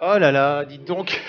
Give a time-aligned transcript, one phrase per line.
[0.00, 1.20] Oh là là, dites donc.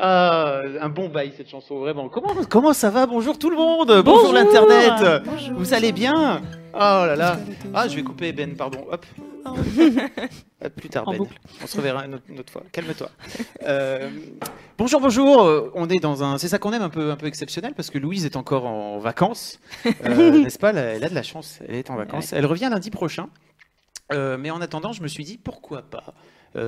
[0.00, 2.08] Ah, un bon bail cette chanson, vraiment.
[2.08, 4.32] Comment, comment ça va Bonjour tout le monde Bonjour, Bonjour.
[4.32, 5.54] l'internet Bonjour.
[5.58, 6.42] Vous allez bien
[6.74, 7.38] Oh là là
[7.72, 8.84] Ah, je vais couper Ben, pardon.
[8.90, 9.06] Hop.
[10.64, 11.20] À plus tard, En Ben.
[11.62, 12.62] On se reverra une autre, une autre fois.
[12.72, 13.10] Calme-toi.
[13.64, 14.10] Euh,
[14.78, 15.42] bonjour, bonjour.
[15.42, 16.38] Euh, On est dans un.
[16.38, 18.98] C'est ça qu'on aime un peu, un peu exceptionnel parce que Louise est encore en
[18.98, 19.58] vacances.
[20.04, 20.70] Euh, N'est-ce pas?
[20.70, 21.58] Elle a- de la chance.
[21.68, 22.32] Elle est en vacances.
[22.32, 23.28] Elle revient lundi prochain.
[24.12, 26.12] Euh, mais en attendant, je me suis dit pourquoi pas euh,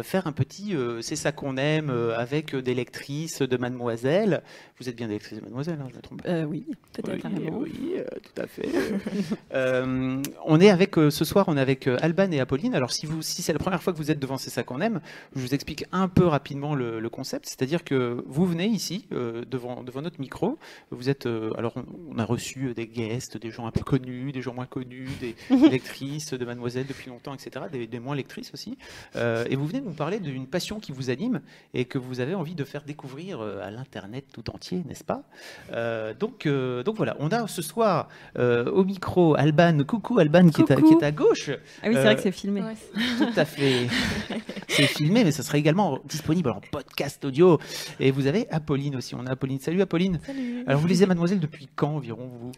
[0.03, 4.43] faire un petit euh, c'est ça qu'on aime euh, avec euh, des lectrices de Mademoiselle.
[4.81, 6.29] Vous êtes bien des lectrices de Mademoiselle, hein, je me trompe pas.
[6.31, 8.69] Euh, oui, peut-être Oui, euh, tout à fait.
[9.53, 12.75] Euh, on est avec euh, ce soir, on est avec euh, Alban et Apolline.
[12.75, 14.81] Alors si vous, si c'est la première fois que vous êtes devant C'est ça qu'on
[14.81, 15.01] aime,
[15.37, 17.47] je vous explique un peu rapidement le, le concept.
[17.47, 20.59] C'est-à-dire que vous venez ici euh, devant devant notre micro.
[20.91, 21.85] Vous êtes euh, alors on,
[22.15, 25.09] on a reçu euh, des guests, des gens un peu connus, des gens moins connus,
[25.21, 25.37] des
[25.71, 27.67] lectrices de Mademoiselle depuis longtemps, etc.
[27.71, 28.77] Des, des moins lectrices aussi.
[29.17, 31.41] Euh, et vous venez nous parler d'une passion qui vous anime
[31.73, 35.23] et que vous avez envie de faire découvrir euh, à l'internet tout entier, n'est-ce pas?
[35.73, 38.09] Euh, Donc euh, donc voilà, on a ce soir
[38.39, 39.85] euh, au micro Alban.
[39.85, 41.01] Coucou Alban qui est, à, qui Coucou.
[41.01, 41.51] est à gauche.
[41.83, 42.63] Ah oui, c'est Euh, vrai que c'est filmé.
[42.63, 42.75] Ouais,
[43.19, 43.89] Tout à fait.
[44.69, 47.61] C'est filmé, mais ça sera également disponible en podcast audio.
[48.01, 49.15] Et vous avez Apolline aussi.
[49.15, 49.61] On a Apolline.
[49.61, 50.19] Salut Apolline.
[50.27, 50.65] Salut.
[50.67, 52.51] Alors vous lisez Mademoiselle depuis quand environ vous?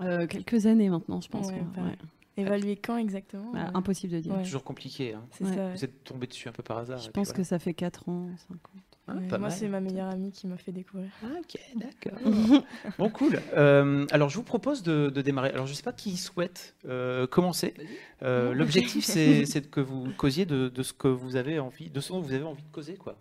[0.00, 1.48] Euh, quelques années maintenant, je pense.
[1.48, 1.98] Ouais, ouais.
[2.36, 4.32] Évaluer quand exactement Bah, euh, impossible de dire.
[4.36, 4.42] Ouais.
[4.42, 5.14] Toujours compliqué.
[5.14, 5.24] hein.
[5.30, 5.54] C'est Ouais.
[5.54, 5.66] ça.
[5.66, 5.72] ouais.
[5.74, 6.98] Vous êtes tombé dessus un peu par hasard.
[6.98, 8.80] Je pense que ça fait 4 ans, 5 ans.
[9.06, 9.52] Ah, Moi, mal.
[9.52, 11.10] c'est ma meilleure amie qui m'a fait découvrir.
[11.22, 12.18] Ah, ok, d'accord.
[12.98, 13.38] bon, cool.
[13.54, 15.50] Euh, alors, je vous propose de, de démarrer.
[15.50, 17.74] Alors, je ne sais pas qui souhaite euh, commencer.
[18.22, 22.00] Euh, L'objectif, c'est c'est que vous causiez de, de ce que vous avez envie, de
[22.00, 23.16] ce dont vous avez envie de causer, quoi.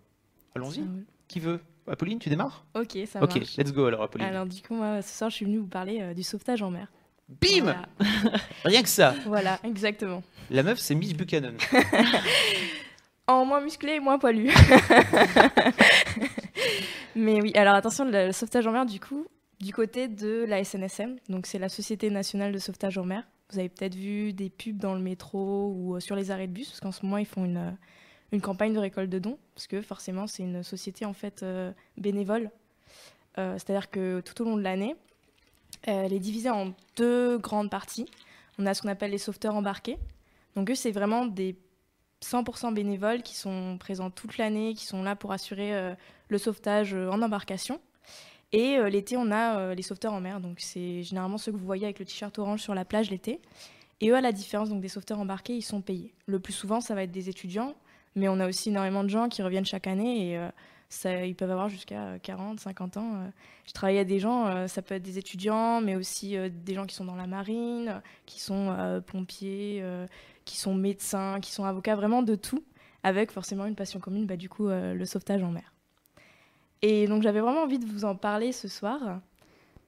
[0.55, 0.75] Allons-y.
[0.75, 0.81] Ça.
[1.27, 1.59] Qui veut?
[1.85, 2.65] Apolline, tu démarres?
[2.75, 3.57] Ok, ça Ok, marche.
[3.57, 4.25] let's go alors, Apolline.
[4.27, 6.71] Alors du coup, moi, ce soir, je suis venue vous parler euh, du sauvetage en
[6.71, 6.87] mer.
[7.29, 7.85] Bim Voilà,
[8.65, 9.15] Rien que ça.
[9.25, 10.21] Voilà, exactement.
[10.49, 11.55] La meuf, c'est Miss Buchanan.
[13.25, 14.51] En moins musclé et moins poilu.
[17.15, 19.25] Mais oui, alors attention, le, le sauvetage en mer, du coup,
[19.61, 23.23] du côté de la SNSM, donc c'est la Société nationale de sauvetage en mer.
[23.49, 26.51] Vous avez peut-être vu des pubs dans le métro ou euh, sur les arrêts de
[26.51, 27.71] bus, parce qu'en ce moment, ils font une, euh,
[28.33, 31.71] une campagne de récolte de dons, parce que forcément, c'est une société en fait euh,
[31.97, 32.49] bénévole
[33.37, 34.95] Euh, C'est-à-dire que tout au long de l'année,
[35.83, 38.09] elle est divisée en deux grandes parties.
[38.59, 39.97] On a ce qu'on appelle les sauveteurs embarqués.
[40.55, 41.55] Donc eux, c'est vraiment des
[42.21, 45.93] 100% bénévoles qui sont présents toute l'année, qui sont là pour assurer euh,
[46.29, 47.79] le sauvetage euh, en embarcation.
[48.53, 50.39] Et euh, l'été, on a euh, les sauveteurs en mer.
[50.39, 53.41] Donc c'est généralement ceux que vous voyez avec le t-shirt orange sur la plage l'été.
[53.99, 56.13] Et eux, à la différence donc, des sauveteurs embarqués, ils sont payés.
[56.27, 57.73] Le plus souvent, ça va être des étudiants,
[58.15, 60.49] mais on a aussi énormément de gens qui reviennent chaque année et euh,
[61.05, 63.15] ils peuvent avoir jusqu'à 40, 50 ans.
[63.15, 63.27] euh.
[63.65, 66.73] Je travaille à des gens, euh, ça peut être des étudiants, mais aussi euh, des
[66.73, 70.05] gens qui sont dans la marine, qui sont euh, pompiers, euh,
[70.45, 72.63] qui sont médecins, qui sont avocats, vraiment de tout,
[73.03, 75.73] avec forcément une passion commune, bah, du coup, euh, le sauvetage en mer.
[76.81, 79.21] Et donc j'avais vraiment envie de vous en parler ce soir,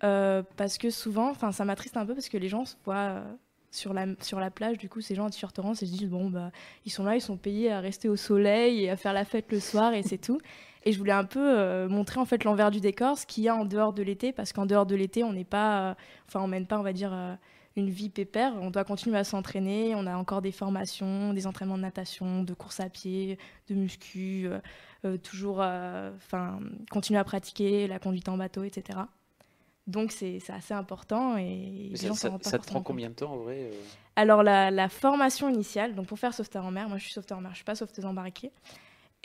[0.04, 2.96] euh, parce que souvent, enfin ça m'attriste un peu, parce que les gens se voient
[2.96, 3.34] euh,
[3.72, 6.10] sur, la, sur la plage, du coup, ces gens en t-shirt orange, et se disent,
[6.10, 6.52] bon, bah,
[6.86, 9.52] ils sont là, ils sont payés à rester au soleil et à faire la fête
[9.52, 10.40] le soir, et c'est tout.
[10.86, 13.50] Et je voulais un peu euh, montrer en fait l'envers du décor, ce qu'il y
[13.50, 15.94] a en dehors de l'été, parce qu'en dehors de l'été, on n'est pas, euh,
[16.28, 17.34] enfin, on mène pas, on va dire, euh,
[17.76, 18.54] une vie pépère.
[18.62, 19.96] On doit continuer à s'entraîner.
[19.96, 23.38] On a encore des formations, des entraînements de natation, de course à pied,
[23.68, 24.48] de muscu,
[25.24, 26.60] toujours, enfin,
[26.90, 29.00] continuer à pratiquer la conduite en bateau, etc.
[29.88, 32.82] Donc c'est assez important et Mais ça, gens s'en ça- rendent pas ça te prend
[32.82, 33.70] combien de temps en vrai
[34.16, 37.38] alors, la, la formation initiale, donc pour faire sauveteur en mer, moi je suis sauveteur
[37.38, 38.52] en mer, je suis pas sauveteuse embarquée,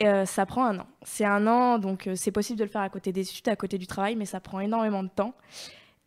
[0.05, 0.87] euh, ça prend un an.
[1.03, 3.55] C'est un an, donc euh, c'est possible de le faire à côté des études, à
[3.55, 5.33] côté du travail, mais ça prend énormément de temps.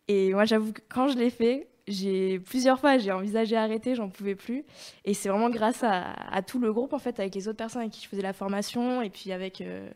[0.07, 4.09] Et moi, j'avoue que quand je l'ai fait, j'ai plusieurs fois j'ai envisagé d'arrêter, j'en
[4.09, 4.63] pouvais plus.
[5.03, 7.93] Et c'est vraiment grâce à, tout le groupe, en fait, avec les autres personnes avec
[7.93, 9.89] qui je faisais la formation, et puis avec euh,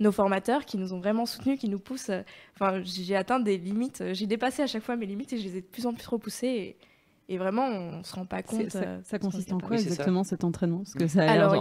[0.00, 2.10] nos formateurs qui nous ont vraiment soutenus, qui nous poussent.
[2.54, 5.56] Enfin, j'ai atteint des limites, j'ai dépassé à chaque fois mes limites et je les
[5.58, 6.76] ai de plus en plus repoussées.
[7.32, 8.70] Et vraiment, on se rend pas compte.
[8.70, 9.88] Ça, euh, ça consiste en quoi Oui, c'est ça.
[9.90, 10.78] exactement cet entraînement?
[10.78, 11.56] Parce que ça a l'air Alors,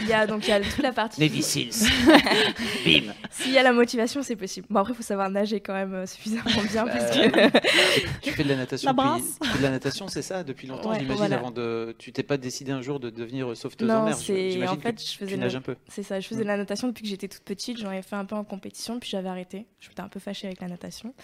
[0.00, 1.20] il y a, y a donc il y a toute la partie.
[1.20, 1.72] Navy Seals.
[2.84, 3.12] Bim.
[3.30, 4.66] S'il y a la motivation, c'est possible.
[4.70, 6.84] Bon, après, il faut savoir nager quand même euh, suffisamment bien.
[6.84, 8.20] Bah, parce que...
[8.20, 9.08] Tu fais de la natation La depuis...
[9.08, 9.38] brasse.
[9.40, 11.36] tu fais de la natation, c'est ça, depuis longtemps, Ouais, j'imagine, voilà.
[11.38, 11.94] avant de...
[11.98, 14.50] Tu t'es pas décidé un jour de devenir sauveteuse en non, mer c'est.
[14.52, 15.76] J'imagine En fait, que je tu faisais, nages le- un peu.
[15.88, 17.78] c'est ça, je faisais de la natation depuis que j'étais toute petite.
[17.78, 19.66] J'en ai fait un peu en compétition, puis j'avais arrêté.
[19.80, 21.14] J'étais un peu fâchée avec la natation.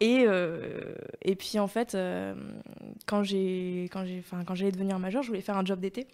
[0.00, 2.34] Et, euh, et puis en fait, euh,
[3.06, 6.06] quand j'ai, quand j'ai, quand j'allais devenir majeure, je voulais faire un job d'été.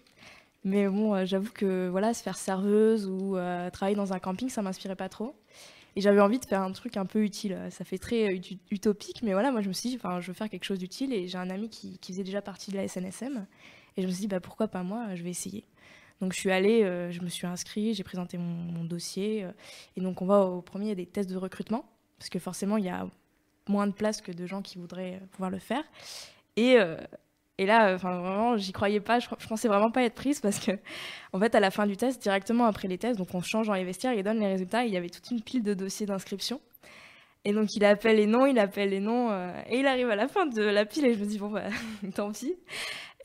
[0.65, 3.37] Mais bon, euh, j'avoue que voilà, se faire serveuse ou
[3.71, 5.35] travailler dans un camping, ça m'inspirait pas trop.
[5.95, 7.57] Et j'avais envie de faire un truc un peu utile.
[7.71, 8.39] Ça fait très
[8.69, 11.13] utopique, mais voilà, moi je me suis dit, enfin, je veux faire quelque chose d'utile.
[11.13, 13.47] Et j'ai un ami qui, qui faisait déjà partie de la SNSM.
[13.95, 15.65] Et je me suis dit, bah, pourquoi pas moi, je vais essayer.
[16.21, 16.81] Donc je suis allée,
[17.11, 19.45] je me suis inscrite, j'ai présenté mon, dossier.
[19.95, 21.85] et donc on va au premier des tests de recrutement,
[22.17, 23.07] parce que forcément il y a
[23.69, 25.83] moins de place que de gens qui voudraient euh, pouvoir le faire.
[26.55, 26.97] Et, euh,
[27.57, 30.59] et là, euh, enfin vraiment, j'y croyais pas, je, pensais vraiment pas être prise parce
[30.59, 30.71] que,
[31.33, 33.73] en fait, à la fin du test, directement après les tests, donc on change dans
[33.73, 36.61] les vestiaires, il donne les résultats, il y avait toute une pile de dossiers d'inscription.
[37.45, 39.31] Et donc il appelle les noms, il appelle les noms,
[39.69, 41.69] et il arrive à la fin de la pile, et je me dis, bon, bah,
[42.15, 42.55] tant pis.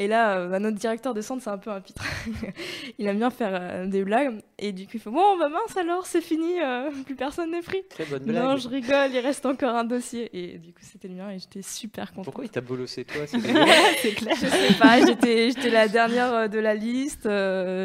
[0.02, 2.02] Et là, euh, bah, notre directeur de centre, c'est un peu un pitre.
[2.99, 4.40] il aime bien faire euh, des blagues.
[4.58, 7.62] Et du coup, il fait Bon, bah mince alors, c'est fini, euh, plus personne n'est
[7.62, 7.84] pris.
[7.88, 8.43] Très bonne blague.
[8.43, 10.28] Non, je rigole, il reste encore un dossier.
[10.32, 12.25] Et du coup, c'était le mien et j'étais super contente.
[12.25, 13.38] Pourquoi il t'a bolossé toi c'est
[14.16, 14.34] clair.
[14.34, 17.28] Je sais pas, j'étais, la dernière euh, de la liste.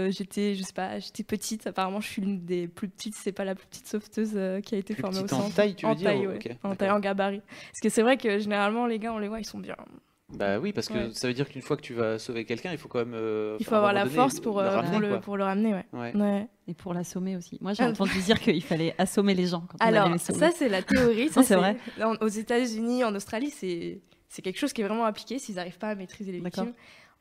[0.10, 1.68] j'étais, je sais pas, j'étais petite.
[1.68, 3.14] Apparemment, je suis l'une des plus petites.
[3.14, 5.56] C'est pas la plus petite sauveteuse qui a été Plus formée au petite en centre.
[5.56, 6.40] taille, tu veux en dire taille, ouais.
[6.64, 7.42] En taille, en gabarit.
[7.42, 9.76] Parce que c'est vrai que généralement, les gars, on les voit, ils sont bien.
[10.34, 11.10] Bah oui, parce que Ouais.
[11.14, 13.14] ça veut dire qu'une fois que tu vas sauver quelqu'un, il faut quand même.
[13.14, 15.20] euh, Il faut avoir la force pour, le euh, ramener, pour, le, quoi.
[15.22, 15.86] pour le ramener, ouais.
[15.94, 16.16] Ouais.
[16.16, 16.48] ouais.
[16.68, 17.58] Et pour l'assommer aussi.
[17.62, 20.40] Moi, j'ai entendu dire qu'il fallait assommer les gens quand on Alors, les sauver.
[20.40, 21.30] ça, c'est la théorie.
[21.32, 21.78] ça, c'est vrai.
[22.02, 25.78] en- Aux États-Unis, en Australie, c'est c'est quelque chose qui est vraiment appliqué s'ils n'arrivent
[25.78, 26.74] pas à maîtriser les victimes.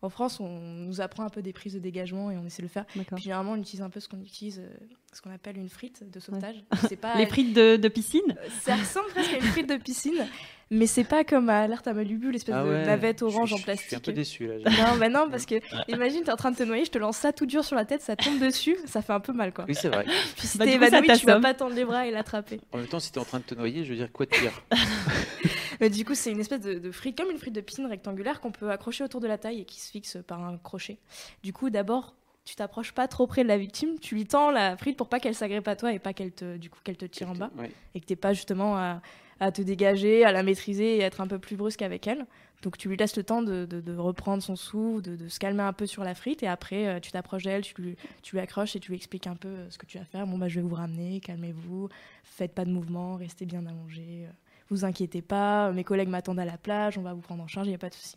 [0.02, 2.66] En France, on nous apprend un peu des prises de dégagement et on essaie de
[2.66, 2.84] le faire.
[2.86, 4.68] Puis généralement, on utilise un peu ce qu'on utilise, euh,
[5.12, 6.56] ce qu'on appelle une frite de sauvetage.
[6.88, 8.36] C'est pas Les frites de, de piscine?
[8.60, 10.26] Ça ressemble presque à une frite de piscine,
[10.70, 13.56] mais c'est pas comme à alerte à Malibu, l'espèce Ah de navette orange je- en
[13.58, 14.02] Je suis un plastique.
[14.02, 14.54] peu déçu là.
[14.64, 15.54] Non, bah non, parce que
[15.88, 17.84] imagine, t'es en train de te noyer, je te lance ça tout dur sur la
[17.84, 19.64] tête, ça tombe dessus, ça fait un peu mal, quoi.
[19.68, 20.04] Oui, c'est vrai.
[20.36, 22.60] Puis si Bah, t'es évanoui, tu vas pas tendre les bras et l'attraper.
[22.72, 24.30] En même temps, si t'es en train de te noyer, je veux dire quoi de
[24.30, 24.62] pire
[25.80, 28.40] Mais du coup, c'est une espèce de, de frite, comme une frite de piscine rectangulaire
[28.40, 30.98] qu'on peut accrocher autour de la taille et qui se fixe par un crochet.
[31.42, 32.14] Du coup, d'abord,
[32.46, 35.20] tu t'approches pas trop près de la victime, tu lui tends la frite pour pas
[35.20, 37.50] qu'elle s'agrippe à toi et pas qu'elle te, du coup, qu'elle te tire en bas.
[37.58, 37.70] Ouais.
[37.94, 39.02] et que t'es pas justement à,
[39.40, 42.24] à te dégager, à la maîtriser et être un peu plus brusque avec elle.
[42.62, 45.38] Donc tu lui laisses le temps de, de- de reprendre son souffle, de, de se
[45.38, 48.34] calmer un peu sur la frite et après euh, tu t'approches d'elle, tu lui, tu
[48.34, 50.26] lui accroches et tu lui expliques un peu euh, ce que tu vas faire.
[50.26, 51.88] Bon bah je vais vous ramener, calmez-vous,
[52.24, 54.30] faites pas de mouvement, restez bien allongé, euh,
[54.70, 57.66] vous inquiétez pas, mes collègues m'attendent à la plage, on va vous prendre en charge,
[57.66, 58.16] il n'y a pas de souci.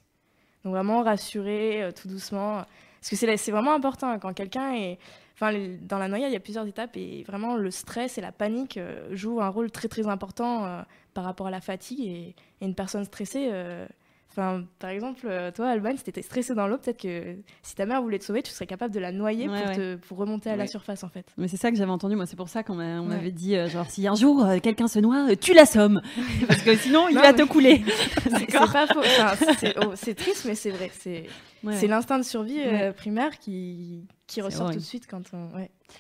[0.64, 2.64] Donc vraiment rassurer tout doucement.
[3.02, 5.00] Parce que c'est vraiment important quand quelqu'un est.
[5.40, 8.76] Dans la noyade, il y a plusieurs étapes et vraiment le stress et la panique
[8.76, 10.82] euh, jouent un rôle très très important euh,
[11.14, 12.02] par rapport à la fatigue.
[12.02, 13.88] Et, une personne stressée, euh,
[14.40, 17.86] Enfin, par exemple, euh, toi, Alban, si t'étais stressé dans l'eau, peut-être que si ta
[17.86, 20.56] mère voulait te sauver, tu serais capable de la noyer pour, Te, pour, remonter à
[20.56, 21.26] la surface, en fait.
[21.38, 22.26] Mais c'est ça que j'avais entendu, moi.
[22.26, 25.36] C'est pour ça qu'on m'avait dit, euh, genre, si un jour euh, quelqu'un se noie,
[25.36, 26.02] tu l'assommes.
[26.48, 27.84] Parce que sinon, il va te couler.
[28.24, 29.02] c'est pas faux.
[29.82, 30.90] Oh, c'est triste, mais c'est vrai.
[30.94, 32.62] C'est l'instinct de survie
[32.96, 35.50] primaire qui, qui ressort tout de suite quand on.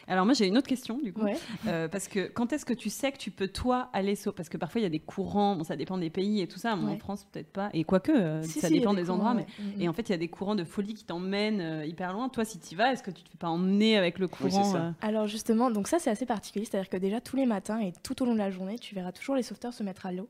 [0.07, 1.25] Alors moi j'ai une autre question du coup,
[1.67, 4.49] euh, parce que quand est-ce que tu sais que tu peux toi aller sauver Parce
[4.49, 6.75] que parfois il y a des courants, bon ça dépend des pays et tout ça,
[6.75, 9.81] en France peut-être pas, et quoique euh, ça dépend des, endroits, mais mm, mm.
[9.81, 12.29] et en fait il y a des courants de folie qui t'emmènent euh, hyper loin.
[12.29, 15.27] Toi si tu vas, est-ce que tu te fais pas emmener avec le courant Alors
[15.27, 18.25] justement, donc ça c'est assez particulier, c'est-à-dire que déjà tous les matins et tout au
[18.25, 20.29] long de la journée, tu verras toujours les sauveteurs se mettre à l'eau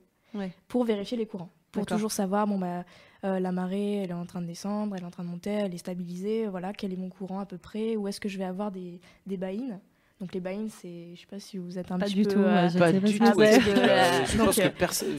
[0.67, 2.83] pour vérifier les courants pour toujours savoir bon bah
[3.23, 5.51] euh, la marée elle est en train de descendre elle est en train de monter
[5.51, 8.37] elle est stabilisée voilà quel est mon courant à peu près où est-ce que je
[8.37, 9.79] vais avoir des, des baïnes
[10.19, 12.33] donc les buy c'est, je sais pas si vous êtes un pas petit du peu,
[12.33, 13.07] tout, euh, pas du tout.
[13.07, 15.15] je pense que personne,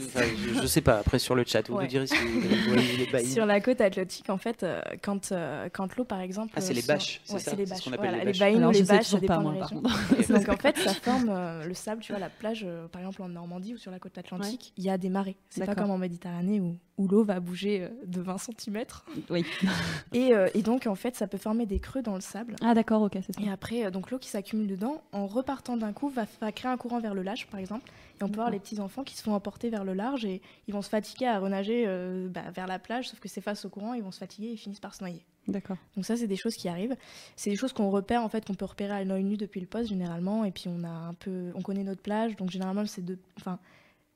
[0.61, 0.99] je, sais pas.
[0.99, 2.39] Après sur le chat, vous nous direz si vous
[2.71, 6.19] voyez les buy Sur la côte atlantique, en fait, euh, quand euh, quand l'eau, par
[6.19, 7.87] exemple, ah c'est les bâches, c'est ça, les bâches.
[7.87, 9.81] Voilà, les buy ou les bâches, ça dépend des régions.
[10.29, 11.33] Donc en fait, ça forme
[11.65, 12.03] le sable.
[12.03, 14.89] Tu vois, la plage, par exemple en Normandie ou sur la côte atlantique, il y
[14.91, 15.37] a des marées.
[15.49, 18.83] C'est pas comme en Méditerranée où où l'eau va bouger de 20 cm.
[19.29, 19.45] Oui.
[20.13, 22.55] et, et, donc, en fait, ça peut former des creux dans le sable.
[22.61, 23.41] Ah, d'accord, ok, c'est ça.
[23.41, 26.99] Et après, donc l'eau qui s'accumule dedans, en repartant d'un coup, va, créer un courant
[26.99, 27.91] vers le large, par exemple.
[28.19, 30.41] Et on peut voir les petits enfants qui se font emporter vers le large et
[30.67, 33.65] ils vont se fatiguer à renager euh, bah, vers la plage, sauf que c'est face
[33.65, 35.25] au courant, ils vont se fatiguer et finissent par se noyer.
[35.47, 35.77] D'accord.
[35.95, 36.95] Donc ça, c'est des choses qui arrivent.
[37.35, 39.65] C'est des choses qu'on repère, en fait, qu'on peut repérer à l'œil nu depuis le
[39.65, 40.45] poste, généralement.
[40.45, 41.51] Et puis, on a un peu...
[41.55, 43.17] On connaît notre plage, donc généralement, c'est de...
[43.39, 43.59] Enfin,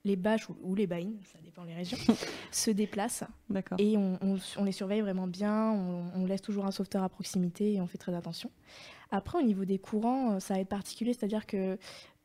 [0.05, 1.97] les bâches ou, les baïnes, ça dépend les régions,
[2.51, 3.23] se déplacent.
[3.79, 4.17] Et on,
[4.57, 7.87] on, les surveille vraiment bien, on, on, laisse toujours un sauveteur à proximité et on
[7.87, 8.51] fait très attention.
[9.11, 11.77] Après, au niveau des courants, euh, ça va être particulier, c'est-à-dire que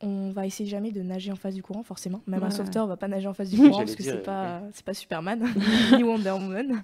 [0.03, 2.21] on va essayer jamais de nager en face du courant, forcément.
[2.25, 4.93] Même un sauveteur va pas nager en face du courant parce que c'est pas, pas
[4.95, 5.47] Superman
[5.95, 6.83] ni Wonder Woman.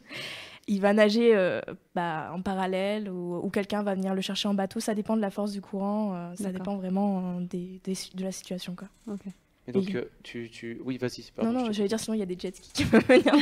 [0.68, 1.62] Il va nager euh,
[1.96, 4.80] bah, en parallèle ou, quelqu'un va venir le chercher en bateau.
[4.80, 8.75] Ça dépend de la force du courant, euh, ça dépend vraiment des, de la situation.
[8.75, 8.88] Quoi.
[9.69, 12.19] Et donc, euh, tu, tu, Oui, vas-y, c'est pas Non, non, j'allais dire, sinon, il
[12.19, 13.33] y a des jet skis qui peuvent venir.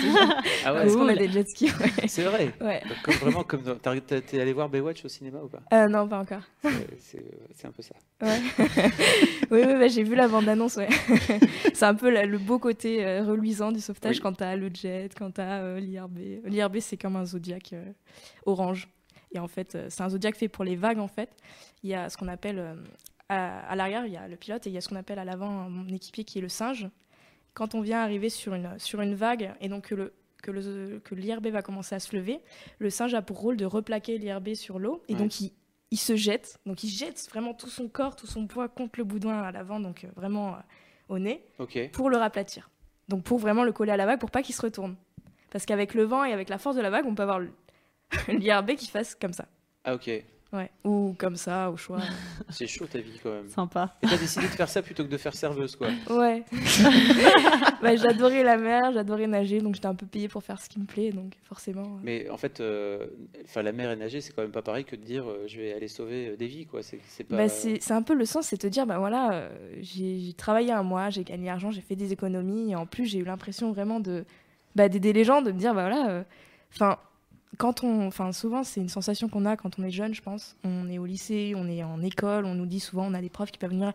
[0.65, 1.71] ah ouais, Parce qu'on a des jet skis.
[2.07, 2.81] C'est vrai Ouais.
[3.03, 3.61] comme, vraiment, comme
[4.01, 5.61] t'es allé voir Baywatch au cinéma ou pas?
[5.71, 6.41] Euh, Non, pas encore.
[6.97, 7.93] C'est un peu ça.
[8.23, 8.39] Ouais.
[9.51, 10.89] oui, oui bah, j'ai vu la bande-annonce, ouais.
[11.75, 15.29] c'est un peu le beau côté euh, reluisant du sauvetage quand t'as le jet, quand
[15.29, 16.17] t'as euh, l'IRB.
[16.45, 17.85] L'IRB, c'est comme un zodiac euh,
[18.47, 18.87] orange.
[19.31, 21.29] Et en fait, c'est un zodiac fait pour les vagues, en fait.
[21.83, 22.77] Il y a ce qu'on appelle
[23.29, 25.25] à, l'arrière, il y a le pilote et il y a ce qu'on appelle à
[25.25, 26.89] l'avant mon équipier qui est le singe.
[27.53, 30.99] Quand on vient arriver sur une, sur une vague et donc que le que, le,
[30.99, 32.39] que l'IRB va commencer à se lever,
[32.77, 35.53] le singe a pour rôle de replaquer l'IRB sur l'eau et donc il,
[35.89, 36.59] il, se jette.
[36.67, 39.79] Donc il jette vraiment tout son corps, tout son poids contre le boudin à l'avant,
[39.79, 40.57] donc euh, vraiment euh,
[41.09, 41.43] au nez,
[41.93, 42.69] pour le raplatir.
[43.07, 44.95] Donc pour vraiment le coller à la vague pour pas qu'il se retourne.
[45.49, 47.39] Parce qu'avec le vent et avec la force de la vague, on peut avoir
[48.27, 49.47] l'IRB qui fasse comme ça.
[49.83, 50.11] Ah ok.
[50.53, 50.69] Ouais.
[50.83, 51.99] Ou comme ça, au choix.
[52.49, 53.49] C'est chaud ta vie quand même.
[53.49, 53.95] Sympa.
[54.03, 55.87] Et t'as décidé de faire ça plutôt que de faire serveuse quoi.
[56.09, 56.43] Ouais.
[57.81, 60.79] bah, j'adorais la mer, j'adorais nager, donc j'étais un peu payée pour faire ce qui
[60.79, 61.83] me plaît, donc forcément.
[61.83, 61.99] Euh.
[62.03, 63.07] Mais en fait, euh,
[63.43, 65.59] enfin la mer et nager, c'est quand même pas pareil que de dire euh, je
[65.59, 66.81] vais aller sauver des vies quoi.
[66.83, 67.35] C'est pas.
[67.35, 69.49] Bah, c'est un peu le sens, c'est te dire bah voilà,
[69.81, 73.19] j'ai travaillé un mois, j'ai gagné l'argent, j'ai fait des économies, et en plus j'ai
[73.19, 74.25] eu l'impression vraiment de
[74.75, 76.23] bah, d'aider les gens, de me dire bah voilà,
[76.73, 76.97] enfin
[77.57, 80.55] quand on, enfin souvent c'est une sensation qu'on a quand on est jeune, je pense.
[80.63, 83.29] On est au lycée, on est en école, on nous dit souvent, on a des
[83.29, 83.93] profs qui peuvent venir,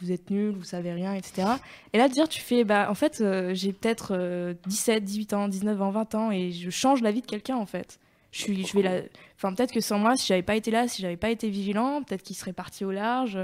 [0.00, 1.48] vous êtes nuls, vous savez rien, etc.
[1.92, 5.48] Et là de dire, tu fais, bah en fait euh, j'ai peut-être 17, 18 ans,
[5.48, 7.98] 19 ans, 20 ans et je change la vie de quelqu'un en fait.
[8.32, 9.02] Je suis, je vais la,
[9.36, 12.02] enfin peut-être que sans moi, si j'avais pas été là, si j'avais pas été vigilant,
[12.02, 13.38] peut-être qu'il serait parti au large.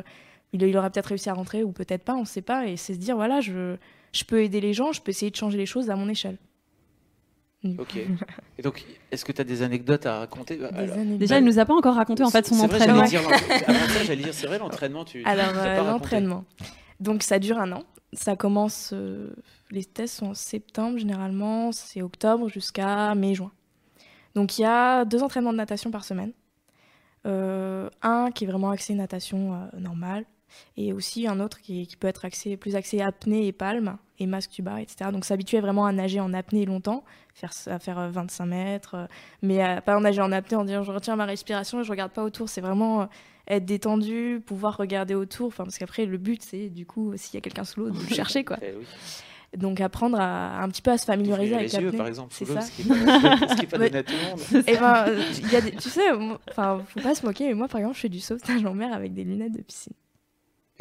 [0.54, 2.66] Il, aurait peut-être réussi à rentrer ou peut-être pas, on sait pas.
[2.66, 3.76] Et c'est se dire, voilà, je,
[4.12, 6.38] je peux aider les gens, je peux essayer de changer les choses à mon échelle.
[7.64, 7.96] Ok.
[8.58, 10.70] Et donc, est-ce que tu as des anecdotes à raconter bah,
[11.18, 13.04] Déjà, il nous a pas encore raconté en fait son entraînement.
[14.06, 15.04] J'allais dire, c'est vrai, l'entraînement.
[15.04, 16.44] Tu, Alors, euh, l'entraînement.
[17.00, 17.84] Donc, ça dure un an.
[18.12, 18.90] Ça commence.
[18.92, 19.34] Euh,
[19.70, 21.72] les tests sont en septembre généralement.
[21.72, 23.52] C'est octobre jusqu'à mai-juin.
[24.34, 26.32] Donc, il y a deux entraînements de natation par semaine.
[27.26, 30.24] Euh, un qui est vraiment axé natation normale
[30.76, 34.26] et aussi un autre qui, qui, peut être axé, plus axé apnée et palme et
[34.26, 35.10] masque tuba, etc.
[35.12, 39.06] Donc s'habituer vraiment à nager en apnée longtemps, faire, à faire 25 euh, mètres, euh,
[39.42, 41.90] mais à, pas en nager en apnée en disant je retiens ma respiration et je
[41.90, 42.48] regarde pas autour.
[42.48, 43.06] C'est vraiment euh,
[43.46, 47.38] être détendu, pouvoir regarder autour, enfin, parce qu'après le but c'est du coup s'il y
[47.38, 48.58] a quelqu'un sous l'eau de le chercher quoi.
[49.56, 52.44] Donc apprendre à, un petit peu à se familiariser avec les yeux, par exemple, c'est
[52.44, 52.60] ça.
[52.60, 54.66] Ce qui n'est pas, donné à tout le monde.
[54.68, 56.10] Et eh ben, y a des, tu sais,
[56.50, 58.92] enfin, faut pas se moquer, mais moi, par exemple, je fais du sauvetage en mer
[58.92, 59.94] avec des lunettes de piscine.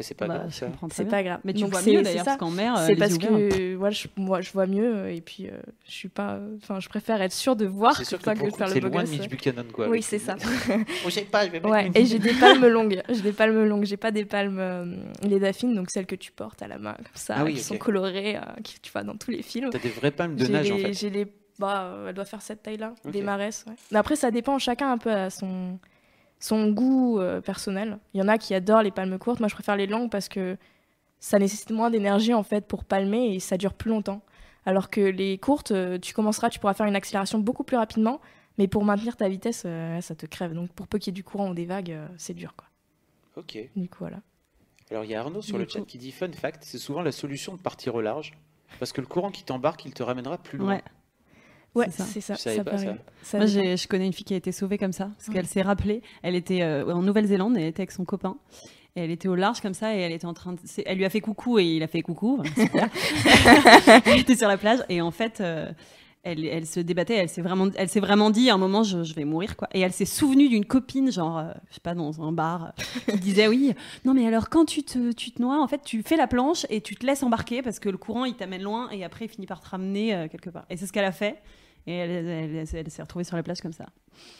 [0.00, 0.68] Et c'est pas bah, grave, ça.
[0.92, 1.40] C'est pas grave.
[1.42, 4.52] Mais tu vois mieux d'ailleurs, parce qu'en mer, c'est parce que moi je, moi, je
[4.52, 7.98] vois mieux et puis euh, je suis pas, enfin, je préfère être sûr de voir
[7.98, 9.88] que, sûr que, que, faire le beau loin de Mitch Buchanan, quoi.
[9.88, 10.36] Oui, c'est ça.
[10.70, 13.02] oh, pas, je vais ouais, et j'ai des palmes longues.
[13.08, 13.84] J'ai des palmes longues.
[13.84, 14.84] J'ai pas des palmes euh,
[15.22, 17.76] les daphines, donc celles que tu portes à la main, comme ça, ah qui sont
[17.76, 19.70] colorées, euh, qui tu vois dans tous les films.
[19.70, 20.92] T'as des vraies palmes de nage en fait.
[20.92, 21.26] J'ai les,
[21.58, 23.64] bah, elle doit faire cette taille-là, des maresses.
[23.90, 25.80] Mais après, ça dépend chacun un peu à son
[26.38, 27.98] son goût euh, personnel.
[28.14, 29.40] Il y en a qui adorent les palmes courtes.
[29.40, 30.56] Moi, je préfère les longues parce que
[31.20, 34.22] ça nécessite moins d'énergie en fait pour palmer et ça dure plus longtemps.
[34.66, 38.20] Alors que les courtes, euh, tu commenceras, tu pourras faire une accélération beaucoup plus rapidement,
[38.58, 40.52] mais pour maintenir ta vitesse, euh, ça te crève.
[40.52, 42.68] Donc pour peu qu'il y ait du courant ou des vagues, c'est dur quoi.
[43.36, 43.58] Ok.
[43.74, 44.18] Du coup voilà.
[44.90, 47.12] Alors il y a Arnaud sur le chat qui dit fun fact, c'est souvent la
[47.12, 48.32] solution de partir au large
[48.78, 50.76] parce que le courant qui t'embarque, il te ramènera plus loin.
[50.76, 50.82] Ouais.
[51.74, 52.36] Ouais, c'est ça.
[52.36, 53.36] ça, pas, ça.
[53.36, 56.02] Moi, je connais une fille qui a été sauvée comme ça, parce qu'elle s'est rappelée.
[56.22, 58.36] Elle était euh, en Nouvelle-Zélande, elle était avec son copain.
[58.96, 60.58] Et elle était au large comme ça, et elle était en train de...
[60.84, 62.42] Elle lui a fait coucou, et il a fait coucou.
[64.06, 65.40] elle était sur la plage, et en fait...
[65.40, 65.70] Euh,
[66.22, 69.02] elle, elle, se débattait, elle s'est vraiment, elle s'est vraiment dit à un moment je,
[69.02, 69.68] je, vais mourir quoi.
[69.72, 72.72] Et elle s'est souvenue d'une copine genre, euh, je sais pas dans un bar,
[73.06, 76.02] qui disait oui, non mais alors quand tu te, tu te noies, en fait tu
[76.02, 78.90] fais la planche et tu te laisses embarquer parce que le courant il t'amène loin
[78.90, 80.66] et après il finit par te ramener quelque part.
[80.70, 81.40] Et c'est ce qu'elle a fait.
[81.88, 83.86] Et elle, s'est retrouvée sur la plage comme ça.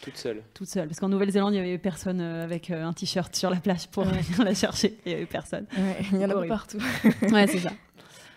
[0.02, 0.86] Toute seule Toute seule.
[0.86, 3.88] Parce qu'en Nouvelle-Zélande, il n'y avait personne euh, avec euh, un t-shirt sur la plage
[3.88, 4.98] pour venir la chercher.
[5.06, 5.64] Il n'y avait personne.
[6.12, 6.76] il y en a partout.
[7.22, 7.70] ouais, c'est ça.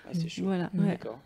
[0.06, 0.44] Ah, c'est chaud.
[0.46, 0.70] Voilà.
[0.74, 1.20] D'accord.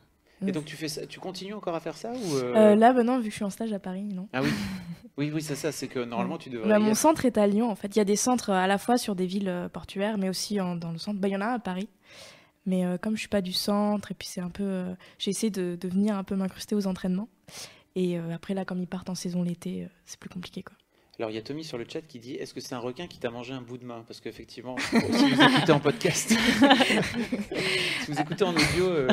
[0.46, 2.76] Et donc tu fais ça, tu continues encore à faire ça ou euh...
[2.76, 4.28] Là, maintenant, vu que je suis en stage à Paris, non.
[4.34, 4.50] Ah oui.
[5.18, 5.72] Oui, oui, c'est ça.
[5.72, 6.68] C'est que normalement, tu devrais.
[6.68, 7.70] Bah, mon centre est à Lyon.
[7.72, 10.28] En fait, il y a des centres à la fois sur des villes portuaires, mais
[10.28, 11.22] aussi dans le centre.
[11.22, 11.88] Bah, il y en a un à Paris.
[12.66, 14.84] Mais comme je suis pas du centre, et puis c'est un peu,
[15.18, 17.30] j'ai essayé de, de, venir un peu m'incruster aux entraînements.
[17.96, 20.64] Et euh, après, là, comme ils partent en saison l'été, euh, c'est plus compliqué.
[20.64, 20.76] Quoi.
[21.18, 23.08] Alors, il y a Tommy sur le chat qui dit Est-ce que c'est un requin
[23.08, 24.04] qui t'a mangé un bout de main?
[24.06, 26.30] Parce qu'effectivement, si vous écoutez en podcast,
[28.02, 29.08] si vous écoutez en audio, euh,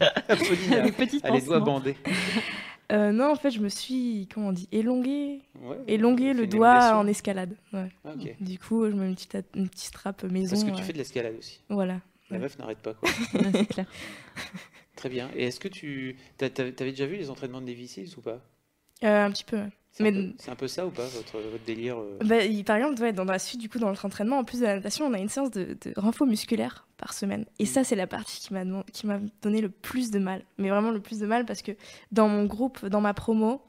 [0.00, 0.74] Apolline
[1.22, 1.96] a, les doigts bandés.
[2.90, 5.42] Euh, non, en fait, je me suis, comment on dit, élongé,
[5.86, 7.54] élongé le doigt en escalade.
[7.72, 7.90] Ouais.
[8.04, 10.56] Ah, du coup, je mets une petite, une petite strap maison.
[10.56, 11.60] Parce que tu fais de l'escalade aussi.
[11.68, 12.00] Voilà.
[12.30, 13.08] La meuf n'arrête pas, quoi.
[13.52, 13.86] c'est clair.
[14.96, 15.30] Très bien.
[15.36, 18.40] Et est-ce que tu avais déjà vu les entraînements de Navy ou pas?
[19.04, 19.60] Euh, Un petit peu.
[20.38, 22.18] C'est un, peu ça ou pas votre, votre délire euh?
[22.24, 24.76] Bah, Par exemple, dans la suite du coup dans notre entraînement, en plus de la
[24.76, 27.44] natation, on a une séance de, de renfort musculaire par semaine.
[27.58, 27.66] Et mm.
[27.66, 28.52] ça, c'est la partie qui
[29.06, 30.44] m'a donné le plus de mal.
[30.58, 31.72] Mais vraiment le plus de mal parce que
[32.12, 33.62] dans mon groupe, dans ma promo,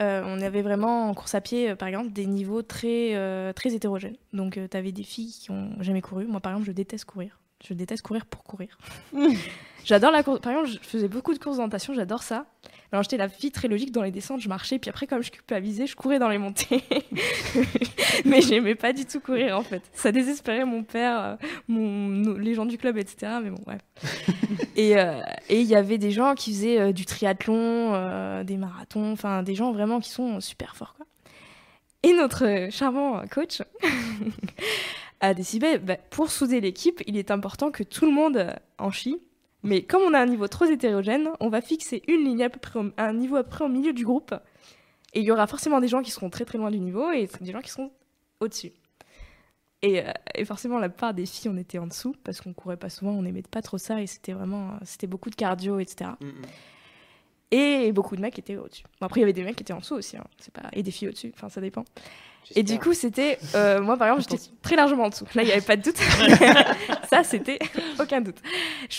[0.00, 4.16] euh, on avait vraiment en course à pied, par exemple, des niveaux très, très hétérogènes.
[4.32, 6.26] Donc, tu avais des filles qui ont jamais couru.
[6.26, 7.38] Moi, par exemple, je déteste courir.
[7.64, 8.78] Je déteste courir pour courir.
[9.84, 10.40] j'adore la course.
[10.40, 12.46] Par exemple, je faisais beaucoup de courses d'orientation, j'adore ça.
[12.92, 15.30] Alors j'étais la fille très logique dans les descentes, je marchais, puis après, comme je
[15.30, 16.82] culpabilisais, je courais dans les montées.
[18.24, 19.82] mais j'aimais pas du tout courir en fait.
[19.92, 21.36] Ça désespérait mon père, euh,
[21.68, 23.32] mon, les gens du club, etc.
[23.42, 23.80] Mais bon, bref.
[24.78, 29.42] Euh, et il y avait des gens qui faisaient euh, du triathlon, des marathons, enfin
[29.42, 30.94] des gens vraiment qui sont super forts.
[30.96, 31.04] Quoi.
[32.02, 33.60] Et notre charmant coach
[35.20, 39.20] a décidé, bah, pour souder l'équipe, il est important que tout le monde en chie.
[39.62, 42.58] Mais comme on a un niveau trop hétérogène, on va fixer une ligne à peu
[42.58, 44.34] près un niveau à peu au milieu du groupe.
[45.12, 47.28] Et il y aura forcément des gens qui seront très très loin du niveau et
[47.40, 47.90] des gens qui seront
[48.40, 48.72] au-dessus.
[49.82, 52.90] Et, euh, forcément, la plupart des filles, on était en dessous parce qu'on courait pas
[52.90, 56.10] souvent, on n'aimait pas trop ça et c'était vraiment, c'était beaucoup de cardio, etc.
[57.50, 58.84] Et beaucoup de mecs étaient au-dessus.
[59.00, 60.24] Bon, après, il y avait des mecs qui étaient en dessous aussi, hein.
[60.38, 60.68] c'est pas...
[60.72, 61.84] et des filles au-dessus, enfin ça dépend.
[62.56, 63.38] Et du coup, c'était.
[63.54, 65.26] Euh, moi, par exemple, j'étais très largement en dessous.
[65.34, 65.96] Là, il n'y avait pas de doute.
[67.10, 67.58] ça, c'était
[67.98, 68.38] aucun doute.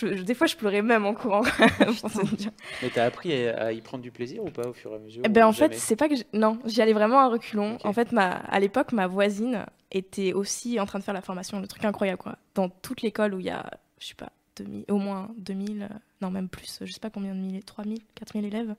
[0.01, 1.41] des fois, je pleurais même en courant.
[2.81, 5.21] Mais t'as appris à, y prendre du plaisir ou pas au fur et à mesure
[5.25, 6.15] eh ben, En fait, c'est pas que.
[6.33, 7.77] Non, j'y allais vraiment à reculons.
[7.83, 8.29] En fait, ma...
[8.29, 11.59] à l'époque, ma voisine était aussi en train de faire la formation.
[11.59, 12.37] Le truc incroyable, quoi.
[12.55, 15.89] Dans toute l'école où il y a, je sais pas, 2000, au moins 2000,
[16.21, 18.75] non, même plus, je sais pas combien de milliers, 3000, 4000 élèves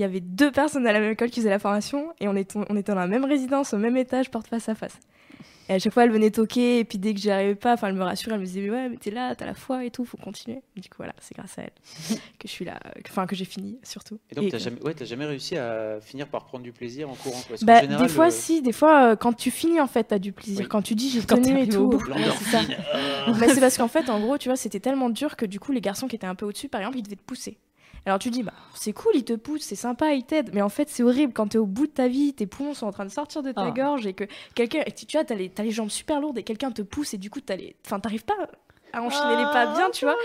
[0.00, 2.34] il y avait deux personnes à la même école qui faisaient la formation et on
[2.34, 4.98] était, on était dans la même résidence, au même étage, porte face à face.
[5.70, 7.86] Et à chaque fois, elle venait toquer et puis dès que j'y arrivais pas, enfin,
[7.86, 10.04] elle me rassurait, elle me disait ouais, mais t'es là, t'as la foi et tout,
[10.04, 10.62] faut continuer.
[10.74, 11.70] du coup, voilà, c'est grâce à elle
[12.40, 14.18] que je suis là, enfin que j'ai fini surtout.
[14.32, 17.40] Et donc, t'as jamais, ouais, jamais réussi à finir par prendre du plaisir en courant
[17.46, 17.56] quoi.
[17.62, 20.68] Bah, des fois, si, des fois, euh, quand tu finis en fait, t'as du plaisir.
[20.68, 21.96] Quand tu dis j'ai tenu et tout.
[22.38, 22.62] c'est ça.
[23.38, 25.70] Mais c'est parce qu'en fait, en gros, tu vois, c'était tellement dur que du coup,
[25.70, 27.58] les garçons qui étaient un peu au-dessus, par exemple, ils devaient te pousser.
[28.06, 30.50] Alors tu dis, bah, c'est cool, il te pousse, c'est sympa, il t'aide.
[30.52, 32.86] Mais en fait, c'est horrible quand t'es au bout de ta vie, tes poumons sont
[32.86, 33.70] en train de sortir de ta ah.
[33.70, 36.70] gorge et que quelqu'un, tu vois, t'as les, as les jambes super lourdes et quelqu'un
[36.70, 37.76] te pousse et du coup, t'as les...
[37.84, 38.36] enfin, t'arrives pas
[38.92, 40.16] à enchaîner les pas bien, tu vois.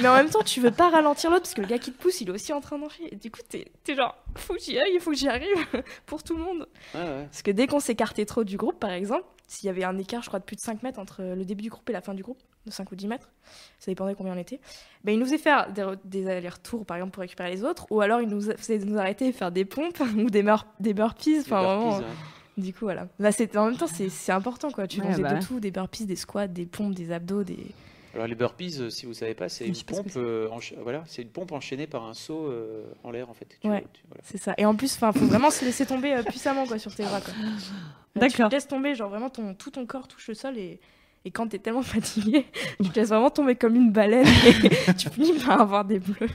[0.00, 2.00] Mais en même temps, tu veux pas ralentir l'autre parce que le gars qui te
[2.00, 3.12] pousse, il est aussi en train d'enchaîner.
[3.12, 5.66] Et du coup, t'es es genre, faut que j'y aille, il faut que j'y arrive
[6.06, 6.68] pour tout le monde.
[6.92, 10.22] Parce que dès qu'on s'écartait trop du groupe, par exemple, s'il y avait un écart,
[10.22, 12.14] je crois, de plus de 5 mètres entre le début du groupe et la fin
[12.14, 13.30] du groupe, de 5 ou 10 mètres,
[13.78, 14.60] ça dépendait combien on était,
[15.04, 15.68] ben, il nous faisait faire
[16.04, 19.28] des, allers-retours, par exemple, pour récupérer les autres, ou alors il nous faisait nous arrêter
[19.28, 20.44] et faire des pompes ou des,
[20.80, 21.40] des burpees.
[21.40, 22.00] Enfin, vraiment.
[22.56, 23.08] Du coup, voilà.
[23.18, 24.86] Là, en même temps, c'est important, quoi.
[24.86, 27.58] Tu faisais bah de tout, des burpees, des squats, des pompes, des abdos, des...
[28.14, 30.46] Alors les burpees, euh, si vous savez pas, c'est une pompe, euh,
[30.82, 33.58] voilà, c'est une pompe enchaînée par un saut euh, en l'air en fait.
[33.64, 33.86] ouais,
[34.22, 34.52] c'est ça.
[34.58, 37.20] Et en plus, enfin, faut vraiment se laisser tomber puissamment quoi sur tes bras.
[38.16, 38.48] D'accord.
[38.48, 40.80] Tu laisses tomber, genre vraiment ton tout ton corps touche le sol et
[41.24, 42.46] et quand tu es tellement fatigué,
[42.82, 46.16] tu te laisses vraiment tomber comme une baleine et tu finis par avoir des bleus.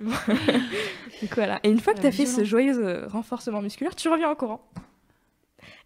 [0.00, 1.60] Donc voilà.
[1.62, 4.60] Et une fois que tu as fait ce joyeux renforcement musculaire, tu reviens en courant.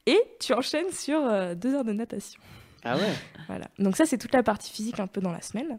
[0.06, 1.20] Et tu enchaînes sur
[1.54, 2.40] deux heures de natation.
[2.85, 3.12] Ah ouais
[3.46, 3.68] Voilà.
[3.78, 5.78] Donc ça, c'est toute la partie physique un peu dans la semaine.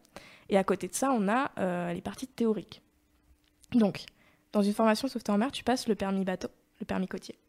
[0.49, 2.81] Et à côté de ça, on a euh, les parties théoriques.
[3.71, 4.03] Donc,
[4.51, 6.49] dans une formation sauveteur en mer, tu passes le permis bateau,
[6.79, 7.39] le permis côtier.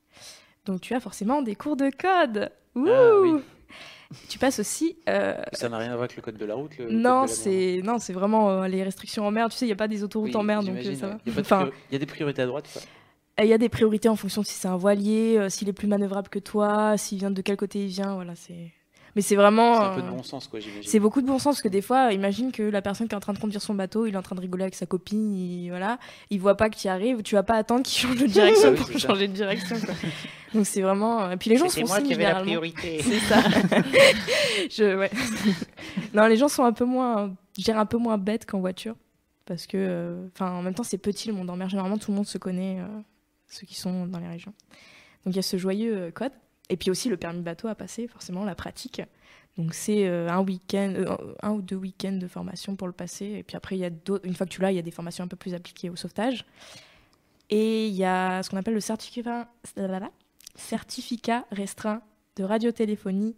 [0.65, 2.51] Donc tu as forcément des cours de code.
[2.75, 3.41] Ouh ah,
[4.29, 4.97] Tu passes aussi.
[5.09, 6.79] Euh, ça n'a rien à voir avec le code de la route.
[6.91, 9.49] non, c'est non, c'est vraiment euh, les restrictions en mer.
[9.49, 11.99] Tu sais, il n'y a pas des autoroutes en mer, donc ça Il y, a
[11.99, 12.87] des priorités à droite.
[13.39, 15.89] Il y a des priorités en fonction de si c'est un voilier, s'il est plus
[15.89, 18.15] manœuvrable que toi, s'il vient de quel côté il vient.
[18.15, 18.73] Voilà, c'est
[19.15, 19.75] mais c'est vraiment.
[19.75, 20.91] C'est un peu de bon sens, quoi, j'imagine.
[20.91, 23.17] C'est beaucoup de bon sens parce que des fois, imagine que la personne qui est
[23.17, 25.35] en train de conduire son bateau, il est en train de rigoler avec sa copine,
[25.35, 25.99] il, voilà,
[26.31, 28.75] il voit pas que tu y arrives, tu vas pas attendre qu'il change de direction
[28.75, 29.77] pour changer de direction.
[29.79, 29.95] Quoi.
[30.55, 31.31] Donc c'est vraiment.
[31.31, 32.99] Et puis les gens sont moi qui avais la priorité.
[33.03, 33.41] C'est ça.
[34.71, 35.11] je, ouais.
[36.15, 37.35] non, les gens sont un peu moins,
[37.69, 38.95] un peu moins bêtes qu'en voiture
[39.45, 41.69] parce que, euh, enfin, en même temps, c'est petit le monde en mer.
[41.69, 42.87] Généralement, tout le monde se connaît, euh,
[43.49, 44.55] ceux qui sont dans les régions.
[45.25, 46.33] Donc il y a ce joyeux euh, code.
[46.69, 49.03] Et puis aussi le permis bateau à passer, forcément, la pratique.
[49.59, 53.27] Donc c'est euh, un week-end, euh, un ou deux week-ends de formation pour le passer.
[53.27, 53.91] Et puis après, il y a
[54.25, 55.97] une fois que tu l'as, il y a des formations un peu plus appliquées au
[55.97, 56.47] sauvetage.
[57.51, 59.49] Et il y a ce qu'on appelle le certificat,
[60.55, 62.01] certificat restreint
[62.37, 63.37] de radiotéléphonie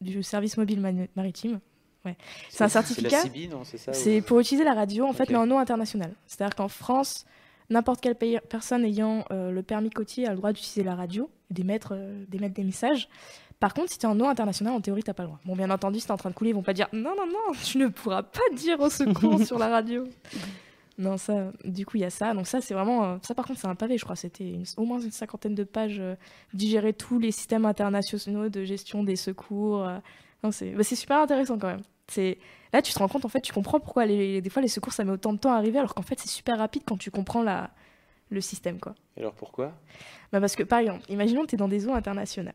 [0.00, 1.60] du service mobile maritime.
[2.04, 2.16] Ouais.
[2.48, 3.24] C'est un certificat.
[3.92, 6.14] C'est pour utiliser la radio, en fait, mais en eau internationale.
[6.26, 7.26] C'est-à-dire qu'en France,
[7.70, 11.92] n'importe quelle personne ayant euh, le permis côtier a le droit d'utiliser la radio, d'émettre
[11.92, 13.08] euh, d'émettre des messages.
[13.60, 15.40] Par contre, si tu es en eau internationale, en théorie, tu n'as pas le droit.
[15.44, 17.14] Bon, bien entendu, si tu es en train de couler, ils vont pas dire non,
[17.16, 20.04] non, non, tu ne pourras pas dire au secours sur la radio.
[20.96, 22.34] Non, ça, du coup, il y a ça.
[22.34, 23.04] Donc, ça, c'est vraiment.
[23.04, 24.16] Euh, ça, par contre, c'est un pavé, je crois.
[24.16, 26.02] C'était au moins une cinquantaine de pages,
[26.54, 29.88] digérer tous les systèmes internationaux de gestion des secours.
[30.42, 31.82] non, c'est bah, super intéressant quand même.
[32.08, 32.38] C'est
[32.72, 34.92] là tu te rends compte en fait tu comprends pourquoi les, des fois les secours
[34.92, 37.10] ça met autant de temps à arriver alors qu'en fait c'est super rapide quand tu
[37.10, 37.70] comprends la,
[38.30, 38.94] le système quoi.
[39.16, 39.72] Et alors pourquoi?
[40.32, 42.54] Bah Parce que par exemple, imaginons que tu es dans des eaux internationales.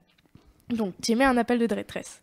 [0.70, 2.22] Donc tu émets un appel de détresse.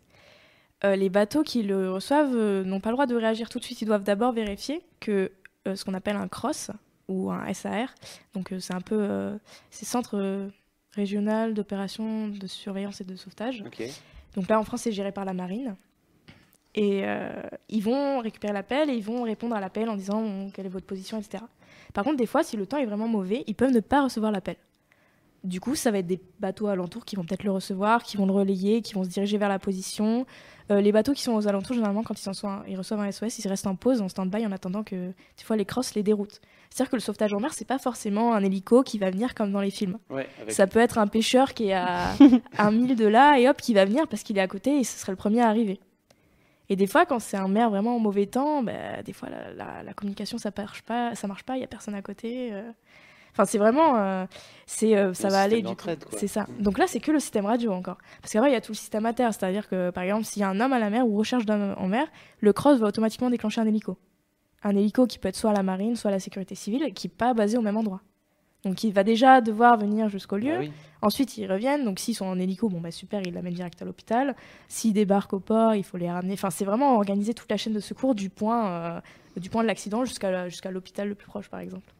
[0.83, 3.63] Euh, les bateaux qui le reçoivent euh, n'ont pas le droit de réagir tout de
[3.63, 5.31] suite, ils doivent d'abord vérifier que
[5.67, 6.71] euh, ce qu'on appelle un CROSS
[7.07, 7.93] ou un SAR,
[8.33, 9.37] donc c'est un peu
[9.69, 10.49] c'est centre
[10.93, 13.63] régional d'opération de surveillance et de sauvetage.
[14.35, 15.75] Donc là en France c'est géré par la marine.
[16.75, 17.29] Et euh,
[17.69, 20.85] ils vont récupérer l'appel et ils vont répondre à l'appel en disant quelle est votre
[20.85, 21.43] position, etc.
[21.93, 24.31] Par contre, des fois, si le temps est vraiment mauvais, ils peuvent ne pas recevoir
[24.31, 24.55] l'appel.
[25.43, 28.27] Du coup, ça va être des bateaux alentours qui vont peut-être le recevoir, qui vont
[28.27, 30.27] le relayer, qui vont se diriger vers la position.
[30.69, 33.11] Euh, les bateaux qui sont aux alentours, généralement, quand ils, en sont, ils reçoivent un
[33.11, 36.03] SOS, ils restent en pause, en stand-by, en attendant que, des fois, les crosses les
[36.03, 36.39] déroutent.
[36.69, 39.51] C'est-à-dire que le sauvetage en mer, c'est pas forcément un hélico qui va venir comme
[39.51, 39.97] dans les films.
[40.47, 42.13] Ça peut être un pêcheur qui est à
[42.59, 44.83] un mille de là et hop, qui va venir parce qu'il est à côté et
[44.83, 45.79] ce serait le premier à arriver.
[46.71, 49.93] Et des fois, quand c'est un maire vraiment en mauvais temps, bah, des fois, la,
[49.93, 52.53] communication, ça marche pas, ça marche pas, il y a personne à côté.
[52.53, 52.71] Euh.
[53.33, 54.25] Enfin, c'est vraiment, euh,
[54.67, 55.89] c'est, euh, ça va aller du coup.
[56.15, 56.43] C'est ça.
[56.43, 56.61] Mm.
[56.61, 57.97] Donc là, c'est que le système radio encore.
[58.21, 59.33] Parce qu'après, il y a tout le système à terre.
[59.33, 61.59] C'est-à-dire que, par exemple, s'il y a un homme à la mer ou recherche d'un
[61.59, 62.07] homme en mer,
[62.39, 63.97] le cross va automatiquement déclencher un hélico.
[64.63, 67.07] Un hélico qui peut être soit à la marine, soit à la sécurité civile, qui
[67.07, 67.99] n'est pas basé au même endroit.
[68.63, 70.59] Donc il va déjà devoir venir jusqu'au lieu.
[70.59, 71.83] Bah Ensuite, ils reviennent.
[71.83, 74.35] Donc s'ils sont en hélico, bon bah super, ils l'amènent direct à l'hôpital.
[74.67, 76.33] S'ils débarquent au port, il faut les ramener.
[76.33, 79.01] Enfin, c'est vraiment organiser toute la chaîne de secours du point, euh,
[79.37, 81.91] du point de l'accident jusqu'à jusqu'à l'hôpital le plus proche, par exemple.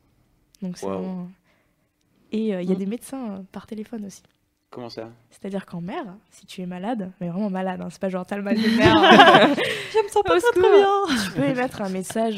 [0.62, 1.30] Donc c'est vraiment...
[2.32, 2.80] Et euh, il y a mm.
[2.80, 4.22] des médecins euh, par téléphone aussi.
[4.70, 5.10] Comment ça?
[5.32, 8.38] C'est-à-dire qu'en mer, si tu es malade, mais vraiment malade, hein, c'est pas genre t'as
[8.38, 8.96] le mal de mer.
[8.96, 11.26] Je me sens pas très, très bien.
[11.26, 12.38] Tu peux émettre un message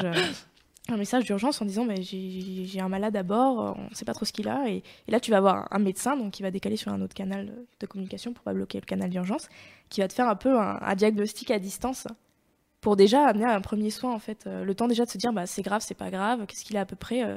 [0.88, 4.12] un message d'urgence en disant bah, j'ai un malade à bord, on ne sait pas
[4.12, 4.68] trop ce qu'il a.
[4.68, 7.52] Et, là, tu vas avoir un médecin donc, qui va décaler sur un autre canal
[7.80, 9.48] de communication pour pas bloquer le canal d'urgence,
[9.88, 12.06] qui va te faire un peu un, diagnostic à distance
[12.80, 14.46] pour déjà amener un premier soin, en fait.
[14.46, 16.76] Euh, le temps déjà de se dire bah, c'est grave, c'est pas grave, qu'est-ce qu'il
[16.76, 17.36] a à peu près, euh,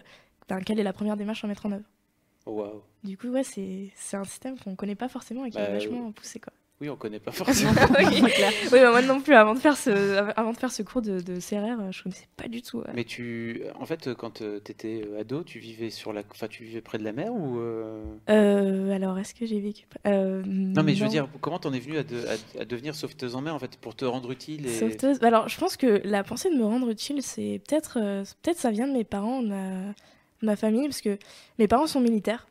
[0.50, 1.86] ben, quelle est la première démarche à mettre en œuvre.
[2.46, 5.66] Oh, du coup, ouais, c'est un système qu'on ne connaît pas forcément et qui est
[5.66, 6.40] bah, vachement poussé.
[6.40, 6.54] Quoi.
[6.80, 7.72] Oui, on connaît pas forcément.
[7.98, 8.22] oui,
[8.72, 9.34] oui moi non plus.
[9.34, 9.90] Avant de faire ce,
[10.38, 12.84] avant de faire ce cours de, de CRR, je connaissais pas du tout.
[12.94, 16.82] Mais tu, en fait, quand tu étais ado, tu vivais sur la, enfin, tu vivais
[16.82, 18.04] près de la mer ou euh...
[18.30, 21.80] Euh, Alors, est-ce que j'ai vécu euh, Non, mais je veux dire, comment t'en es
[21.80, 22.04] venue à,
[22.60, 24.70] à, devenir sauveteuse en mer, en fait, pour te rendre utile et...
[24.70, 25.22] Sauveteuse.
[25.24, 28.70] Alors, je pense que la pensée de me rendre utile, c'est peut-être, euh, peut-être ça
[28.70, 29.94] vient de mes parents, de ma,
[30.44, 31.18] ma famille, parce que
[31.58, 32.48] mes parents sont militaires.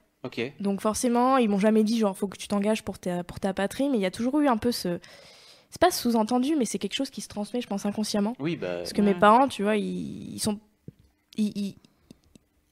[0.61, 3.55] Donc forcément, ils m'ont jamais dit genre faut que tu t'engages pour ta, pour ta
[3.55, 4.99] patrie, mais il y a toujours eu un peu ce
[5.71, 8.35] c'est pas sous-entendu, mais c'est quelque chose qui se transmet, je pense inconsciemment.
[8.39, 10.59] Oui, bah, parce que mes parents, tu vois, ils, sont
[11.37, 11.75] ils,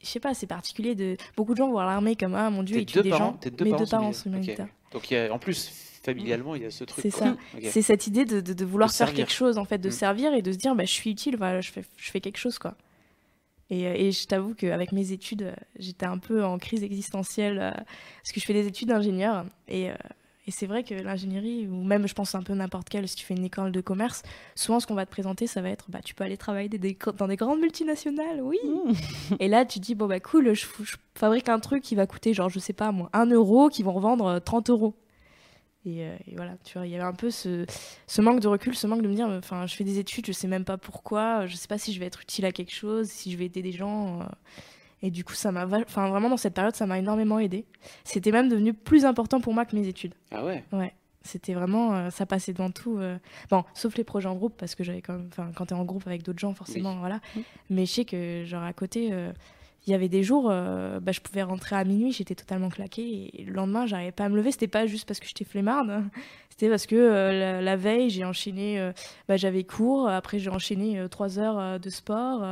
[0.00, 2.78] je sais pas, c'est particulier de beaucoup de gens voient l'armée comme ah mon dieu,
[2.78, 3.38] ils tuent des gens.
[3.42, 4.68] Deux mes deux parents sont militaires.
[4.92, 5.70] Donc y a, en plus
[6.02, 7.02] familialement, il y a ce truc.
[7.02, 7.36] C'est ça.
[7.62, 9.92] C'est cette idée de, de, vouloir faire quelque chose en fait, de mm.
[9.92, 12.38] servir et de se dire bah je suis utile, voilà, je fais je fais quelque
[12.38, 12.76] chose quoi.
[13.70, 17.58] Et, euh, et, je t'avoue qu'avec mes études, euh, j'étais un peu en crise existentielle
[17.58, 19.46] euh, parce que je fais des études d'ingénieur.
[19.68, 19.86] Et,
[20.46, 23.24] et c'est vrai que l'ingénierie, ou même je pense un peu n'importe quelle, si tu
[23.24, 24.22] fais une école de commerce,
[24.54, 27.26] souvent ce qu'on va te présenter, ça va être bah, tu peux aller travailler dans
[27.28, 28.58] des grandes multinationales, oui.
[28.64, 29.36] Mmh.
[29.40, 32.34] et là, tu dis bon, bah cool, je, je, fabrique un truc qui va coûter
[32.34, 34.94] genre, je sais pas moi, 1 euro, qui vont revendre 30 euros.
[35.86, 37.66] Euh, et, voilà, tu vois, il y avait un peu ce,
[38.06, 40.32] ce, manque de recul, ce manque de me dire, enfin, je fais des études, je
[40.32, 43.08] sais même pas pourquoi, je sais pas si je vais être utile à quelque chose,
[43.08, 44.20] si je vais aider des gens.
[44.20, 44.24] Euh.
[45.02, 47.66] et du coup, ça m'a, enfin, vraiment dans cette période, ça m'a énormément aidé.
[48.04, 50.14] C'était même devenu plus important pour moi que mes études.
[50.30, 50.64] Ah ouais?
[50.72, 50.94] Ouais.
[51.22, 53.00] C'était vraiment, euh, ça passait devant tout.
[53.50, 55.84] Bon, sauf les projets en groupe, parce que j'avais quand même, enfin, quand t'es en
[55.84, 57.20] groupe avec d'autres gens, forcément, voilà.
[57.70, 59.10] Mais je sais que, genre, à côté,
[59.86, 63.30] il y avait des jours, euh, bah, je pouvais rentrer à minuit, j'étais totalement claquée.
[63.34, 64.50] Et le lendemain, j'arrivais pas à me lever.
[64.50, 66.04] C'était pas juste parce que j'étais flemmarde.
[66.50, 68.92] C'était parce que euh, la, veille, j'ai enchaîné, euh,
[69.28, 70.08] bah, j'avais cours.
[70.08, 72.42] Après, j'ai enchaîné trois heures de sport.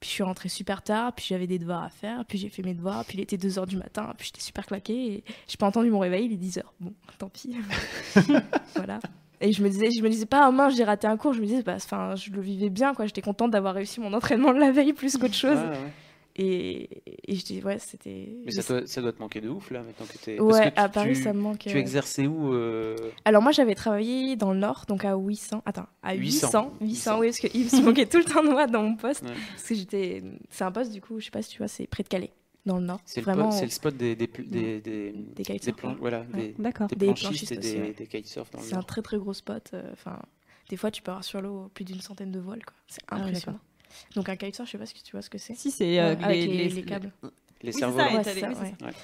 [0.00, 1.12] puis je suis rentrée super tard.
[1.14, 2.24] Puis j'avais des devoirs à faire.
[2.24, 3.04] Puis j'ai fait mes devoirs.
[3.04, 4.12] Puis il était 2 heures du matin.
[4.18, 5.12] Puis j'étais super claquée.
[5.12, 6.24] Et j'ai pas entendu mon réveil.
[6.24, 6.74] Il est 10 heures.
[6.80, 7.56] Bon, tant pis.
[8.74, 8.98] voilà.
[9.40, 11.34] Et je me disais, je me disais pas, oh mince, j'ai raté un cours.
[11.34, 13.06] Je me disais, bah, enfin, je le vivais bien, quoi.
[13.06, 15.58] J'étais contente d'avoir réussi mon entraînement de la veille plus qu'autre chose.
[16.36, 18.36] Et, et je dis, ouais, c'était.
[18.44, 20.40] Mais ça doit, ça doit te manquer de ouf, là, maintenant que t'es.
[20.40, 21.58] Ouais, à Paris, ça me manque.
[21.58, 25.62] Tu exerçais où euh Alors, moi, j'avais travaillé dans le Nord, donc à 800.
[25.64, 26.72] Attends, à 800.
[26.80, 29.24] 800, oui, parce qu'il se manquait tout le temps de moi dans mon poste.
[29.24, 30.24] Parce que j'étais.
[30.50, 32.32] C'est un poste, du coup, je sais pas si tu vois, c'est près de Calais,
[32.66, 33.00] dans le Nord.
[33.04, 33.50] C'est vraiment...
[33.60, 34.16] le, spot des.
[34.16, 35.96] Des, des, des, des kitesurfers.
[36.00, 36.88] Voilà, des, D'accord.
[36.88, 39.70] des planchistes et des, des kitesurfs dans le C'est un très, très gros spot.
[39.72, 40.18] Euh, enfin,
[40.68, 42.74] des fois, tu peux avoir sur l'eau plus d'une centaine de voiles, quoi.
[42.88, 43.60] C'est ah impressionnant.
[44.14, 45.54] Donc un kitesurf, je sais pas si tu vois ce que c'est.
[45.54, 47.10] Si, c'est euh, les, câbles.
[47.62, 47.98] Les cerveaux.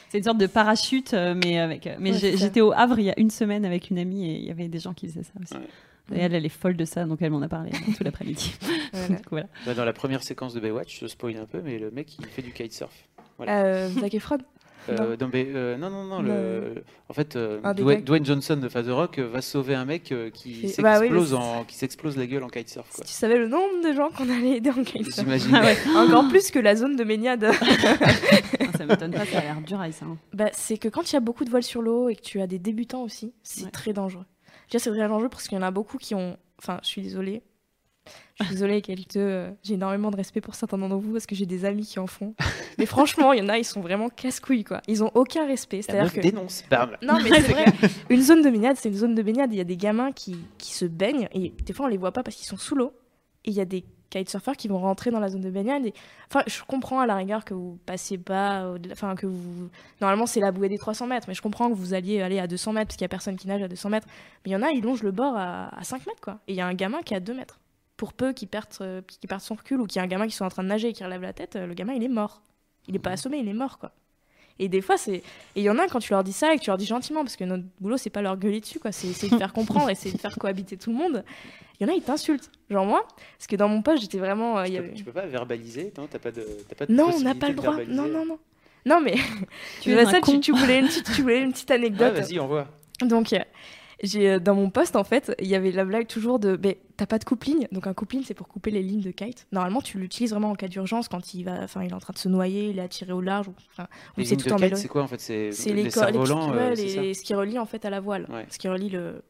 [0.08, 1.86] c'est une sorte de parachute, euh, mais avec.
[1.86, 4.44] Euh, mais j'étais au Havre il y a une semaine avec une amie et il
[4.44, 5.54] y avait des gens qui faisaient ça aussi.
[6.12, 8.52] Et elle, elle est folle de ça, donc elle m'en a parlé tout l'après-midi.
[9.30, 9.46] voilà.
[9.64, 12.26] Bah, dans la première séquence de Baywatch, je spoil un peu, mais le mec, il
[12.26, 12.92] fait du kitesurf.
[13.38, 13.88] Voilà.
[13.88, 14.38] Zac Efron
[14.88, 15.90] euh, euh, non.
[15.90, 16.82] non, non, Le...
[17.08, 21.34] En fait, euh, Dwayne, Johnson de Father Rock va sauver un mec qui bah s'explose
[21.34, 21.64] en...
[21.64, 22.88] qui s'explose la gueule en kitesurf.
[22.88, 23.04] Quoi.
[23.04, 25.26] Si tu savais le nombre de gens qu'on allait aider en kitesurf?
[25.54, 27.50] Ah Encore plus que la zone de baignade.
[28.60, 30.06] Ah, ça m'étonne pas, ça a l'air dur à ça.
[30.06, 30.16] Hein.
[30.32, 32.40] Bah, c'est que quand il y a beaucoup de voiles sur l'eau et que tu
[32.40, 34.24] as des débutants aussi, c'est très dangereux.
[34.70, 36.36] Déjà, c'est très dangereux parce qu'il y en a beaucoup qui ont.
[36.58, 37.42] Enfin, je suis désolée,
[38.40, 38.82] je suis désolée,
[39.16, 41.98] euh, j'ai énormément de respect pour certains d'entre vous parce que j'ai des amis qui
[41.98, 42.34] en font.
[42.78, 44.80] Mais franchement, il y en a, ils sont vraiment casse-couilles, quoi.
[44.88, 45.82] Ils ont aucun respect.
[45.82, 46.20] C'est-à-dire que.
[46.20, 46.96] dénonce, bam.
[47.02, 47.64] Non, mais c'est vrai.
[48.08, 49.52] Une zone de baignade, c'est une zone de baignade.
[49.52, 52.12] Il y a des gamins qui, qui se baignent et des fois, on les voit
[52.12, 52.92] pas parce qu'ils sont sous l'eau.
[53.44, 55.86] Et il y a des kitesurfers qui vont rentrer dans la zone de baignade.
[55.86, 55.94] Et...
[56.28, 58.72] Enfin, je comprends à la rigueur que vous passiez pas.
[58.90, 59.68] Enfin, que vous.
[60.00, 62.46] Normalement, c'est la bouée des 300 mètres, mais je comprends que vous alliez aller à
[62.46, 64.06] 200 mètres parce qu'il y a personne qui nage à 200 mètres.
[64.44, 66.38] Mais il y en a, ils longent le bord à, à 5 mètres, quoi.
[66.48, 67.60] Et il y a un gamin qui est à 2 mètres
[68.00, 69.02] pour peu qu'il perde, euh,
[69.40, 70.92] son recul ou qu'il y a un gamin qui soit en train de nager et
[70.94, 72.40] qui relève la tête, euh, le gamin il est mort.
[72.88, 73.14] Il n'est pas mhm.
[73.14, 73.92] assommé, il est mort quoi.
[74.58, 75.16] Et des fois, c'est.
[75.16, 75.22] Et
[75.56, 77.20] il y en a quand tu leur dis ça et que tu leur dis gentiment,
[77.20, 78.90] parce que notre boulot, c'est pas leur gueuler dessus, quoi.
[78.90, 81.24] C'est de faire comprendre et c'est de faire cohabiter tout le monde.
[81.78, 82.50] Il y en a, ils t'insultent.
[82.70, 84.58] Genre moi, parce que dans mon poste, j'étais vraiment.
[84.58, 86.46] Euh, tu, peux, tu, peux, pas verbaliser Non, t'as pas de.
[86.76, 87.76] pas de non, on n'a pas le droit.
[87.86, 88.38] Non, non, non.
[88.86, 89.16] Non, mais.
[89.82, 92.14] tu, ça, tu, tu, voulais une petite, tu voulais une petite anecdote.
[92.16, 92.66] Ah, vas-y, on voit.
[93.02, 93.34] Donc,
[94.02, 96.78] j'ai euh, dans mon poste en fait, il y avait la blague toujours de mais
[97.00, 99.46] t'as pas de coupe-ligne, donc un coupe-ligne c'est pour couper les lignes de kite.
[99.52, 102.12] Normalement tu l'utilises vraiment en cas d'urgence quand il va, enfin il est en train
[102.12, 105.02] de se noyer, il est attiré au large, enfin les lignes de kite c'est quoi
[105.02, 108.28] en fait c'est les, les, volants, euh, ce qui relie en fait à la voile,
[108.50, 109.22] ce qui relie le,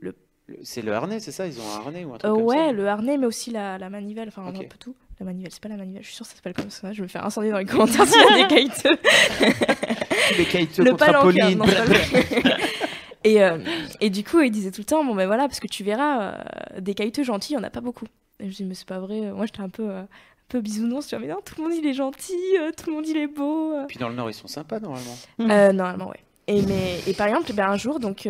[0.00, 0.14] le
[0.62, 2.66] c'est le harnais, c'est ça Ils ont un harnais ou un truc euh, comme ouais,
[2.66, 4.94] ça le harnais, mais aussi la, la manivelle, enfin un peu tout.
[5.18, 6.92] La manivelle, c'est pas la manivelle, je suis sûre que ça s'appelle comme ça.
[6.92, 8.98] Je vais me faire incendier dans les commentaires s'il y a des kiteux.
[10.38, 11.62] les kiteux contre Pauline.
[13.26, 13.58] Et, euh,
[14.00, 16.34] et du coup, il disait tout le temps, bon ben voilà, parce que tu verras,
[16.34, 18.04] euh, des caïteux gentils, il n'y en a pas beaucoup.
[18.38, 19.32] Et je me dis, mais c'est pas vrai.
[19.32, 20.06] Moi, j'étais un peu, euh, un
[20.48, 21.10] peu bisounours.
[21.10, 22.38] Je dis, mais non, tout le monde, il est gentil,
[22.76, 23.74] tout le monde, il est beau.
[23.88, 25.16] Puis dans le Nord, ils sont sympas, normalement.
[25.38, 26.20] normalement, ouais.
[26.46, 28.28] Et, mais, et par exemple, ben, un jour, donc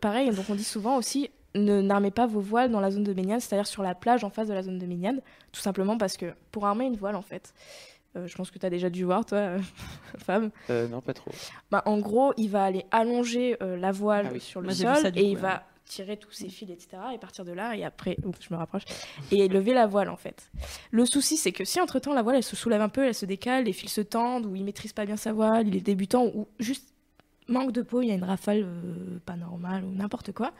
[0.00, 3.12] pareil, donc on dit souvent aussi ne n'armez pas vos voiles dans la zone de
[3.12, 5.20] baignade, c'est-à-dire sur la plage en face de la zone de baignade,
[5.52, 7.52] tout simplement parce que pour armer une voile, en fait,
[8.16, 9.60] euh, je pense que tu as déjà dû voir, toi, euh,
[10.18, 10.50] femme.
[10.68, 11.30] Euh, non, pas trop.
[11.70, 15.36] Bah, en gros, il va aller allonger la voile ah sur le sol et il
[15.36, 17.02] va tirer tous ses fils, etc.
[17.14, 18.84] Et partir de là, et après, je me rapproche,
[19.32, 20.50] et lever la voile, en fait.
[20.92, 23.26] Le souci, c'est que si entre-temps, la voile, elle se soulève un peu, elle se
[23.26, 26.26] décale, les fils se tendent, ou il maîtrise pas bien sa voile, il est débutant,
[26.26, 26.94] ou juste
[27.48, 28.68] manque de peau, il y a une rafale
[29.26, 30.52] pas normale, ou n'importe quoi,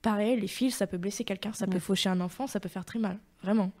[0.00, 2.86] pareil, les fils, ça peut blesser quelqu'un, ça peut faucher un enfant, ça peut faire
[2.86, 3.72] très mal, vraiment.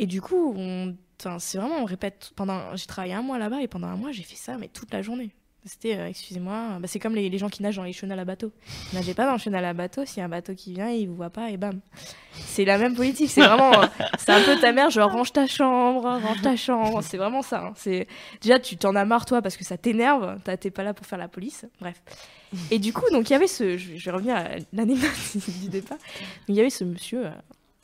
[0.00, 0.96] Et du coup, on...
[1.38, 2.32] c'est vraiment, on répète.
[2.36, 2.76] Pendant...
[2.76, 5.02] J'ai travaillé un mois là-bas et pendant un mois, j'ai fait ça, mais toute la
[5.02, 5.30] journée.
[5.66, 8.52] C'était, euh, excusez-moi, bah, c'est comme les, gens qui nagent dans les chenals à bateau.
[8.92, 11.08] Nagez pas dans le chenal à bateau, s'il y a un bateau qui vient, il
[11.08, 11.80] vous voit pas et bam.
[12.34, 13.86] C'est la même politique, c'est vraiment, euh,
[14.18, 17.68] c'est un peu ta mère, genre range ta chambre, range ta chambre, c'est vraiment ça.
[17.68, 17.72] Hein.
[17.76, 18.06] C'est
[18.42, 21.18] déjà tu t'en as marre toi parce que ça t'énerve, t'es pas là pour faire
[21.18, 22.02] la police, bref.
[22.70, 25.10] Et du coup, donc il y avait ce, je vais revenir à l'anecdote
[25.62, 25.98] du départ.
[26.48, 27.30] Il y avait ce monsieur, euh,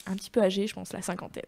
[0.07, 1.45] un petit peu âgé, je pense la cinquantaine.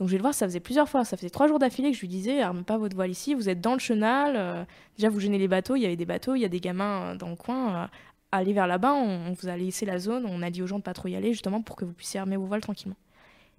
[0.00, 1.94] Donc je vais le voir, ça faisait plusieurs fois, ça faisait trois jours d'affilée que
[1.94, 4.64] je lui disais, arme pas votre voile ici, vous êtes dans le chenal, euh,
[4.96, 7.02] déjà vous gênez les bateaux, il y avait des bateaux, il y a des gamins
[7.02, 7.86] euh, dans le coin, euh,
[8.32, 10.82] allez vers là-bas, on, vous a laissé la zone, on a dit aux gens de
[10.82, 12.96] pas trop y aller justement pour que vous puissiez armer vos voiles tranquillement.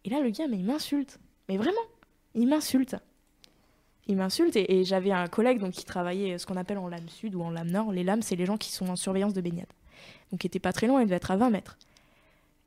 [0.04, 1.78] Et là le gars, mais il m'insulte, mais vraiment,
[2.34, 2.96] il m'insulte.
[4.08, 7.36] Il m'insulte et, j'avais un collègue donc qui travaillait ce qu'on appelle en lame sud
[7.36, 7.92] ou en lame nord.
[7.92, 9.72] Les lames, c'est les gens qui sont en surveillance de baignade.
[10.32, 11.78] Donc il était pas très loin, il devait être à 20 mètres.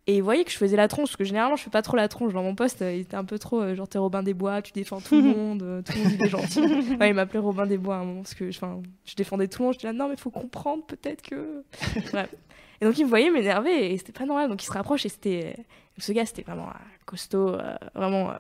[0.06, 1.96] Et vous voyez que je faisais la tronche, parce que généralement je fais pas trop
[1.96, 4.34] la tronche dans mon poste, il était un peu trop euh, genre t'es Robin des
[4.34, 6.60] Bois, tu défends tout le monde, euh, tout le monde est gentil.
[7.00, 9.66] ouais, il m'appelait Robin des Bois à un moment, parce que je défendais tout le
[9.66, 11.64] monde, je disais non mais faut comprendre peut-être que.
[12.80, 15.08] Et donc il me voyait m'énerver et c'était pas normal, donc il se rapproche et
[15.08, 15.56] c'était.
[15.96, 16.68] Ce gars c'était vraiment
[17.06, 18.32] costaud, euh, vraiment.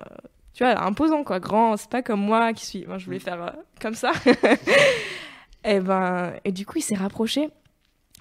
[0.52, 2.84] tu vois, imposant quoi, grand, c'est pas comme moi qui suis.
[2.84, 4.10] Moi je voulais faire comme ça.
[5.64, 7.48] et ben, et du coup il s'est rapproché.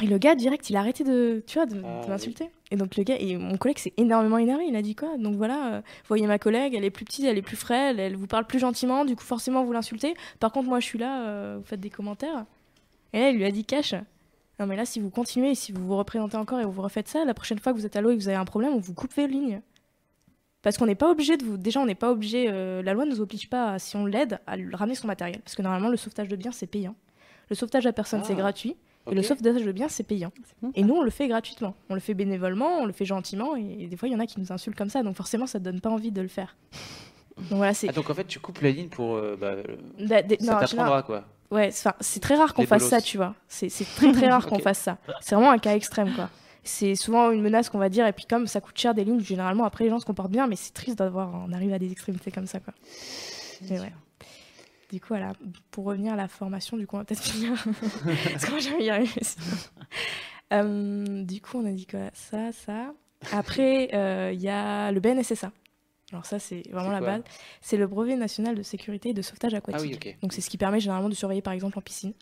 [0.01, 2.49] Et le gars, direct, il a arrêté de, tu vois, de, ah m'insulter.
[2.71, 4.65] Et donc le gars, et mon collègue s'est énormément énervé.
[4.67, 5.17] Il a dit quoi?
[5.17, 8.15] Donc voilà, euh, voyez ma collègue, elle est plus petite, elle est plus frêle, elle
[8.15, 10.15] vous parle plus gentiment, du coup forcément vous l'insultez.
[10.39, 12.45] Par contre moi je suis là, euh, vous faites des commentaires.
[13.13, 13.93] Et là il lui a dit cash.
[14.59, 17.23] Non mais là si vous continuez, si vous vous représentez encore et vous refaites ça,
[17.23, 18.79] la prochaine fois que vous êtes à l'eau et que vous avez un problème, on
[18.79, 19.61] vous coupe vos lignes.
[20.63, 21.57] Parce qu'on n'est pas obligé de vous.
[21.57, 22.47] Déjà, on n'est pas obligé.
[22.49, 25.41] Euh, la loi ne nous oblige pas, si on l'aide, à ramener son matériel.
[25.41, 26.95] Parce que normalement, le sauvetage de biens, c'est payant.
[27.49, 28.53] Le sauvetage à personne, c'est ah.
[29.11, 30.31] Et le sauvetage de biens, c'est payant.
[30.75, 31.75] Et nous, on le fait gratuitement.
[31.89, 33.55] On le fait bénévolement, on le fait gentiment.
[33.55, 35.03] Et, des fois, il y en a qui nous insultent comme ça.
[35.03, 36.55] Donc forcément, ça ne donne pas envie de le faire.
[37.49, 39.15] Donc, voilà, ah, donc en fait, tu coupes la ligne pour.
[39.15, 39.55] Euh, bah,
[39.97, 41.23] bah ça t'apprendra, quoi.
[41.49, 43.33] Ouais, c'est très rare qu'on fasse ça, tu vois.
[43.47, 44.99] C'est très très rare qu'on fasse ça.
[45.19, 46.29] C'est vraiment un cas extrême, quoi.
[46.63, 49.19] C'est souvent une menace qu'on va dire, et puis comme ça coûte cher des lignes,
[49.19, 51.91] généralement après les gens se comportent bien, mais c'est triste d'avoir, on arrive à des
[51.91, 52.73] extrémités comme ça, quoi.
[53.67, 53.91] Et ouais.
[54.93, 55.33] Du coup, voilà,
[55.71, 57.53] pour revenir à la formation, du coup, on va peut-être finir.
[58.31, 59.21] Parce que moi, j'ai y arriver.
[60.53, 62.11] euh, du coup, on a dit quoi?
[62.13, 62.93] Ça, ça.
[63.31, 65.51] Après, il euh, y a le BNSSA.
[66.11, 67.23] Alors ça, c'est vraiment la base.
[67.59, 70.09] C'est le brevet national de sécurité et de sauvetage aquatique.
[70.13, 72.13] Ah Donc c'est ce qui permet généralement de surveiller par exemple en piscine.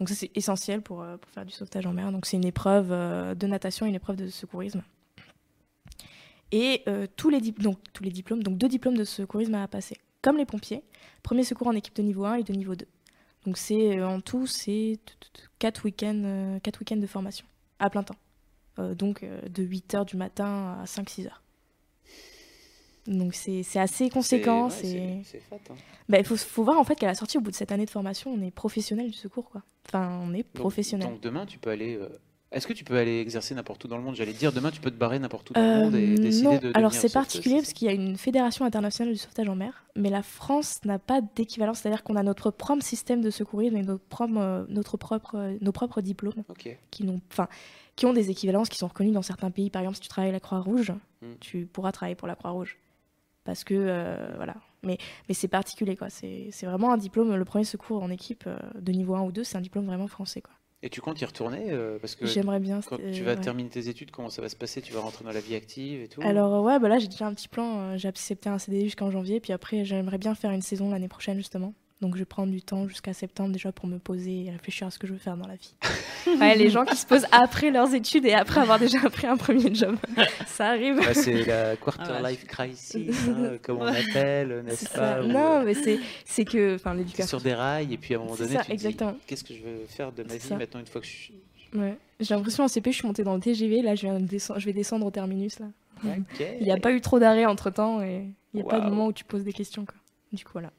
[0.00, 2.10] Donc ça, c'est essentiel pour, euh, pour, faire du sauvetage en mer.
[2.10, 4.82] Donc c'est une épreuve euh, de natation et une épreuve de secourisme.
[6.50, 6.82] Et
[7.14, 10.46] tous, les donc, tous les diplômes, donc deux diplômes de secourisme à passer comme les
[10.46, 10.82] pompiers.
[11.22, 12.86] Premier secours en équipe de niveau 1 et de niveau 2.
[13.46, 14.98] Donc c'est euh, en tout, c'est
[15.58, 17.46] 4 week-ends euh, week de formation
[17.78, 18.16] à plein temps.
[18.78, 21.30] Euh, donc de 8h du matin à 5-6 h
[23.06, 24.70] Donc c'est assez conséquent.
[24.70, 25.56] C'est fat.
[25.70, 25.74] Hein.
[26.08, 27.84] Bah, il faut, faut, voir en fait qu'à la sortie, au bout de cette année
[27.84, 29.48] de formation, on est professionnel du secours.
[29.50, 29.62] Quoi.
[29.86, 31.08] Enfin, on est professionnel.
[31.08, 31.98] Donc, demain, tu peux aller
[32.50, 34.14] est-ce que tu peux aller exercer n'importe où dans le monde?
[34.14, 36.46] J'allais dire, demain, tu peux te barrer n'importe où dans le monde et euh, décider
[36.46, 36.56] non.
[36.56, 36.72] de.
[36.74, 40.08] Alors, c'est particulier parce qu'il y a une fédération internationale du sauvetage en mer, mais
[40.08, 44.04] la France n'a pas d'équivalent, c'est-à-dire qu'on a notre propre système de secourisme et notre
[44.04, 46.42] propre, euh, notre propre, euh, nos propres diplômes
[46.90, 47.20] qui, n'ont,
[47.96, 49.68] qui ont des équivalences qui sont reconnues dans certains pays.
[49.68, 51.34] Par exemple, si tu travailles à la Croix-Rouge, hmm.
[51.40, 52.78] tu pourras travailler pour la Croix-Rouge.
[53.44, 53.74] Parce que,
[54.36, 54.54] voilà.
[54.82, 54.96] Mais,
[55.28, 56.08] mais c'est particulier, quoi.
[56.08, 59.42] C'est, c'est vraiment un diplôme, le premier secours en équipe de niveau 1 ou 2,
[59.42, 60.52] c'est un diplôme vraiment français, quoi.
[60.82, 62.80] Et tu comptes y retourner euh, parce que J'aimerais bien.
[62.80, 64.80] Quand tu vas terminer tes études, comment ça va se passer?
[64.80, 66.20] Tu vas rentrer dans la vie active et tout?
[66.22, 67.80] Alors ouais, bah là j'ai déjà un petit plan.
[67.80, 71.08] Euh, j'ai accepté un CDI jusqu'en janvier, puis après j'aimerais bien faire une saison l'année
[71.08, 71.74] prochaine justement.
[72.00, 74.90] Donc je vais prendre du temps jusqu'à septembre déjà pour me poser et réfléchir à
[74.90, 75.74] ce que je veux faire dans la vie.
[76.40, 79.36] ouais, les gens qui se posent après leurs études et après avoir déjà appris un
[79.36, 79.96] premier job.
[80.46, 81.00] Ça arrive.
[81.12, 86.44] c'est la quarter ah, life crisis, hein, comme on appelle, n'est-ce pas Non, mais c'est
[86.44, 89.16] que enfin l'éducation sur des rails et puis à un moment donné ça, tu exactement.
[89.26, 91.34] qu'est-ce que je veux faire de ma vie maintenant une fois que je suis
[91.74, 91.98] Ouais.
[92.20, 94.72] J'ai l'impression en CP je suis montée dans le TGV, là je, viens je vais
[94.72, 95.66] descendre au terminus là.
[96.04, 98.88] Il n'y a pas eu trop d'arrêt entre temps et il n'y a pas de
[98.88, 99.96] moment où tu poses des questions quoi.
[100.32, 100.70] Du coup voilà.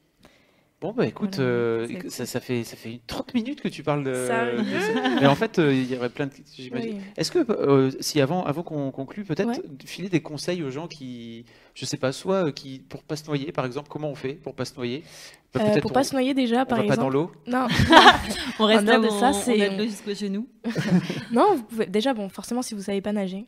[0.80, 4.14] Bon, bah écoute, euh, ça, ça, fait, ça fait 30 minutes que tu parles de.
[4.26, 4.46] Ça
[5.20, 6.32] Mais en fait, euh, il y aurait plein de.
[6.56, 7.02] J'imagine.
[7.18, 11.44] Est-ce que, euh, si avant, avant qu'on conclue, peut-être filer des conseils aux gens qui,
[11.74, 14.54] je sais pas, soit qui, pour pas se noyer, par exemple, comment on fait pour
[14.54, 15.04] pas se noyer
[15.52, 16.96] bah, Pour pas se noyer, déjà, par exemple.
[16.96, 17.66] pas dans l'eau Non.
[18.58, 19.68] on reste là, de ça, c'est.
[19.68, 20.48] On jusqu'au chez nous.
[21.30, 21.86] non, vous pouvez...
[21.86, 23.44] déjà, bon, forcément, si vous savez pas nager,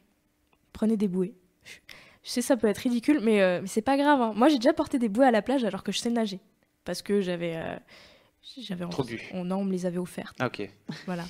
[0.74, 1.32] prenez des bouées.
[2.24, 4.20] Je sais, ça peut être ridicule, mais, mais c'est pas grave.
[4.20, 4.32] Hein.
[4.36, 6.38] Moi, j'ai déjà porté des bouées à la plage alors que je sais nager
[6.84, 7.56] parce que j'avais.
[7.56, 7.76] Euh,
[8.58, 10.36] j'avais Trop on, non, on me les avait offertes.
[10.40, 10.68] Ah, ok.
[11.06, 11.24] Voilà.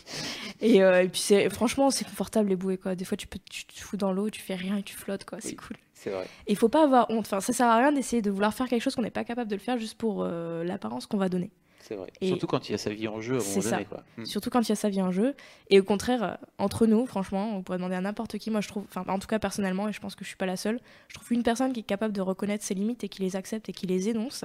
[0.61, 2.94] Et, euh, et puis, c'est, franchement, c'est confortable les bouées, quoi.
[2.94, 5.24] Des fois, tu, peux, tu te fous dans l'eau, tu fais rien et tu flottes,
[5.24, 5.38] quoi.
[5.40, 5.76] C'est cool.
[5.92, 6.26] C'est vrai.
[6.46, 7.26] Et il faut pas avoir honte.
[7.26, 9.50] Enfin, ça sert à rien d'essayer de vouloir faire quelque chose qu'on n'est pas capable
[9.50, 11.50] de le faire juste pour euh, l'apparence qu'on va donner.
[11.82, 12.12] C'est vrai.
[12.22, 13.84] Surtout quand il y a sa vie en jeu à un moment donné.
[13.84, 14.05] Quoi.
[14.16, 14.24] Hmm.
[14.24, 15.34] Surtout quand il y a sa vie en jeu.
[15.68, 18.50] Et au contraire, entre nous, franchement, on pourrait demander à n'importe qui.
[18.50, 20.46] Moi, je trouve, enfin, en tout cas personnellement, et je pense que je suis pas
[20.46, 23.20] la seule, je trouve une personne qui est capable de reconnaître ses limites et qui
[23.20, 24.44] les accepte et qui les énonce,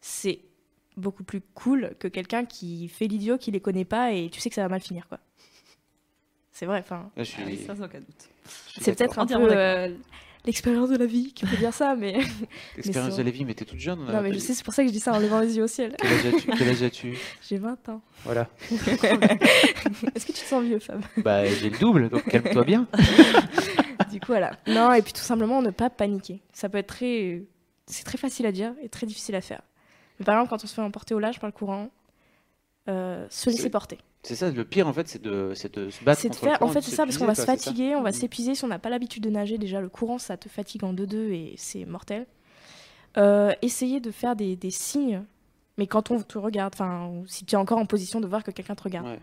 [0.00, 0.40] c'est
[0.96, 4.48] beaucoup plus cool que quelqu'un qui fait l'idiot, qui les connaît pas et tu sais
[4.48, 5.18] que ça va mal finir, quoi.
[6.52, 7.10] C'est vrai, enfin.
[7.16, 9.94] Ah, c'est peut-être un peu euh,
[10.44, 12.18] l'expérience de la vie qui peut dire ça, mais.
[12.76, 14.04] L'expérience de la vie, mais t'es toute jeune.
[14.04, 15.62] Non, mais je sais, c'est pour ça que je dis ça en levant les yeux
[15.62, 15.96] au ciel.
[16.58, 17.16] Quel âge as-tu?
[17.48, 18.02] J'ai 20 ans.
[18.24, 18.48] Voilà.
[18.70, 22.86] Est-ce que tu te sens vieux, femme Bah, j'ai le double, donc calme-toi bien.
[24.12, 24.52] du coup, voilà.
[24.66, 26.42] Non, et puis tout simplement, ne pas paniquer.
[26.52, 27.44] Ça peut être très.
[27.86, 29.62] C'est très facile à dire et très difficile à faire
[30.24, 31.90] par exemple, quand on se fait emporter au large par le courant,
[32.88, 33.98] euh, se laisser porter.
[34.22, 36.22] C'est ça, le pire en fait, c'est de, de, se battre.
[36.22, 38.14] Contre le courant, en fait, c'est ça, parce qu'on va se fatiguer, on va mm.
[38.14, 38.54] s'épuiser.
[38.54, 41.30] Si on n'a pas l'habitude de nager, déjà le courant, ça te fatigue en deux-deux
[41.32, 42.26] et c'est mortel.
[43.16, 45.24] Euh, essayer de faire des, des, signes,
[45.78, 48.50] mais quand on te regarde, enfin, si tu es encore en position de voir que
[48.50, 49.18] quelqu'un te regarde.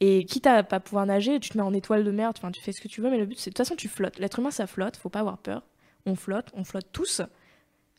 [0.00, 2.70] Et quitte à pas pouvoir nager, tu te mets en étoile de mer, tu fais
[2.70, 4.18] ce que tu veux, mais le but, c'est de toute façon, tu flottes.
[4.18, 5.64] L'être humain, ça flotte, faut pas avoir peur.
[6.06, 7.20] On flotte, on flotte tous.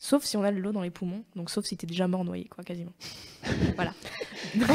[0.02, 2.08] Sauf si on a de l'eau dans les poumons, donc sauf si tu es déjà
[2.08, 2.94] mort noyé, quoi, quasiment.
[3.76, 3.94] voilà.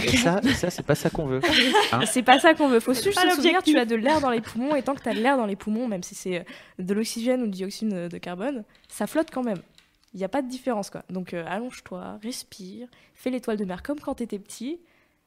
[0.03, 1.41] Et ça, ça c'est pas ça qu'on veut.
[1.93, 2.79] Hein c'est pas ça qu'on veut.
[2.79, 5.09] Faut juste se souvenir, tu as de l'air dans les poumons, et tant que tu
[5.09, 6.45] as de l'air dans les poumons, même si c'est euh,
[6.79, 9.63] de l'oxygène ou du dioxyde de carbone, ça flotte quand même.
[10.13, 11.05] Il n'y a pas de différence, quoi.
[11.09, 14.79] Donc euh, allonge-toi, respire, fais l'étoile de mer comme quand tu étais petit,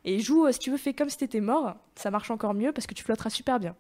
[0.06, 2.54] et joue, euh, si tu veux, fais comme si tu étais mort, ça marche encore
[2.54, 3.76] mieux parce que tu flotteras super bien.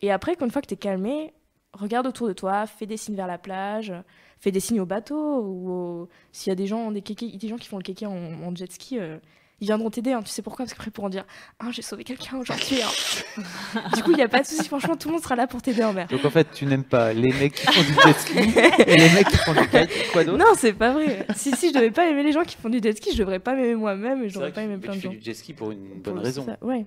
[0.00, 1.34] Et après, une fois que tu es calmé,
[1.72, 3.92] regarde autour de toi, fais des signes vers la plage,
[4.40, 7.68] fais des signes au bateau, ou s'il y a des gens, des, des gens qui
[7.68, 9.18] font le kéké en, jet ski, euh,
[9.60, 10.12] ils viendront t'aider.
[10.12, 10.22] Hein.
[10.22, 10.64] Tu sais pourquoi?
[10.64, 11.26] Parce qu'après, pourront dire
[11.58, 12.80] Ah, j'ai sauvé quelqu'un aujourd'hui.
[12.82, 13.82] Hein.
[13.94, 14.66] du coup, il n'y a pas de souci.
[14.66, 16.08] Franchement, tout le monde sera là pour t'aider en mer.
[16.08, 18.38] Donc en fait, tu n'aimes pas les mecs qui font du jet ski
[18.86, 19.90] et les mecs qui font du kite.
[20.12, 20.38] Quoi d'autre?
[20.38, 21.26] Non, c'est pas vrai.
[21.36, 23.40] si, si, je devais pas aimer les gens qui font du jet ski, je devrais
[23.40, 25.10] pas m'aimer moi-même et je devrais pas aimer plein de gens.
[25.10, 26.46] Tu fais du jet ski pour une bonne raison.
[26.62, 26.86] Ouais.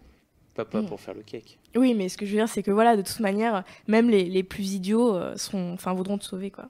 [0.56, 0.88] Pas, pas mm.
[0.88, 1.58] pour faire le cake.
[1.76, 4.26] Oui, mais ce que je veux dire, c'est que voilà, de toute manière, même les,
[4.26, 6.70] les plus idiots euh, seront, enfin, voudront te sauver, quoi.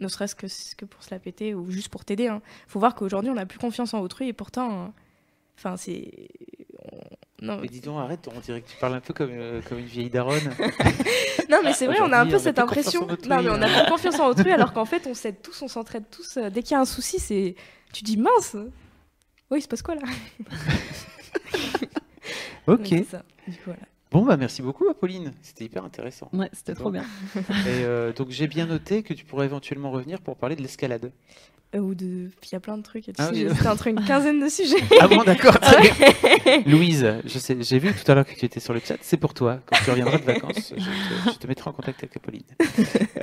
[0.00, 0.46] Ne serait-ce que,
[0.76, 2.28] que pour se la péter ou juste pour t'aider.
[2.28, 2.42] Hein.
[2.66, 4.92] Faut voir qu'aujourd'hui on n'a plus confiance en autrui et pourtant,
[5.56, 6.28] enfin c'est
[7.40, 9.78] Non, mais dis donc, arrête, on dirait que tu parles un peu comme, euh, comme
[9.78, 10.38] une vieille daronne.
[11.50, 13.06] non, mais c'est vrai, on a un peu cette impression.
[13.06, 15.68] Non, mais on a pas confiance en autrui, alors qu'en fait, on s'aide tous, on
[15.68, 16.36] s'entraide tous.
[16.36, 17.54] Euh, dès qu'il y a un souci, c'est.
[17.92, 18.56] Tu dis mince
[19.50, 20.02] Oui, il se passe quoi là?
[22.66, 22.86] Ok.
[23.10, 23.82] Ça, du coup, voilà.
[24.14, 25.32] Bon, bah merci beaucoup, Apolline.
[25.42, 26.28] C'était hyper intéressant.
[26.32, 27.02] Ouais, c'était trop bien.
[27.34, 31.10] Et euh, donc, j'ai bien noté que tu pourrais éventuellement revenir pour parler de l'escalade.
[31.74, 32.30] Euh, ou de.
[32.44, 33.06] Il y a plein de trucs.
[33.18, 34.76] Ah C'était entre une quinzaine de sujets.
[35.00, 35.58] Ah bon, d'accord.
[36.64, 38.98] Louise, j'ai vu tout à l'heure que tu étais sur le chat.
[39.00, 39.58] C'est pour toi.
[39.66, 42.44] Quand tu reviendras de vacances, je te, mettrai en contact avec Apolline.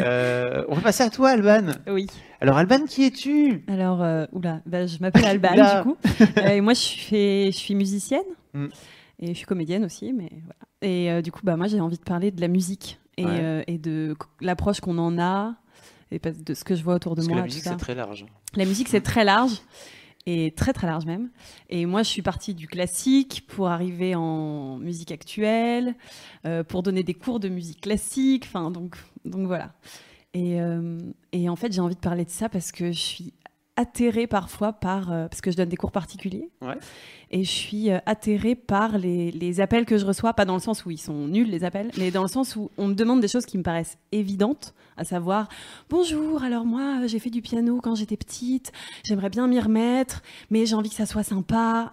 [0.02, 1.74] Euh, on va passer à toi, Alban.
[1.88, 2.08] Oui.
[2.40, 3.64] Alors, Alban, qui es-tu?
[3.68, 5.98] Alors, euh, oula, bah, je m'appelle Alban, du coup.
[6.44, 8.24] et moi, je suis, je suis musicienne.
[8.54, 8.68] Mm.
[9.20, 10.12] Et je suis comédienne aussi.
[10.12, 10.71] Mais voilà.
[10.82, 13.26] Et du coup, bah, moi, j'ai envie de parler de la musique et,
[13.68, 15.56] et de l'approche qu'on en a
[16.12, 17.38] et de ce que je vois autour de Parce moi.
[17.38, 18.26] Que la musique, c'est très large.
[18.56, 19.62] La musique, c'est très large
[20.26, 21.30] et très très large même.
[21.70, 25.96] Et moi, je suis partie du classique pour arriver en musique actuelle,
[26.46, 28.44] euh, pour donner des cours de musique classique.
[28.46, 29.74] Enfin, donc, donc voilà.
[30.34, 31.00] Et, euh,
[31.32, 33.34] et en fait, j'ai envie de parler de ça parce que je suis
[33.76, 36.50] atterrée parfois par parce que je donne des cours particuliers.
[37.32, 40.86] Et je suis atterrée par les, les, appels que je reçois pas dans le sens
[40.86, 43.30] où ils sont nuls les appels mais dans le sens où on me demande des
[43.30, 45.48] choses qui me paraissent évidentes à savoir
[45.90, 48.74] bonjour alors moi j'ai fait du piano quand j'étais petite
[49.06, 51.90] j'aimerais bien m'y remettre mais j'ai envie que ça soit sympa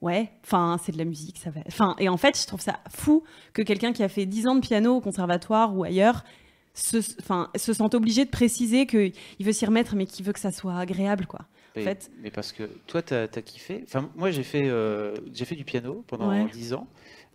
[0.00, 1.60] ouais, enfin, c'est de la musique, ça va.
[1.66, 4.54] Enfin, et en fait, je trouve ça fou que quelqu'un qui a fait 10 ans
[4.54, 6.24] de piano au conservatoire ou ailleurs
[6.76, 10.40] se, enfin, se sente obligé de préciser qu'il veut s'y remettre, mais qu'il veut que
[10.40, 11.40] ça soit agréable, quoi.
[11.74, 12.10] Mais, en fait.
[12.22, 13.82] mais parce que toi, tu as, kiffé.
[13.84, 16.86] Enfin, moi, j'ai fait, euh, j'ai fait du piano pendant 10 ans.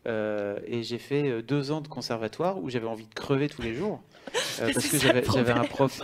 [0.08, 3.62] Euh, et j'ai fait euh, deux ans de conservatoire où j'avais envie de crever tous
[3.62, 4.02] les jours
[4.58, 6.02] parce que j'avais un prof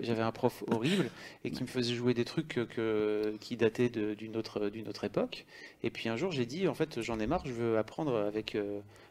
[0.00, 1.10] j'avais un prof horrible
[1.44, 5.44] et qui me faisait jouer des trucs que, qui dataient d'une autre d'une autre époque.
[5.82, 8.56] Et puis un jour j'ai dit en fait j'en ai marre je veux apprendre avec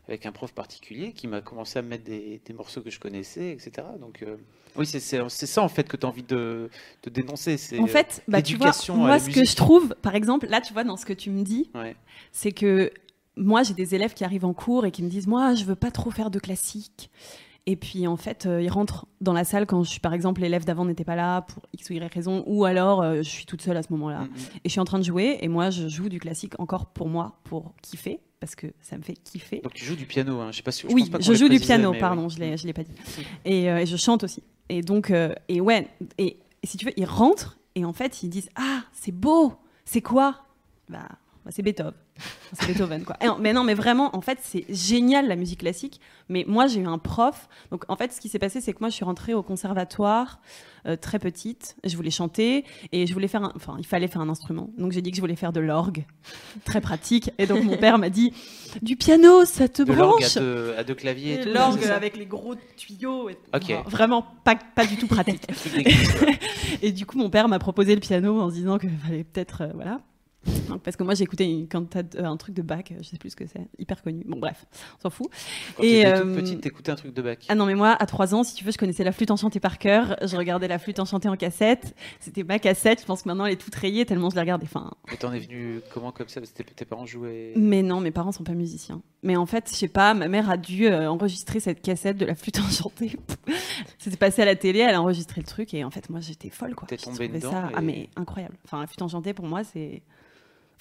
[0.08, 3.00] avec un prof particulier qui m'a commencé à me mettre des, des, morceaux que je
[3.00, 4.24] connaissais etc donc
[4.76, 6.70] oui c'est ça en fait que tu as envie de,
[7.04, 10.48] de dénoncer c'est en fait bah, tu vois, moi ce que je trouve par exemple
[10.48, 11.70] là tu vois dans ce que tu me dis
[12.32, 12.92] c'est que
[13.38, 15.76] moi, j'ai des élèves qui arrivent en cours et qui me disent Moi, je veux
[15.76, 17.10] pas trop faire de classique.
[17.68, 20.42] Et puis, en fait, euh, ils rentrent dans la salle quand je suis, par exemple,
[20.42, 23.46] l'élève d'avant n'était pas là pour X ou Y raison, ou alors euh, je suis
[23.46, 24.20] toute seule à ce moment-là.
[24.20, 24.38] Mm, mm.
[24.64, 27.10] Et je suis en train de jouer, et moi, je joue du classique encore pour
[27.10, 29.62] moi, pour kiffer, parce que ça me fait kiffer.
[29.64, 30.52] Donc, tu joues du piano, hein.
[30.52, 30.86] je sais pas si.
[30.92, 32.92] oui, je joue du piano, pardon, je ne l'ai pas dit.
[33.46, 34.44] Et, euh, et, je chante aussi.
[34.70, 35.12] Et donc,
[35.48, 35.88] et ouais,
[36.20, 39.54] et, et, si tu veux, ils rentrent, et en fait, ils disent Ah, c'est beau,
[39.86, 40.44] c'est quoi?
[40.88, 41.10] Bah
[41.50, 41.94] c'est Beethoven.
[42.54, 43.18] C'est Beethoven, quoi.
[43.40, 46.02] mais non, mais vraiment, en fait, c'est génial la musique classique.
[46.28, 47.48] Mais moi, j'ai eu un prof.
[47.70, 50.40] Donc, en fait, ce qui s'est passé, c'est que moi, je suis rentrée au conservatoire
[50.88, 51.76] euh, très petite.
[51.84, 53.52] Je voulais chanter et je voulais faire.
[53.56, 54.72] Enfin, il fallait faire un instrument.
[54.78, 56.06] Donc, j'ai dit que je voulais faire de l'orgue,
[56.64, 57.32] très pratique.
[57.38, 58.34] Et donc, mon père m'a dit
[58.82, 60.38] du piano, ça te de branche.
[60.38, 61.46] À deux, à deux claviers.
[61.46, 63.30] L'orgue avec les gros tuyaux.
[63.30, 63.38] Et
[63.86, 65.44] vraiment pas, pas du tout pratique.
[66.82, 69.62] et du coup, mon père m'a proposé le piano en se disant qu'il fallait peut-être,
[69.62, 70.02] euh, voilà
[70.84, 73.36] parce que moi j'ai écouté une, euh, un truc de bac, je sais plus ce
[73.36, 74.24] que c'est, hyper connu.
[74.28, 74.66] Bon bref,
[74.98, 75.28] on s'en fout.
[75.76, 77.46] Quand et étais toute euh, petite, t'écoutais un truc de bac.
[77.50, 79.60] Ah non mais moi à 3 ans, si tu veux, je connaissais la flûte enchantée
[79.60, 80.16] par cœur.
[80.22, 81.96] Je regardais la flûte enchantée en cassette.
[82.20, 83.02] C'était ma cassette.
[83.02, 84.66] Je pense que maintenant elle est toute rayée tellement je la regardais.
[84.66, 84.92] Enfin.
[85.12, 86.42] Et t'en es venu comment comme ça?
[86.42, 87.54] Parce que tes parents jouaient.
[87.56, 89.02] Mais non, mes parents sont pas musiciens.
[89.24, 92.26] Mais en fait, je sais pas, ma mère a dû euh, enregistrer cette cassette de
[92.26, 93.18] la flûte enchantée.
[93.98, 96.50] C'était passé à la télé, elle a enregistré le truc et en fait moi j'étais
[96.50, 96.88] folle quoi.
[96.88, 97.52] T'es tombée dedans.
[97.52, 98.56] Ça, Ah mais incroyable.
[98.66, 100.04] Enfin la flûte enchantée pour moi c'est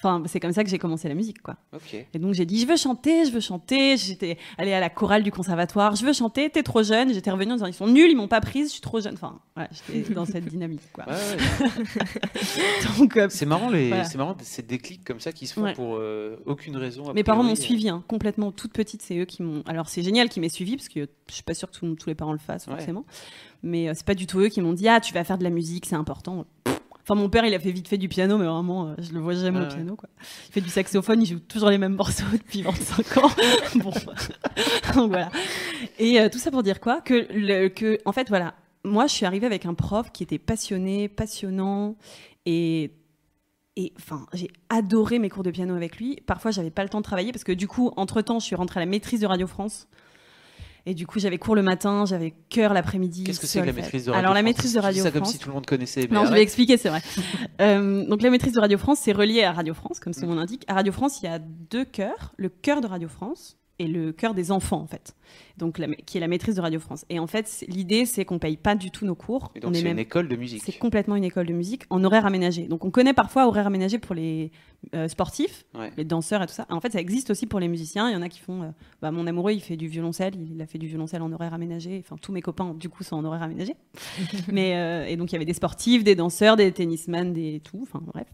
[0.05, 1.55] Enfin, c'est comme ça que j'ai commencé la musique, quoi.
[2.13, 3.97] Et donc j'ai dit, je veux chanter, je veux chanter.
[3.97, 6.49] J'étais allée à la chorale du conservatoire, je veux chanter.
[6.51, 7.11] T'es trop jeune.
[7.11, 9.15] J'étais revenue en disant, ils sont nuls, ils m'ont pas prise, je suis trop jeune.
[9.15, 11.05] Enfin, ouais, j'étais dans cette dynamique, quoi.
[12.99, 15.95] donc euh, c'est marrant les, c'est marrant ces déclics comme ça qui se font pour
[15.95, 17.11] euh, aucune raison.
[17.13, 19.01] Mes parents m'ont suivi, hein, complètement toute petite.
[19.01, 19.63] C'est eux qui m'ont.
[19.65, 22.15] Alors c'est génial qu'ils m'aient suivi parce que je suis pas sûre que tous les
[22.15, 23.05] parents le fassent forcément.
[23.63, 25.43] Mais euh, c'est pas du tout eux qui m'ont dit, ah, tu vas faire de
[25.43, 26.45] la musique, c'est important.
[27.07, 29.19] Enfin, mon père, il a fait vite fait du piano, mais vraiment, euh, je le
[29.19, 29.95] vois jamais au piano.
[29.95, 30.09] Quoi.
[30.49, 33.29] Il fait du saxophone, il joue toujours les mêmes morceaux depuis 25 ans.
[33.75, 33.91] bon,
[34.95, 35.29] donc voilà.
[35.99, 37.01] Et euh, tout ça pour dire quoi?
[37.01, 40.39] Que, le, que, en fait, voilà, moi, je suis arrivée avec un prof qui était
[40.39, 41.95] passionné, passionnant,
[42.47, 42.91] et
[43.77, 46.17] et enfin, j'ai adoré mes cours de piano avec lui.
[46.25, 48.55] Parfois, j'avais pas le temps de travailler parce que du coup, entre temps, je suis
[48.55, 49.87] rentrée à la maîtrise de Radio France.
[50.87, 53.23] Et du coup, j'avais cours le matin, j'avais cœur l'après-midi.
[53.23, 55.21] Qu'est-ce que c'est que la maîtrise de Radio Alors, la maîtrise de Radio ça France.
[55.21, 56.07] comme si tout le monde connaissait.
[56.11, 57.01] Non, je vais expliquer, c'est vrai.
[57.61, 60.35] euh, donc, la maîtrise de Radio France, c'est relié à Radio France, comme son nom
[60.35, 60.63] l'indique.
[60.67, 62.33] À Radio France, il y a deux chœurs.
[62.37, 65.15] Le chœur de Radio France et le chœur des enfants, en fait
[65.57, 67.05] donc qui est la maîtrise de Radio France.
[67.09, 69.51] Et en fait, l'idée, c'est qu'on paye pas du tout nos cours.
[69.55, 70.61] Et donc c'est une école de musique.
[70.65, 72.67] C'est complètement une école de musique en horaire aménagé.
[72.67, 74.51] Donc on connaît parfois horaire aménagé pour les
[74.93, 75.65] euh, sportifs,
[75.97, 76.65] les danseurs et tout ça.
[76.69, 78.09] En fait, ça existe aussi pour les musiciens.
[78.09, 78.63] Il y en a qui font.
[78.63, 78.69] Euh,
[79.01, 80.33] bah, mon amoureux, il fait du violoncelle.
[80.35, 82.01] Il a fait du violoncelle en horaire aménagé.
[82.03, 83.75] Enfin, tous mes copains, du coup, sont en horaire aménagé.
[84.51, 87.79] Mais euh, et donc il y avait des sportifs, des danseurs, des tennisman, des tout.
[87.81, 88.27] Enfin bref.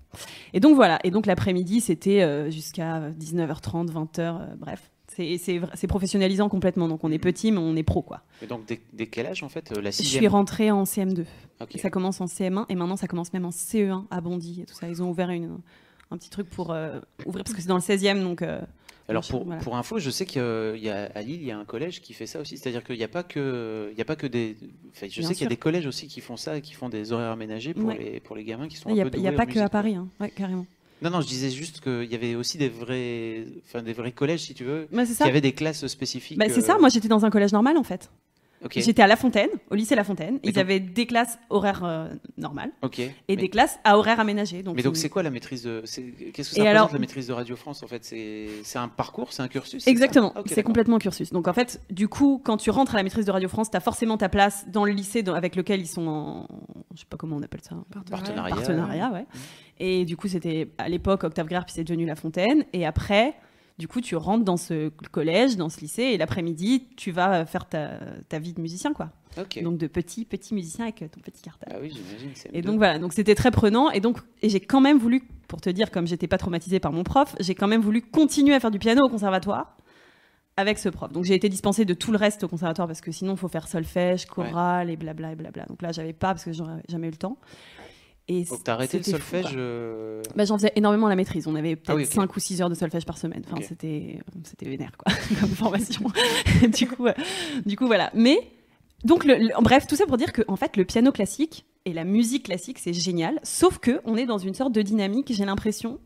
[0.54, 1.00] Et donc voilà.
[1.04, 6.88] Et donc l'après-midi, c'était jusqu'à 19h30, 20h, bref c'est professionnalisant complètement.
[6.88, 8.22] Donc on est petit, mais on est pro, quoi.
[8.42, 11.26] Et donc dès, quel âge en fait euh, la Je suis rentrée en CM2.
[11.78, 14.74] Ça commence en CM1 et maintenant ça commence même en CE1 à Bondy et tout
[14.74, 14.88] ça.
[14.88, 15.60] Ils ont ouvert une,
[16.10, 18.42] un petit truc pour euh, ouvrir parce que c'est dans le 16e, donc.
[18.42, 18.62] Euh,
[19.10, 22.28] alors pour, pour info, je sais qu'à Lille, il y a un collège qui fait
[22.28, 22.58] ça aussi.
[22.58, 24.56] C'est-à-dire qu'il n'y a pas que, il y a pas que des.
[25.02, 27.32] je sais qu'il y a des collèges aussi qui font ça qui font des horaires
[27.32, 28.90] aménagés pour les pour les gamins qui sont.
[28.90, 30.08] Il n'y a, a, pas que à Paris, hein.
[30.22, 30.66] ouais, carrément.
[31.02, 34.42] Non, non, je disais juste qu'il y avait aussi des vrais, enfin, des vrais collèges,
[34.42, 36.38] si tu veux, Il qui avaient des classes spécifiques.
[36.38, 38.12] Bah, c'est ça, euh, moi j'étais dans un collège normal en fait.
[38.70, 40.40] J'étais à La Fontaine, au lycée La Fontaine.
[40.44, 42.72] Ils avaient des classes horaires euh, normales
[43.28, 44.64] et des classes à horaires aménagés.
[44.64, 45.82] Donc mais donc, c'est quoi la maîtrise de.
[45.82, 48.04] Qu'est-ce que ça représente la maîtrise de Radio France en fait?
[48.04, 51.32] C'est un parcours, c'est un cursus Exactement, c'est complètement un cursus.
[51.32, 53.78] Donc en fait, du coup, quand tu rentres à la maîtrise de Radio France, tu
[53.78, 56.48] as forcément ta place dans le lycée avec lequel ils sont
[56.94, 57.76] je sais pas comment on appelle ça.
[58.10, 58.56] Partenariat.
[58.56, 59.26] Partenariat, ouais.
[59.80, 62.66] Et du coup, c'était à l'époque Octave Grère, puis c'est devenu La Fontaine.
[62.74, 63.34] Et après,
[63.82, 67.68] du coup, tu rentres dans ce collège, dans ce lycée, et l'après-midi, tu vas faire
[67.68, 67.98] ta,
[68.30, 69.10] ta, vie de musicien, quoi.
[69.64, 71.74] Donc de petit, petit musicien avec ton petit cartable.
[71.76, 72.32] Ah oui, j'imagine.
[72.54, 73.90] Et donc voilà, donc c'était très prenant.
[73.90, 76.92] Et donc, et j'ai quand même voulu, pour te dire, comme j'étais pas traumatisée par
[76.92, 79.76] mon prof, j'ai quand même voulu continuer à faire du piano au conservatoire
[80.58, 81.12] avec ce prof.
[81.12, 83.48] Donc j'ai été dispensée de tout le reste au conservatoire parce que sinon il faut
[83.48, 85.66] faire solfège, chorale et blabla et blabla.
[85.66, 87.38] Donc là j'avais pas parce que j'aurais jamais eu le temps.
[88.32, 91.48] Et Donc t'as arrêté le solfège euh, bah, J'en faisais énormément à la maîtrise.
[91.48, 93.44] On avait peut-être 5 ou 6 heures de solfège par semaine.
[93.46, 96.06] Enfin, c'était, c'était vénère, quoi, comme formation.
[96.70, 97.14] du, coup, euh,
[97.66, 98.10] du coup, voilà.
[98.14, 98.40] Mais,
[99.04, 102.06] donc, le, bref, tout ça pour dire que, en fait, le piano classique et la
[102.06, 103.38] musique classique, c'est génial.
[103.44, 106.00] Sauf que on est dans une sorte de dynamique, j'ai l'impression,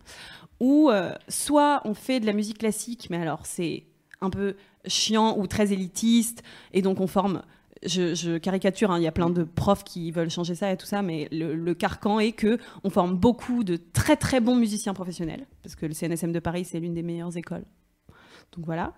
[0.59, 3.83] où euh, soit on fait de la musique classique, mais alors c'est
[4.21, 4.55] un peu
[4.87, 6.41] chiant ou très élitiste,
[6.73, 7.43] et donc on forme
[7.85, 10.85] je, caricature, hein, il y a plein de profs qui veulent changer ça et tout
[10.85, 15.45] ça, mais le, carcan est que on forme beaucoup de très très bons musiciens professionnels,
[15.63, 17.65] parce que le CNSM de Paris, c'est l'une des meilleures écoles.
[18.55, 18.93] Donc voilà.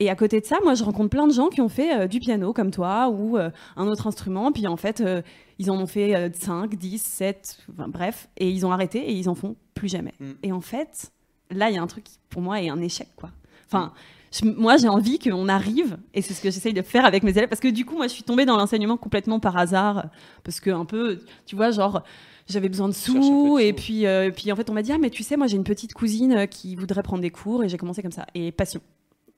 [0.00, 2.06] Et à côté de ça, moi, je rencontre plein de gens qui ont fait euh,
[2.08, 5.22] du piano comme toi ou euh, un autre instrument, puis en fait, euh,
[5.58, 9.34] ils en ont fait 5, 10, 7, bref, et ils ont arrêté et ils en
[9.34, 10.14] font plus jamais.
[10.18, 10.30] Mm.
[10.42, 11.12] Et en fait,
[11.50, 13.30] là, il y a un truc qui, pour moi, est un échec, quoi.
[13.66, 13.92] Enfin,
[14.42, 17.48] moi, j'ai envie qu'on arrive, et c'est ce que j'essaye de faire avec mes élèves,
[17.48, 20.06] parce que du coup, moi, je suis tombée dans l'enseignement complètement par hasard,
[20.44, 22.02] parce que un peu, tu vois, genre,
[22.48, 25.10] j'avais besoin de sous, et puis, euh, puis en fait, on m'a dit, ah, mais
[25.10, 27.76] tu sais, moi, j'ai une petite cousine euh, qui voudrait prendre des cours, et j'ai
[27.76, 28.80] commencé comme ça, et passion.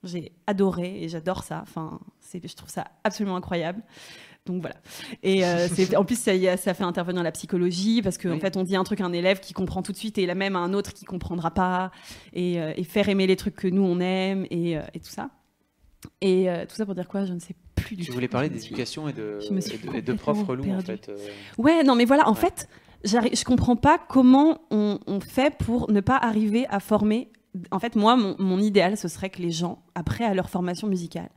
[0.04, 1.60] J'ai adoré, et j'adore ça.
[1.62, 1.98] Enfin,
[2.32, 3.82] je trouve ça absolument incroyable.
[4.46, 4.76] Donc voilà.
[5.22, 8.62] Et euh, en plus, ça, ça, fait intervenir la psychologie parce qu'en en fait, on
[8.62, 10.58] dit un truc à un élève qui comprend tout de suite et la même à
[10.58, 11.90] un autre qui comprendra pas.
[12.32, 15.30] Et, euh, faire aimer les trucs que nous, on aime et, euh, et tout ça.
[16.20, 17.24] Et tout ça pour dire quoi?
[17.24, 18.08] Je ne sais plus du tout.
[18.08, 19.38] Je voulais parler d'éducation et de,
[19.94, 21.10] et de, profs relous, en fait.
[21.56, 22.68] Ouais, non, mais voilà, en fait,
[23.04, 27.30] je comprends pas comment on, on, fait pour ne pas arriver à former.
[27.70, 30.88] En fait, moi, mon, mon idéal, ce serait que les gens, après à leur formation
[30.88, 31.30] musicale,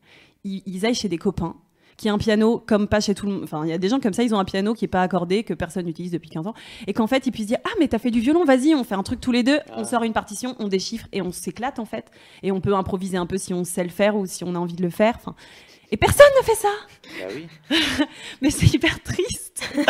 [0.43, 1.55] ils, ils aillent chez des copains
[1.97, 3.43] qui a un piano comme pas chez tout le monde.
[3.43, 5.01] Enfin, il y a des gens comme ça, ils ont un piano qui est pas
[5.01, 6.53] accordé, que personne n'utilise depuis 15 ans,
[6.85, 8.95] et qu'en fait, ils puissent dire Ah, mais t'as fait du violon, vas-y, on fait
[8.95, 11.85] un truc tous les deux, on sort une partition, on déchiffre et on s'éclate en
[11.85, 12.11] fait.
[12.43, 14.59] Et on peut improviser un peu si on sait le faire ou si on a
[14.59, 15.15] envie de le faire.
[15.17, 15.35] Enfin,
[15.89, 16.73] et personne ne fait ça
[17.19, 17.47] bah oui.
[18.41, 19.83] Mais c'est hyper triste euh,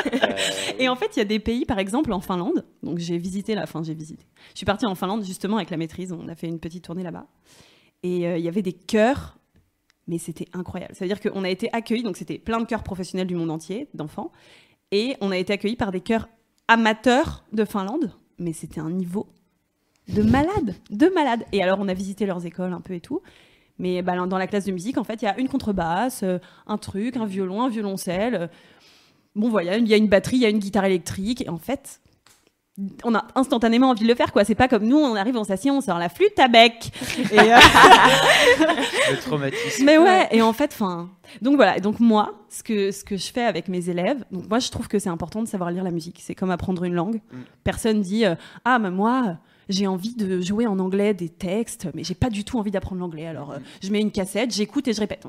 [0.77, 3.55] Et en fait, il y a des pays, par exemple en Finlande, donc j'ai visité
[3.55, 4.25] la fin, j'ai visité.
[4.53, 7.03] Je suis partie en Finlande justement avec la maîtrise, on a fait une petite tournée
[7.03, 7.25] là-bas.
[8.03, 9.36] Et euh, il y avait des chœurs
[10.07, 10.93] mais c'était incroyable.
[10.95, 14.31] C'est-à-dire qu'on a été accueillis, donc c'était plein de chœurs professionnels du monde entier, d'enfants,
[14.91, 16.27] et on a été accueillis par des chœurs
[16.67, 19.27] amateurs de Finlande, mais c'était un niveau
[20.07, 21.43] de malade, de malade.
[21.51, 23.21] Et alors on a visité leurs écoles un peu et tout,
[23.79, 26.39] mais bah, dans la classe de musique, en fait, il y a une contrebasse, euh,
[26.65, 28.35] un truc, un violon, un violoncelle.
[28.35, 28.47] Euh,
[29.35, 31.57] bon, voilà, il y a une batterie, il y a une guitare électrique, et en
[31.57, 32.01] fait,
[33.03, 34.43] on a instantanément envie de le faire quoi.
[34.43, 36.91] C'est pas comme nous on arrive on s'assied on sort la flûte à bec.
[37.31, 37.57] Et euh,
[39.11, 39.83] le traumatisme.
[39.83, 41.09] Mais ouais et en fait enfin
[41.41, 41.79] donc voilà.
[41.79, 44.87] Donc moi ce que ce que je fais avec mes élèves donc moi je trouve
[44.87, 46.19] que c'est important de savoir lire la musique.
[46.21, 47.21] C'est comme apprendre une langue.
[47.31, 47.37] Mm.
[47.63, 49.37] personne dit euh, ah mais moi
[49.69, 53.01] j'ai envie de jouer en anglais des textes mais j'ai pas du tout envie d'apprendre
[53.01, 53.25] l'anglais.
[53.25, 55.25] Alors euh, je mets une cassette j'écoute et je répète.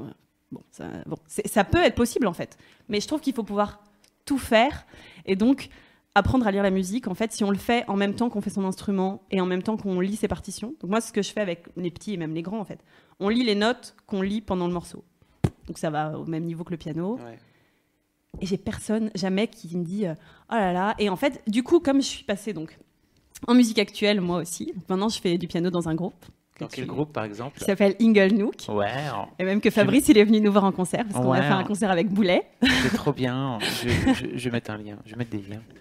[0.53, 2.59] Bon ça bon ça peut être possible en fait.
[2.91, 3.81] Mais je trouve qu'il faut pouvoir
[4.27, 4.87] tout faire.
[5.25, 5.71] Et donc
[6.15, 8.41] apprendre à lire la musique, en fait, si on le fait en même temps qu'on
[8.41, 10.75] fait son instrument et en même temps qu'on lit ses partitions.
[10.81, 12.65] Donc moi, c'est ce que je fais avec les petits et même les grands, en
[12.65, 12.81] fait.
[13.21, 15.05] On lit les notes qu'on lit pendant le morceau.
[15.67, 17.19] Donc ça va au même niveau que le piano.
[18.41, 20.15] Et j'ai personne jamais qui me dit euh,
[20.51, 20.95] oh là là.
[20.99, 22.79] Et en fait, du coup, comme je suis passée donc
[23.47, 24.73] en musique actuelle, moi aussi.
[24.89, 26.25] maintenant, je fais du piano dans un groupe.
[26.59, 28.67] Dans quel groupe, par exemple Qui s'appelle Ingle Nook.
[28.69, 28.91] Ouais.
[29.39, 31.49] Et même que Fabrice, il est venu nous voir en concert, parce qu'on a fait
[31.49, 32.45] un concert avec Boulet.
[32.83, 33.59] C'est trop bien.
[33.61, 34.97] Je, vais mettre un lien.
[35.05, 35.63] Je vais mettre des liens.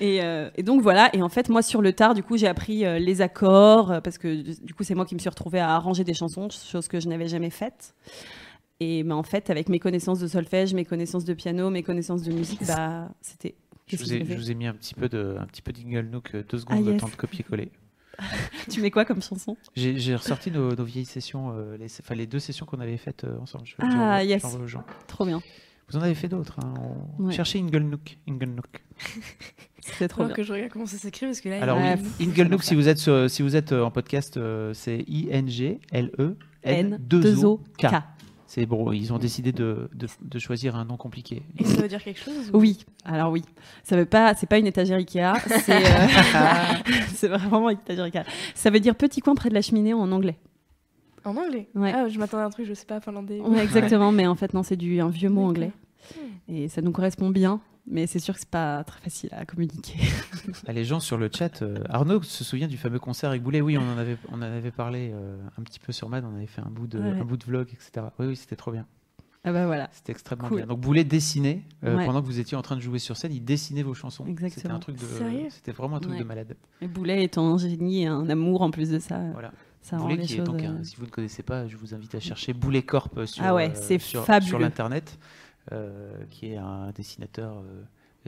[0.00, 1.14] Euh, et, donc voilà.
[1.14, 4.00] Et en fait, moi, sur le tard, du coup, j'ai appris euh, les accords, euh,
[4.00, 6.88] parce que du coup, c'est moi qui me suis retrouvée à arranger des chansons, chose
[6.88, 7.94] que je n'avais jamais faite.
[8.80, 12.22] Et mais en fait, avec mes connaissances de solfège, mes connaissances de piano, mes connaissances
[12.22, 13.54] de musique, bah, c'était.
[13.86, 16.08] Je vous, ai, je vous, ai, mis un petit peu de, un petit peu d'Ingle
[16.10, 17.70] Nook, deux secondes de ah, temps de copier-coller.
[18.70, 19.56] tu mets quoi comme chanson?
[19.74, 23.38] J'ai ressorti nos, vieilles sessions, euh, les, enfin, les deux sessions qu'on avait faites euh,
[23.40, 23.66] ensemble.
[23.66, 24.44] Je, ah, yes.
[25.06, 25.42] Trop bien.
[25.88, 26.58] Vous en avez fait d'autres.
[26.60, 27.30] Hein.
[27.30, 28.16] Cherchez Ingle Nook.
[29.80, 30.34] C'est trop bien.
[30.34, 31.60] que je regarde comment ça s'écrit parce que là.
[31.60, 34.38] Alors oui, Ingle Nook, si vous êtes si vous êtes euh, en podcast,
[34.74, 37.86] c'est I N G L E N 2 O K.
[38.54, 41.42] C'est bon, ils ont décidé de, de, choisir un nom compliqué.
[41.58, 42.84] Et ça veut dire quelque chose Oui.
[43.02, 43.40] Alors oui,
[43.82, 48.24] ça veut pas, c'est pas une étagère Ikea, c'est euh, vraiment une étagère Ikea.
[48.54, 50.36] Ça veut dire petit coin près de la cheminée en anglais.
[51.24, 51.70] En anglais?
[51.74, 51.94] Ouais.
[51.94, 53.40] Ah, je m'attendais à un truc, je sais pas, finlandais.
[53.40, 55.72] Ouais, exactement, mais en fait non, c'est du un vieux mot anglais.
[56.46, 59.98] Et ça nous correspond bien mais c'est sûr que c'est pas très facile à communiquer.
[60.66, 63.60] Ah, les gens sur le chat, euh, Arnaud se souvient du fameux concert avec Boulet.
[63.60, 66.24] Oui, on en avait, on en avait parlé euh, un petit peu sur Mad.
[66.24, 68.06] On avait fait un bout de, un bout de vlog, etc.
[68.18, 68.86] Oui, oui, c'était trop bien.
[69.44, 69.88] Ah bah voilà.
[69.92, 70.66] C'était extrêmement bien.
[70.66, 73.32] Donc Boulet dessinait euh, pendant que vous étiez en train de jouer sur scène.
[73.32, 74.24] Il dessinait vos chansons.
[74.48, 75.06] C'était un truc de,
[75.50, 76.56] c'était vraiment un truc de malade.
[76.80, 79.20] Et Boulet étant un génie et un amour en plus de ça.
[79.32, 79.52] Voilà.
[79.80, 82.52] Ça Boulet qui est donc, si vous ne connaissez pas, je vous invite à chercher
[82.52, 85.18] Boulet Corp sur, ah ouais, sur, sur l'internet,
[86.30, 87.62] qui est un dessinateur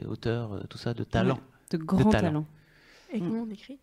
[0.03, 1.39] auteur, euh, tout ça, de talent.
[1.71, 2.45] de grand talent.
[3.13, 3.79] Et comment on écrit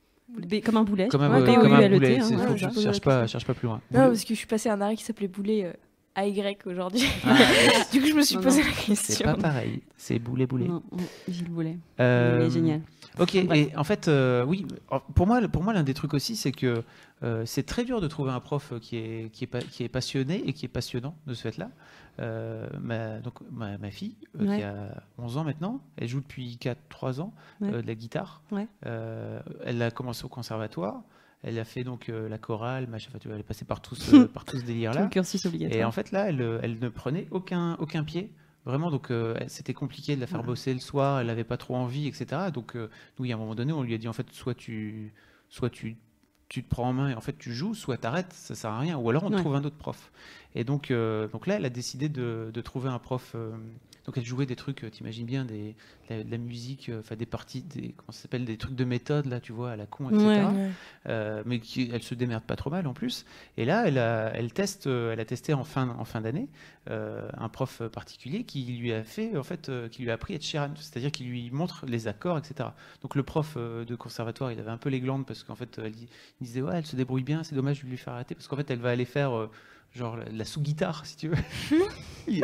[0.65, 1.09] comme un boulet.
[1.09, 2.19] Comme un, ouais, comme un boulet.
[2.19, 3.83] Hein, ouais, je cherche pas, cherche pas plus loin.
[3.91, 7.07] Non, parce que je suis passé à un arrêt qui s'appelait boulet euh, AY aujourd'hui.
[7.25, 7.37] Ah,
[7.93, 8.95] du coup, je me suis posé la question.
[8.97, 9.83] C'est pas pareil.
[9.97, 10.69] C'est boulet boulet.
[10.69, 10.83] Non,
[11.29, 11.77] Gilles Boulet.
[12.01, 12.81] Euh, génial.
[13.19, 14.67] Ok, et en fait, euh, oui,
[15.15, 16.83] pour moi, pour moi l'un des trucs aussi, c'est que
[17.23, 20.43] euh, c'est très dur de trouver un prof qui est, qui est, qui est passionné
[20.47, 21.71] et qui est passionnant de ce fait-là.
[22.21, 27.21] Euh, ma, donc, ma, ma fille, qui a 11 ans maintenant, elle joue depuis 4-3
[27.21, 28.43] ans de la guitare.
[28.83, 31.03] elle a commencé au conservatoire.
[31.45, 34.59] Elle a fait donc la chorale, machin, elle est passée par tout ce, par tout
[34.59, 35.03] ce délire-là.
[35.77, 38.31] Et en fait, là, elle, elle ne prenait aucun, aucun pied
[38.65, 41.75] Vraiment, donc euh, c'était compliqué de la faire bosser le soir, elle n'avait pas trop
[41.75, 42.51] envie, etc.
[42.55, 42.89] Donc euh,
[43.19, 45.13] nous, il y a un moment donné, on lui a dit en fait, soit tu,
[45.49, 45.97] soit tu,
[46.49, 48.79] tu te prends en main et en fait tu joues, soit t'arrêtes, ça sert à
[48.79, 50.13] rien, ou alors on trouve un autre prof.
[50.55, 53.35] Et donc, euh, donc là, elle a décidé de, de trouver un prof
[54.05, 55.77] donc elle jouait des trucs, euh, t'imagines bien, des,
[56.11, 59.27] de la, musique, euh, enfin des parties, des, comment ça s'appelle, des trucs de méthode,
[59.27, 60.49] là, tu vois, à la con, etc.
[61.09, 63.25] Euh, mais qui, elle se démerde pas trop mal en plus.
[63.57, 66.49] Et là, elle a, elle teste, elle a testé en fin, en fin d'année
[66.89, 70.43] un prof particulier qui lui a fait, en fait, qui lui a appris à être
[70.43, 72.71] Sheeran, c'est-à-dire qui lui montre les accords, etc.
[73.03, 75.95] Donc le prof de conservatoire, il avait un peu les glandes parce qu'en fait, elle,
[75.95, 76.09] il
[76.45, 78.69] disait ouais, elle se débrouille bien, c'est dommage de lui faire arrêter parce qu'en fait,
[78.69, 79.49] elle va aller faire
[79.95, 81.36] genre la, sous-guitare, si tu veux.
[82.28, 82.40] il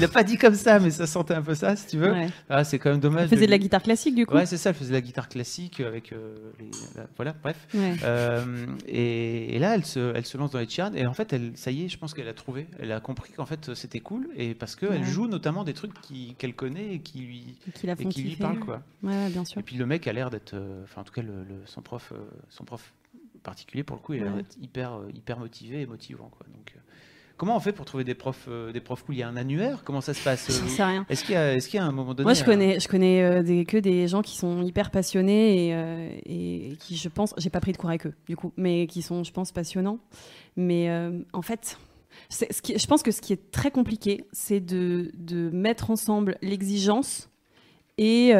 [0.00, 2.12] n'a pas dit comme ça, mais ça sentait un peu ça, si tu veux.
[2.48, 3.24] Ah, c'est quand même dommage.
[3.24, 4.34] Elle faisait de, la guitare classique, du coup.
[4.34, 6.70] Ouais, c'est ça, elle faisait de la guitare classique avec euh, les,
[7.16, 7.56] voilà, bref.
[7.74, 11.52] Euh, et, là, elle se, elle se lance dans les charts et en fait, elle,
[11.54, 14.28] ça y est, je pense qu'elle a trouvé, elle a compris qu'en fait c'était cool
[14.36, 15.92] et parce qu'elle joue notamment des trucs
[16.36, 18.82] qu'elle connaît et qui lui, et qui lui parlent quoi.
[19.02, 19.60] Ouais, bien sûr.
[19.60, 22.12] Et puis le mec a l'air d'être, euh, enfin en tout cas le, son prof,
[22.50, 22.92] son prof
[23.42, 26.46] particulier pour le coup, il a l'air d'être hyper, hyper motivé et motivant quoi.
[26.54, 26.74] Donc
[27.42, 29.16] Comment on fait pour trouver des profs, euh, des profs cool?
[29.16, 29.82] Il y a un annuaire?
[29.84, 31.04] Comment ça se passe Je sais rien.
[31.08, 32.86] Est-ce qu'il y, a, est qu'il y a un moment donné Moi, je connais, je
[32.86, 37.08] connais euh, des, que des gens qui sont hyper passionnés et, euh, et qui, je
[37.08, 39.50] pense, j'ai pas pris de cours avec eux, du coup, mais qui sont, je pense,
[39.50, 39.98] passionnants.
[40.56, 40.88] Mais
[41.32, 41.78] en fait,
[42.28, 46.38] ce qui, je pense que ce qui est très compliqué, c'est de, de mettre ensemble
[46.42, 47.28] l'exigence
[47.98, 48.34] et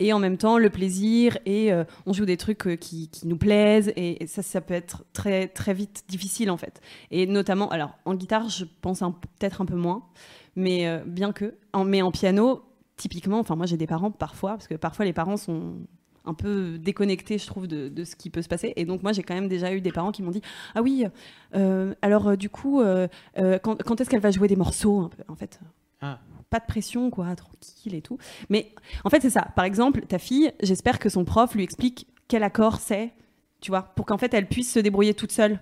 [0.00, 3.26] et en même temps le plaisir et euh, on joue des trucs euh, qui, qui,
[3.26, 6.80] nous plaisent et, ça ça peut être très très vite difficile en fait.
[7.10, 10.04] Et notamment alors en guitare je pense peut-être un peu moins
[10.56, 12.62] mais euh, bien que mais en piano
[12.96, 15.76] typiquement enfin moi j'ai des parents parfois parce que parfois les parents sont
[16.24, 18.72] un peu déconnectés je trouve de, de, ce qui peut se passer.
[18.76, 20.42] Et donc moi j'ai quand même déjà eu des parents qui m'ont dit
[20.74, 21.06] ah oui
[22.02, 22.82] alors du coup
[23.62, 25.58] quand, quand est-ce qu'elle va jouer des morceaux un peu en fait?
[26.00, 26.20] Ah
[26.50, 28.18] pas de pression, quoi, tranquille et tout.
[28.48, 28.72] Mais
[29.04, 29.48] en fait, c'est ça.
[29.56, 33.12] Par exemple, ta fille, j'espère que son prof lui explique quel accord c'est,
[33.60, 35.60] tu vois, pour qu'en fait elle puisse se débrouiller toute seule.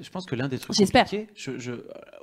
[0.00, 1.72] Je pense que l'un des trucs compliqués, je,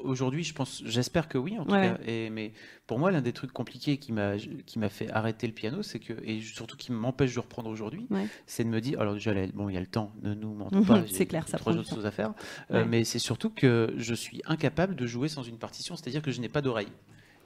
[0.03, 1.97] aujourd'hui, je pense, j'espère que oui, en tout cas.
[2.05, 2.53] Et, mais
[2.85, 5.97] pour moi, l'un des trucs compliqués qui m'a qui m'a fait arrêter le piano, c'est
[5.97, 8.07] que et surtout qui m'empêche de reprendre aujourd'hui,
[8.45, 10.83] c'est de me dire, alors déjà, bon, il y a le temps, ne nous mentons
[10.83, 12.33] pas, c'est clair, ça trois autres choses à faire,
[12.69, 16.29] euh, mais c'est surtout que je suis incapable de jouer sans une partition, c'est-à-dire que
[16.29, 16.91] je n'ai pas d'oreille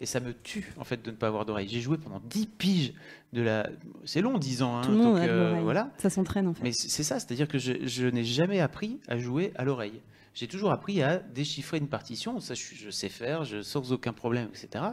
[0.01, 1.69] et ça me tue en fait de ne pas avoir d'oreille.
[1.69, 2.93] J'ai joué pendant 10 piges
[3.33, 3.69] de la.
[4.03, 4.77] C'est long, 10 ans.
[4.77, 5.91] Hein, Tout le monde euh, voilà.
[5.99, 6.63] Ça s'entraîne en fait.
[6.63, 10.01] Mais c'est ça, c'est-à-dire que je, n'ai jamais appris à jouer à l'oreille.
[10.33, 12.39] J'ai toujours appris à déchiffrer une partition.
[12.39, 14.83] Ça, je, sais faire, je sans aucun problème, etc.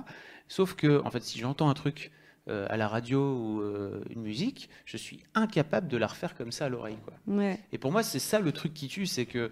[0.46, 2.11] Sauf que, en fait, si j'entends un truc
[2.48, 6.50] euh, à la radio ou euh, une musique, je suis incapable de la refaire comme
[6.50, 6.98] ça à l'oreille.
[7.28, 7.61] Ouais.
[7.72, 9.50] Et pour moi, c'est ça le truc qui tue, c'est que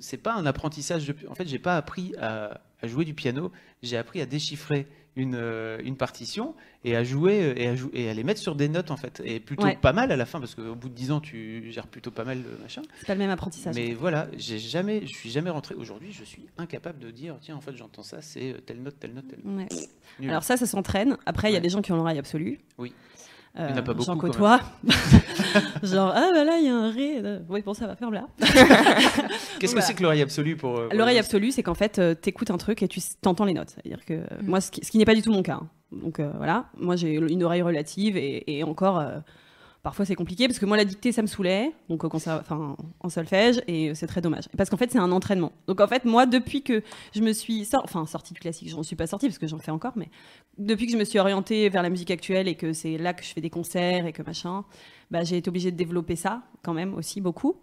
[0.00, 1.06] c'est pas un apprentissage.
[1.06, 3.52] De, en fait, j'ai pas appris à, à, jouer du piano,
[3.82, 6.54] j'ai appris à déchiffrer une, euh, une, partition
[6.84, 9.20] et à jouer et à, et à les mettre sur des notes en fait.
[9.24, 11.88] Et plutôt pas mal à la fin parce qu'au bout de 10 ans, tu gères
[11.88, 12.82] plutôt pas mal le machin.
[13.00, 13.74] C'est pas le même apprentissage.
[13.74, 15.74] Mais voilà, j'ai jamais, je suis jamais rentré.
[15.74, 19.14] Aujourd'hui, je suis incapable de dire tiens, en fait, j'entends ça, c'est telle note, telle
[19.14, 19.72] note, telle note.
[20.22, 21.16] Alors ça, ça s'entraîne.
[21.26, 22.60] Après, il y a des gens qui ont l'oreille absolue.
[22.78, 22.92] Oui.
[23.58, 24.06] Euh, il n'y en a pas beaucoup.
[24.06, 24.60] J'en côtoie.
[25.82, 27.22] Genre, ah bah là, il y a un ré.
[27.48, 28.26] Oui, bon, ça va, faire là.
[29.58, 30.78] Qu'est-ce que c'est que l'oreille absolue pour.
[30.78, 33.54] Euh, l'oreille absolue, c'est qu'en fait, euh, tu écoutes un truc et tu entends les
[33.54, 33.70] notes.
[33.70, 34.46] C'est-à-dire que mm.
[34.46, 35.58] moi, ce qui, n'est pas du tout mon cas.
[35.62, 35.68] Hein.
[35.90, 39.02] Donc voilà, moi j'ai une oreille relative et, encore
[39.82, 43.62] Parfois c'est compliqué parce que moi la dictée ça me saoulait, donc enfin, en solfège
[43.68, 44.48] et c'est très dommage.
[44.56, 45.52] Parce qu'en fait c'est un entraînement.
[45.66, 46.82] Donc en fait moi depuis que
[47.14, 49.70] je me suis enfin sortie du classique, j'en suis pas sortie parce que j'en fais
[49.70, 50.10] encore, mais
[50.58, 53.22] depuis que je me suis orientée vers la musique actuelle et que c'est là que
[53.22, 54.64] je fais des concerts et que machin,
[55.10, 57.56] bah, j'ai été obligée de développer ça quand même aussi beaucoup.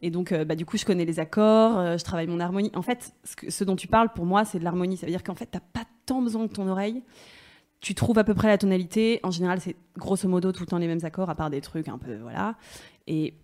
[0.00, 2.70] Et donc, euh, bah, du coup, je connais les accords, euh, je travaille mon harmonie.
[2.74, 4.96] En fait, ce, ce dont tu parles, pour moi, c'est de l'harmonie.
[4.96, 7.02] Ça veut dire qu'en fait, t'as pas tant besoin de ton oreille
[7.80, 9.20] tu trouves à peu près la tonalité.
[9.22, 11.88] En général, c'est grosso modo tout le temps les mêmes accords, à part des trucs
[11.88, 12.56] un peu, voilà.
[13.06, 13.34] Et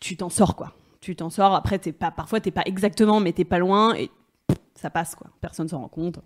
[0.00, 0.74] tu t'en sors, quoi.
[1.00, 1.54] Tu t'en sors.
[1.54, 4.10] Après, t'es pas, parfois, t'es pas exactement, mais t'es pas loin et
[4.74, 5.28] ça passe, quoi.
[5.40, 6.20] Personne s'en rend compte.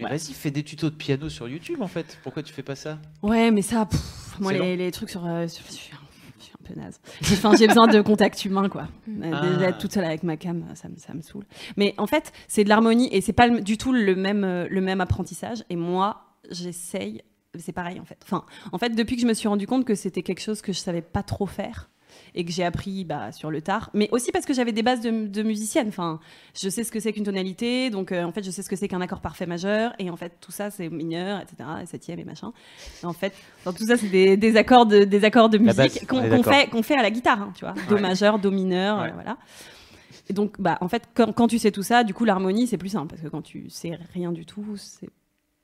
[0.00, 2.18] Vas-y, fais des tutos de piano sur YouTube, en fait.
[2.22, 2.98] Pourquoi tu fais pas ça?
[3.22, 3.88] Ouais, mais ça,
[4.40, 7.00] moi, les, trucs sur, euh, je, suis un, peu naze.
[7.20, 8.88] j'ai besoin de contact humain, quoi.
[9.22, 9.46] Ah.
[9.46, 11.46] Déjà, toute seule avec ma cam, ça, ça me saoule.
[11.76, 15.00] Mais en fait, c'est de l'harmonie et c'est pas du tout le même, le même
[15.00, 15.64] apprentissage.
[15.70, 17.22] Et moi, j'essaye.
[17.58, 18.18] C'est pareil en fait.
[18.24, 20.72] Enfin, en fait, depuis que je me suis rendu compte que c'était quelque chose que
[20.72, 21.90] je savais pas trop faire
[22.34, 25.00] et que j'ai appris bah, sur le tard, mais aussi parce que j'avais des bases
[25.00, 25.88] de, musicienne.
[25.88, 26.20] Enfin,
[26.54, 28.76] je sais ce que c'est qu'une tonalité, donc euh, en fait, je sais ce que
[28.76, 32.18] c'est qu'un accord parfait majeur, et en fait, tout ça, c'est mineur, etc., et septième
[32.18, 32.52] et machin.
[33.02, 33.34] en fait,
[33.64, 37.02] tout ça, c'est des, accords de, des accords de musique qu'on fait, qu'on fait à
[37.02, 39.36] la guitare, hein, tu vois, do majeur, do mineur, euh, voilà.
[40.28, 42.78] Et donc, bah, en fait, quand, quand, tu sais tout ça, du coup, l'harmonie, c'est
[42.78, 45.10] plus simple, parce que quand tu sais rien du tout, c'est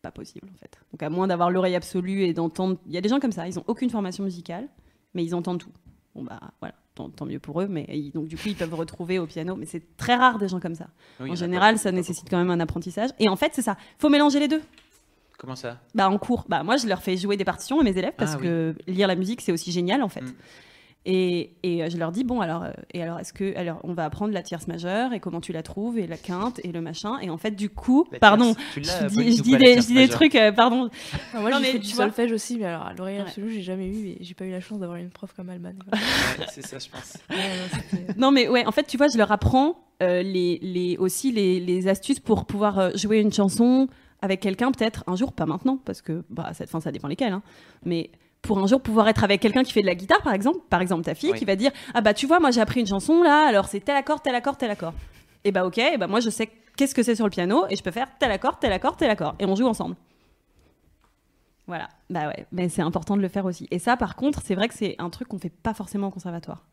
[0.02, 0.78] pas possible en fait.
[0.92, 3.46] Donc à moins d'avoir l'oreille absolue et d'entendre, il y a des gens comme ça,
[3.46, 4.68] ils ont aucune formation musicale,
[5.14, 5.72] mais ils entendent tout.
[6.14, 9.26] Bon bah voilà, tant, mieux pour eux, mais donc du coup ils peuvent retrouver au
[9.26, 10.88] piano, mais c'est très rare des gens comme ça.
[11.20, 13.10] en général, ça nécessite quand même un apprentissage.
[13.18, 14.62] Et en fait, c'est ça, faut mélanger les deux.
[15.38, 15.78] Comment ça?
[15.94, 18.34] Bah en cours, bah moi je leur fais jouer des partitions à mes élèves parce
[18.34, 20.22] ah que lire la musique c'est aussi génial en fait.
[20.22, 20.34] Mm.
[21.10, 24.04] Et, euh, je leur dis bon alors euh, et alors est-ce que alors on va
[24.04, 27.18] apprendre la tierce majeure et comment tu la trouves et la quinte et le machin
[27.22, 30.34] et en fait du coup pardon je dis, je dis, des, je dis des, trucs
[30.34, 30.90] euh, pardon.
[31.32, 34.18] Moi j'ai fait du solfège aussi mais alors à l'oreille absolue j'ai jamais eu et
[34.20, 35.72] j'ai pas eu la chance d'avoir une prof comme Alban.
[36.50, 37.16] C'est ça je pense.
[38.18, 41.88] Non, mais ouais en fait tu vois je leur apprends les, les, aussi les, les,
[41.88, 43.88] astuces pour pouvoir jouer une chanson
[44.20, 47.32] avec quelqu'un peut-être un jour pas maintenant parce que bah cette fin ça dépend lesquels
[47.32, 47.42] hein,
[47.84, 48.10] mais
[48.42, 50.80] pour un jour pouvoir être avec quelqu'un qui fait de la guitare, par exemple, par
[50.80, 53.22] exemple ta fille, qui va dire ah bah tu vois moi j'ai appris une chanson
[53.22, 54.94] là, alors c'est tel accord, tel accord, tel accord.
[55.44, 57.76] Et bah ok, et bah moi je sais qu'est-ce que c'est sur le piano et
[57.76, 59.96] je peux faire tel accord, tel accord, tel accord et on joue ensemble.
[61.66, 63.68] Voilà, bah ouais, mais c'est important de le faire aussi.
[63.70, 66.10] Et ça par contre, c'est vrai que c'est un truc qu'on fait pas forcément au
[66.10, 66.64] conservatoire.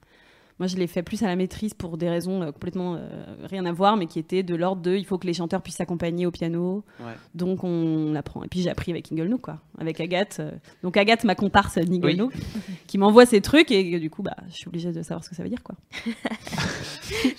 [0.57, 3.65] Moi, je l'ai fait plus à la maîtrise pour des raisons euh, complètement euh, rien
[3.65, 6.25] à voir, mais qui étaient de l'ordre de il faut que les chanteurs puissent s'accompagner
[6.25, 6.85] au piano.
[7.33, 8.43] Donc, on apprend.
[8.43, 10.37] Et puis, j'ai appris avec Ingle quoi, avec Agathe.
[10.39, 10.51] Euh.
[10.81, 12.29] donc, Agathe, ma comparse Ingle
[12.87, 15.35] qui m'envoie ces trucs et du coup, bah, je suis obligée de savoir ce que
[15.35, 15.75] ça veut dire, quoi.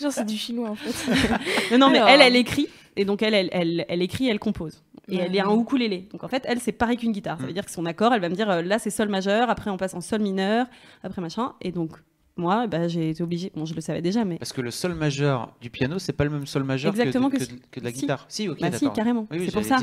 [0.00, 1.78] Genre, c'est du chinois, en fait.
[1.78, 2.68] non, mais elle, elle écrit.
[2.96, 4.82] Et donc, elle, elle, elle, elle écrit, elle compose.
[5.08, 6.08] Et elle est un ukulélé.
[6.10, 7.38] Donc en fait, elle, c'est pareil qu'une guitare.
[7.38, 7.54] Ça veut mm.
[7.54, 9.94] dire que son accord, elle va me dire là, c'est sol majeur, après on passe
[9.94, 10.66] en sol mineur,
[11.04, 11.52] après machin.
[11.60, 11.92] Et donc,
[12.37, 13.51] moi, bah, j'ai été obligée.
[13.55, 14.37] Bon, je le savais déjà, mais.
[14.37, 17.84] Parce que le sol majeur du piano, c'est pas le même sol majeur que, de,
[17.84, 18.26] la guitare.
[18.28, 19.26] Si, ok, bah, si, carrément.
[19.30, 19.78] c'est pour ça.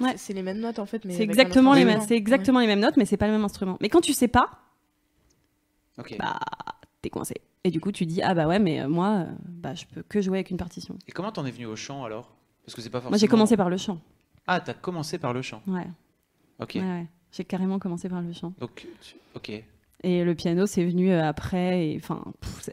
[0.00, 0.14] Ouais.
[0.16, 2.00] C'est les mêmes notes en fait, mais c'est exactement les mêmes.
[2.00, 3.78] C'est exactement les mêmes notes, mais c'est pas le même instrument.
[3.80, 4.50] Mais quand tu sais pas,
[6.18, 6.38] bah
[7.00, 7.36] t'es coincé.
[7.62, 10.02] Et du coup, tu dis ah bah ouais, mais euh, moi, euh, bah je peux
[10.02, 10.98] que jouer avec une partition.
[11.06, 12.34] Et comment t'en es venu au chant alors?
[12.66, 13.10] Parce que c'est pas forcément.
[13.10, 14.00] Moi, j'ai commencé par le chant.
[14.46, 15.62] Ah, t'as commencé par le chant.
[15.66, 15.86] Ouais.
[16.58, 16.72] Ok.
[16.74, 17.06] Ouais, ouais.
[17.30, 18.52] J'ai carrément commencé par le chant.
[18.58, 18.86] Donc,
[19.34, 19.62] ok.
[20.06, 21.94] Et le piano, c'est venu euh, après.
[21.96, 22.22] Enfin,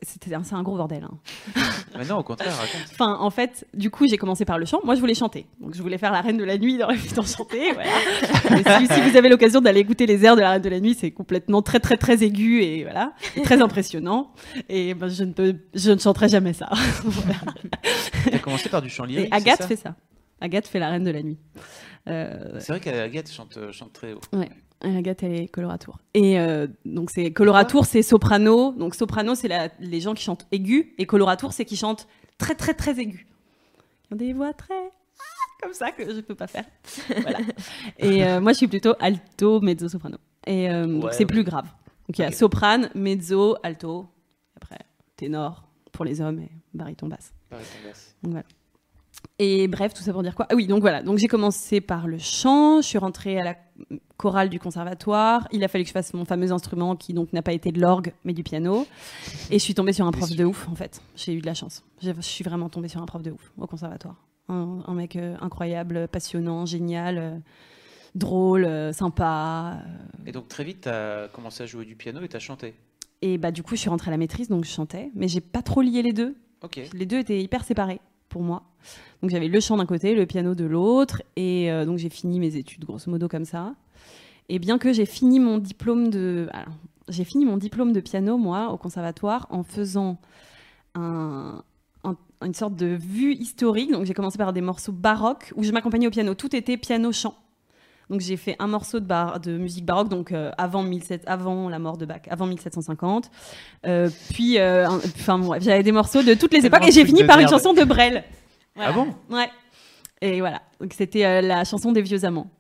[0.02, 1.06] c'était c'est un gros bordel.
[1.06, 1.18] Hein.
[1.98, 2.92] Mais non, au contraire, raconte.
[2.92, 4.82] Enfin, en fait, du coup, j'ai commencé par le chant.
[4.84, 5.46] Moi, je voulais chanter.
[5.62, 7.72] Donc, je voulais faire la Reine de la Nuit dans la en chanter.
[7.72, 8.80] Voilà.
[8.80, 10.94] si, si, vous avez l'occasion d'aller écouter les airs de la Reine de la Nuit,
[10.94, 13.14] c'est complètement très, très, très aigu et voilà,
[13.46, 14.34] très impressionnant.
[14.68, 16.70] Et ben, je ne peux, je ne chanterai jamais ça.
[18.28, 19.30] Tu as commencé par du chant lyrique.
[19.30, 19.96] Et Agathe fait ça.
[20.42, 21.40] Agathe fait la Reine de la Nuit.
[22.10, 22.60] Euh...
[22.60, 24.22] C'est vrai qu'Agathe chante, chante très haut.
[24.34, 24.50] Ouais.
[24.82, 26.00] Agathe, elle est coloratour.
[26.14, 28.74] Et euh, donc, c'est coloratour, c'est soprano.
[28.74, 30.94] Donc, soprano, c'est les gens qui chantent aigu.
[30.98, 32.08] Et coloratour, c'est qui chantent
[32.38, 33.28] très, très, très aigu.
[34.04, 34.74] Qui ont des voix très.
[34.74, 36.66] Ah, comme ça que je peux pas faire.
[37.22, 37.40] voilà.
[38.00, 40.18] Et euh, moi, je suis plutôt alto, mezzo, soprano.
[40.48, 41.66] Et euh, donc, c'est plus grave.
[42.08, 44.08] Donc, il y a soprane, mezzo, alto.
[44.56, 44.80] Après,
[45.16, 47.34] ténor pour les hommes et baryton basse.
[47.50, 48.16] Baryton basse.
[48.24, 48.48] Donc, voilà.
[49.40, 51.02] Et bref, tout ça pour dire quoi Ah oui, donc voilà.
[51.02, 53.56] Donc j'ai commencé par le chant, je suis rentrée à la
[54.18, 55.48] chorale du conservatoire.
[55.52, 57.82] Il a fallu que je fasse mon fameux instrument qui donc n'a pas été de
[57.82, 58.86] l'orgue, mais du piano.
[59.50, 61.02] Et je suis tombée sur un prof de ouf, en fait.
[61.16, 61.84] J'ai eu de la chance.
[62.02, 64.16] Je suis vraiment tombée sur un prof de ouf au conservatoire.
[64.48, 67.38] Un, mec euh, incroyable, passionnant, génial, euh,
[68.16, 69.80] drôle, euh, sympa.
[70.26, 72.76] Et donc très vite, tu as commencé à jouer du piano et tu as chanté
[73.22, 75.10] Et bah du coup, je suis rentrée à la maîtrise, donc je chantais.
[75.16, 76.36] Mais j'ai pas trop lié les deux.
[76.94, 78.02] Les deux étaient hyper séparés
[78.32, 78.64] pour moi.
[79.22, 82.40] Donc j'avais le chant d'un côté, le piano de l'autre, et euh, donc j'ai fini
[82.40, 83.76] mes études grosso modo comme ça.
[84.50, 86.50] Et bien que j'ai fini mon diplôme de,
[87.08, 90.18] j'ai fini mon diplôme de piano, moi, au conservatoire, en faisant
[90.96, 91.64] un,
[92.42, 93.92] une sorte de vue historique.
[93.92, 96.34] Donc j'ai commencé par des morceaux baroques où je m'accompagnais au piano.
[96.34, 97.36] Tout était piano-chant.
[98.12, 101.70] Donc j'ai fait un morceau de, bar de musique baroque, donc euh, avant, 17, avant
[101.70, 103.32] la mort de Bach, avant 1750.
[103.88, 107.40] Euh, puis, euh, enfin j'avais des morceaux de toutes les époques et j'ai fini par
[107.40, 108.26] une chanson de Brel.
[108.78, 109.16] Ah bon?
[109.30, 109.50] Ouais.
[110.20, 110.62] Et voilà.
[110.82, 112.52] Donc c'était la chanson des vieux amants.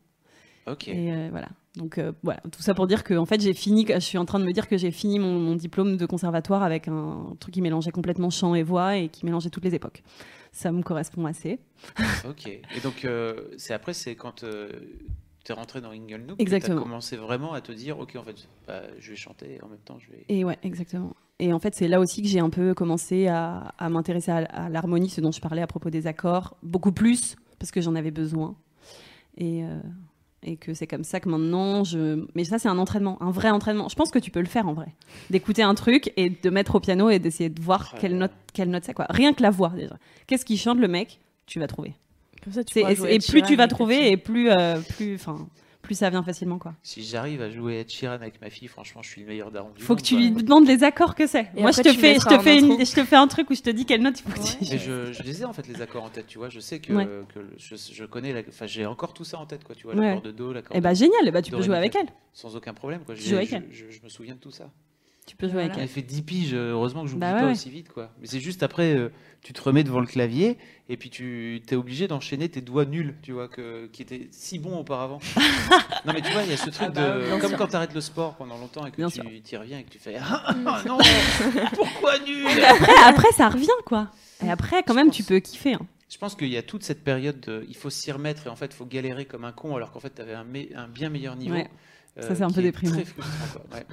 [0.68, 0.88] Ok.
[0.88, 1.50] Et voilà.
[1.76, 4.40] Donc voilà, tout ça pour dire que en fait j'ai fini, je suis en train
[4.40, 7.62] de me dire que j'ai fini mon, mon, diplôme de conservatoire avec un truc qui
[7.62, 10.02] mélangeait complètement chant et voix et qui mélangeait toutes les époques.
[10.54, 11.60] Ça me correspond assez.
[12.26, 12.48] ok.
[12.48, 13.06] Et donc
[13.58, 14.46] c'est après c'est quand
[15.50, 16.76] es rentré dans Inglenook Exactement.
[16.76, 19.68] Tu as commencé vraiment à te dire, ok, en fait, bah, je vais chanter en
[19.68, 20.26] même temps, je vais.
[20.30, 21.16] Et ouais, exactement.
[21.40, 24.70] Et en fait, c'est là aussi que j'ai un peu commencé à, à m'intéresser à,
[24.70, 28.12] l'harmonie, ce dont je parlais à propos des accords, beaucoup plus, parce que j'en avais
[28.12, 28.56] besoin.
[29.38, 29.80] Et, euh,
[30.44, 32.26] et que c'est comme ça que maintenant, je.
[32.36, 33.90] Mais ça, c'est un entraînement, un vrai entraînement.
[33.90, 34.94] Je pense que tu peux le faire en vrai.
[35.32, 38.70] D'écouter un truc et de mettre au piano et d'essayer de voir quelle note, quelle
[38.70, 39.08] note c'est, quoi.
[39.10, 39.98] Rien que la voix, déjà.
[40.28, 41.20] Qu'est-ce qu'il chante, le mec?
[41.48, 41.96] Tu vas trouver
[42.76, 45.48] et, plus tu vas trouver, et plus, euh, plus, enfin,
[45.82, 46.74] plus ça vient facilement, quoi.
[46.84, 49.72] Si j'arrive à jouer Ed Sheeran avec ma fille, franchement, je suis le meilleur daron
[49.78, 51.48] Faut que tu lui demandes les accords que c'est.
[51.56, 53.70] Moi, je te fais, je te fais, je te fais un truc où je te
[53.70, 54.58] dis quelle note il faut que tu.
[54.72, 56.50] Mais je, je les ai en fait les accords en tête, tu vois.
[56.50, 56.94] Je sais que,
[57.34, 59.76] que je, je, connais, enfin, j'ai encore tout ça en tête, quoi.
[59.76, 60.76] Tu vois, l'accord de do, l'accord.
[60.76, 62.08] Eh bah génial, bah tu peux jouer avec elle.
[62.34, 63.16] Sans aucun problème, quoi.
[63.16, 63.36] Je
[64.04, 64.70] me souviens de tout ça.
[65.32, 65.84] Tu peux jouer avec elle.
[65.84, 67.88] Elle fait 10 piges, heureusement que je bah, pas aussi vite.
[67.88, 68.12] quoi.
[68.20, 70.58] Mais c'est juste après, euh, tu te remets devant le clavier
[70.90, 74.60] et puis tu es obligé d'enchaîner tes doigts nuls, tu vois, que, qui étaient si
[74.60, 75.20] bons auparavant.
[76.06, 77.40] non, mais tu vois, il y a ce truc ah bah, de.
[77.40, 79.90] Comme quand tu arrêtes le sport pendant longtemps et que tu y reviens et que
[79.90, 80.54] tu fais Ah
[80.86, 80.98] non,
[81.76, 82.46] pourquoi nul?
[82.66, 84.12] Après, après, ça revient, quoi.
[84.46, 85.76] Et après, quand même, tu peux kiffer.
[85.76, 85.88] Hein.
[86.10, 88.58] Je pense qu'il y a toute cette période de, il faut s'y remettre et en
[88.58, 91.10] fait il faut galérer comme un con alors qu'en fait tu avais un, un, bien
[91.10, 91.56] meilleur niveau.
[92.20, 92.96] ça c'est un euh, peu déprimant.
[92.96, 93.78] Très frustrant, quoi.
[93.78, 93.86] Ouais.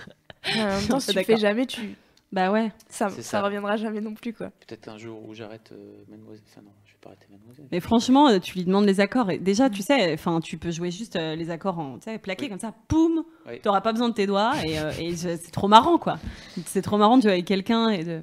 [0.57, 1.96] En même temps, si tu fais jamais, tu.
[2.30, 2.70] Bah ouais.
[2.88, 4.51] Ça, ça, reviendra jamais non plus, quoi.
[4.66, 6.44] Peut-être un jour où j'arrête euh, Mademoiselle.
[6.51, 7.66] Enfin, non, je vais pas arrêter Mademoiselle.
[7.72, 9.30] Mais franchement, euh, tu lui demandes les accords.
[9.30, 12.59] Et déjà, tu sais, enfin, tu peux jouer juste euh, les accords en plaqué comme
[12.59, 14.53] ça, poum Tu T'auras pas besoin de tes doigts.
[14.64, 16.18] Et, et c'est trop marrant, quoi.
[16.66, 17.88] C'est trop marrant de jouer avec quelqu'un.
[17.88, 18.20] et de,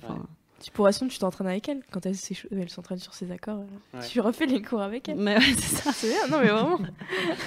[0.62, 1.82] Tu pourras sinon, tu t'entraînes avec elle.
[1.90, 2.16] Quand elle,
[2.52, 3.64] elle s'entraîne sur ses accords,
[4.08, 5.18] tu refais les cours avec elle.
[5.18, 5.92] Mais ouais, c'est ça.
[5.92, 6.78] C'est bien, non mais vraiment.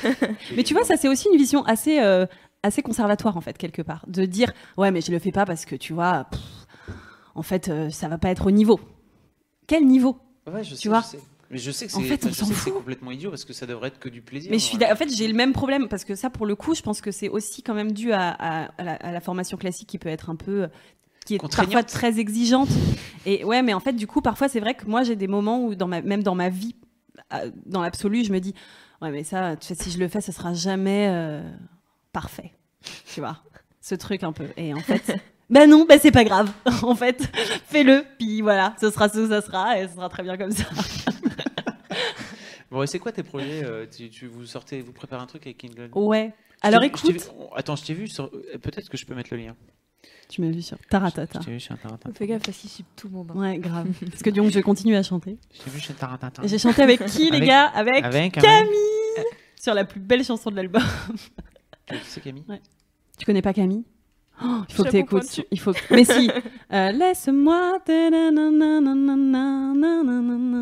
[0.56, 2.00] mais tu vois, ça, c'est aussi une vision assez
[2.62, 4.04] assez conservatoire en fait quelque part.
[4.08, 6.26] De dire ouais mais je le fais pas parce que tu vois
[7.34, 8.80] en fait euh, ça va pas être au niveau.
[9.66, 10.18] Quel niveau
[10.52, 11.18] ouais, je tu sais, vois je sais.
[11.50, 14.50] mais je sais que c'est complètement idiot parce que ça devrait être que du plaisir
[14.50, 16.74] mais je suis en fait j'ai le même problème parce que ça pour le coup
[16.74, 20.08] je pense que c'est aussi quand même dû à, à, la, formation classique qui peut
[20.08, 20.68] être un peu
[21.26, 22.70] qui est parfois très exigeante.
[23.26, 25.62] Et ouais mais en fait du coup parfois c'est vrai que moi j'ai des moments
[25.64, 26.74] où dans ma, même dans ma vie
[27.34, 28.54] euh, dans l'absolu je me dis
[29.02, 31.42] ouais mais ça si je le fais ça sera jamais euh,
[32.20, 32.50] parfait.
[33.14, 33.38] Tu vois,
[33.80, 34.46] ce truc un peu.
[34.56, 35.16] Et en fait,
[35.50, 36.50] ben non, ben c'est pas grave.
[36.82, 37.22] en fait,
[37.66, 40.50] fais-le, puis voilà, ce sera ce que ça sera, et ce sera très bien comme
[40.50, 40.64] ça.
[42.72, 45.64] bon, et c'est quoi tes projets euh, tu, vous sortez, vous préparez un truc avec
[45.64, 46.32] England Ouais.
[46.60, 47.30] Alors écoute.
[47.54, 48.24] attends, je t'ai vu sur.
[48.24, 49.54] Euh, peut-être que je peux mettre le lien.
[50.28, 51.38] Tu m'as vu sur Taratata.
[51.38, 52.10] Je t'ai vu sur Taratata.
[52.18, 53.30] Fais gaffe parce qu'il suit tout le monde.
[53.32, 53.38] Hein.
[53.38, 53.86] Ouais, grave.
[54.10, 55.38] parce que donc je continue à chanter.
[55.54, 56.42] Je t'ai vu sur Taratata.
[56.44, 57.66] J'ai chanté avec qui, les gars?
[57.66, 59.24] Avec, avec, Camille
[59.60, 60.82] Sur la plus belle chanson de l'album.
[62.04, 62.60] C'est Camille ouais.
[63.18, 63.84] Tu connais pas Camille
[64.42, 65.40] oh, Il faut que tu écoutes.
[65.50, 65.72] Il faut...
[65.90, 66.30] Mais si.
[66.70, 67.78] Euh, Laisse-moi.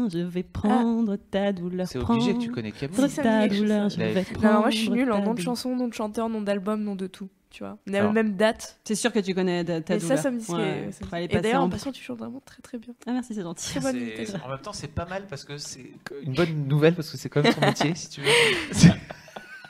[0.06, 1.88] Je vais prendre ta douleur.
[1.88, 3.08] C'est obligé que tu connais Camille.
[3.10, 5.88] Ta douleur, je vais prendre non, moi je suis nulle en nom de chanson, nom
[5.88, 7.28] de chanteur, nom d'album, nom de tout.
[7.50, 8.78] Tu vois, Alors, même date.
[8.84, 10.16] C'est sûr que tu connais ta, ta douleur.
[10.16, 12.78] ça, ça me dit ouais, ça Et d'ailleurs, en passant, tu chantes vraiment très très
[12.78, 12.94] bien.
[13.06, 13.68] Ah merci, c'est gentil.
[13.70, 13.96] Très bonne
[14.44, 15.90] en même temps, c'est pas mal parce que c'est
[16.22, 18.28] une bonne nouvelle parce que c'est quand même ton métier, si tu veux.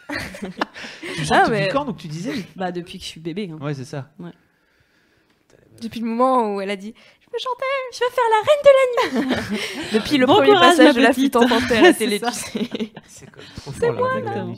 [0.09, 3.51] tu chantes ah, depuis quand donc tu disais Bah depuis que je suis bébé.
[3.53, 3.63] Hein.
[3.63, 4.11] Ouais c'est ça.
[4.19, 4.31] Ouais.
[5.81, 8.63] Depuis le moment où elle a dit je peux chanter, je veux faire la reine
[8.65, 9.89] de la nuit.
[9.93, 12.21] depuis le bon premier courage, passage de la flûte enfantée à la télé.
[13.07, 13.27] C'est
[13.57, 14.57] trop fort moi, la reine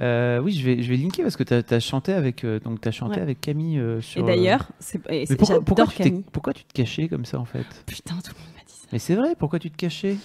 [0.00, 2.86] euh, oui, je vais, je vais linker parce que tu as, chanté avec, euh, donc
[2.86, 4.22] as chanté avec Camille euh, sur.
[4.22, 4.98] Et d'ailleurs, c'est,
[5.36, 7.66] pourquoi, pourquoi, tu pourquoi tu te cachais comme ça en fait?
[7.86, 8.88] Putain, tout le monde m'a dit ça.
[8.92, 10.16] Mais c'est vrai, pourquoi tu te cachais?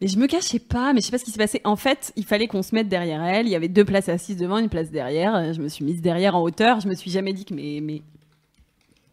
[0.00, 1.60] Mais je me cachais pas, mais je sais pas ce qui s'est passé.
[1.64, 3.46] En fait, il fallait qu'on se mette derrière elle.
[3.46, 5.52] Il y avait deux places assises devant, une place derrière.
[5.52, 6.80] Je me suis mise derrière en hauteur.
[6.80, 8.02] Je me suis jamais dit que mes, mes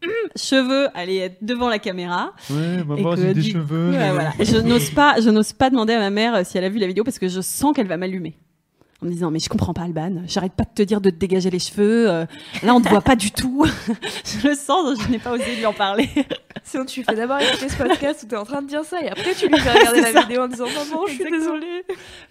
[0.36, 2.32] cheveux allaient être devant la caméra.
[2.50, 3.92] Ouais, maman, j'ai des cheveux.
[4.40, 6.86] je n'ose pas, je n'ose pas demander à ma mère si elle a vu la
[6.86, 8.34] vidéo parce que je sens qu'elle va m'allumer.
[9.02, 11.16] En me disant mais je comprends pas Alban, j'arrête pas de te dire de te
[11.16, 12.26] dégager les cheveux, euh,
[12.62, 13.64] là on te voit pas du tout.
[14.24, 16.08] je le sens, je n'ai pas osé lui en parler.
[16.64, 19.00] Sinon tu fais d'abord écouter ce podcast où tu es en train de dire ça
[19.00, 21.84] et après tu lui fais regarder la vidéo en disant maman je suis désolée,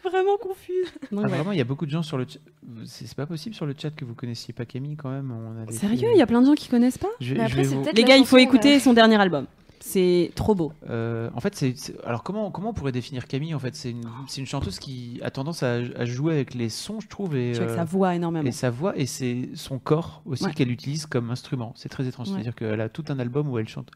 [0.04, 0.88] vraiment confuse.
[1.04, 2.40] Ah, Vraiment il y a beaucoup de gens sur le chat,
[2.86, 5.34] c'est pas possible sur le chat que vous connaissiez pas Camille quand même.
[5.70, 7.08] Sérieux, il y a plein de gens qui connaissent pas.
[7.22, 7.84] Je, après, vous...
[7.94, 9.46] Les gars, il faut écouter son dernier album.
[9.88, 10.74] C'est trop beau.
[10.90, 11.74] Euh, en fait, c'est
[12.06, 14.04] alors comment comment on pourrait définir Camille En fait, c'est une,
[14.38, 17.86] une, chanteuse qui a tendance à, jouer avec les sons, je trouve, et avec sa
[17.86, 18.46] voix énormément.
[18.46, 21.72] Et sa voix et c'est son corps aussi qu'elle utilise comme instrument.
[21.78, 22.28] C'est très étrange.
[22.28, 23.90] C'est-à-dire qu'elle a tout un album où elle chante.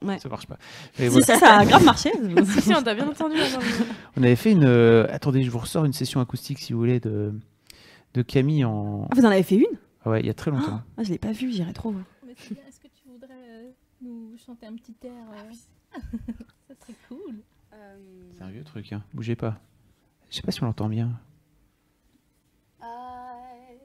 [0.00, 0.18] Ouais.
[0.20, 0.56] Ça marche pas.
[0.94, 2.10] si, ça, ça a grave marché.
[2.62, 3.36] si, on t'a bien entendu.
[4.16, 4.64] on avait fait une.
[4.64, 7.34] Euh, attendez, je vous ressors une session acoustique si vous voulez de
[8.14, 9.06] de Camille en.
[9.10, 9.76] Ah, vous en avez fait une?
[10.06, 10.80] Ah Ouais, il y a très longtemps.
[10.96, 12.04] Ah, je l'ai pas vu, j'irai trop voir
[14.00, 15.52] nous chanter un petit air euh...
[16.68, 17.42] Ça serait cool.
[17.72, 18.30] Euh...
[18.36, 19.02] C'est un vieux truc, hein.
[19.14, 19.58] Bougez pas.
[20.30, 21.20] Je sais pas si on l'entend bien.
[22.80, 23.78] I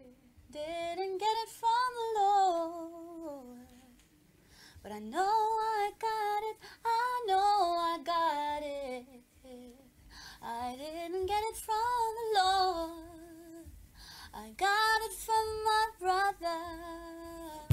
[0.51, 3.57] didn't get it from the Lord,
[4.83, 6.57] but I know I got it.
[6.85, 9.23] I know I got it.
[10.41, 13.65] I didn't get it from the Lord.
[14.33, 17.72] I got it from my brother.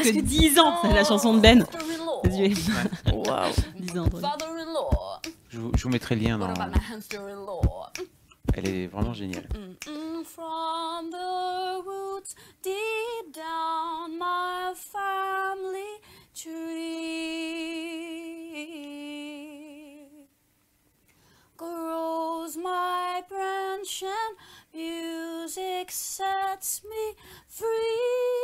[0.00, 1.66] presque 10 ans, c'est la chanson de Ben.
[2.24, 2.52] Ouais.
[3.12, 3.52] Wow.
[3.78, 4.06] 10 ans.
[5.48, 6.52] Je vous, je vous mettrai le lien dans.
[8.54, 9.48] Elle est vraiment géniale.
[10.24, 15.98] From the roots deep down my family
[16.34, 16.60] tree
[21.56, 24.36] grows my branch and
[24.74, 27.14] music sets me
[27.48, 28.39] free.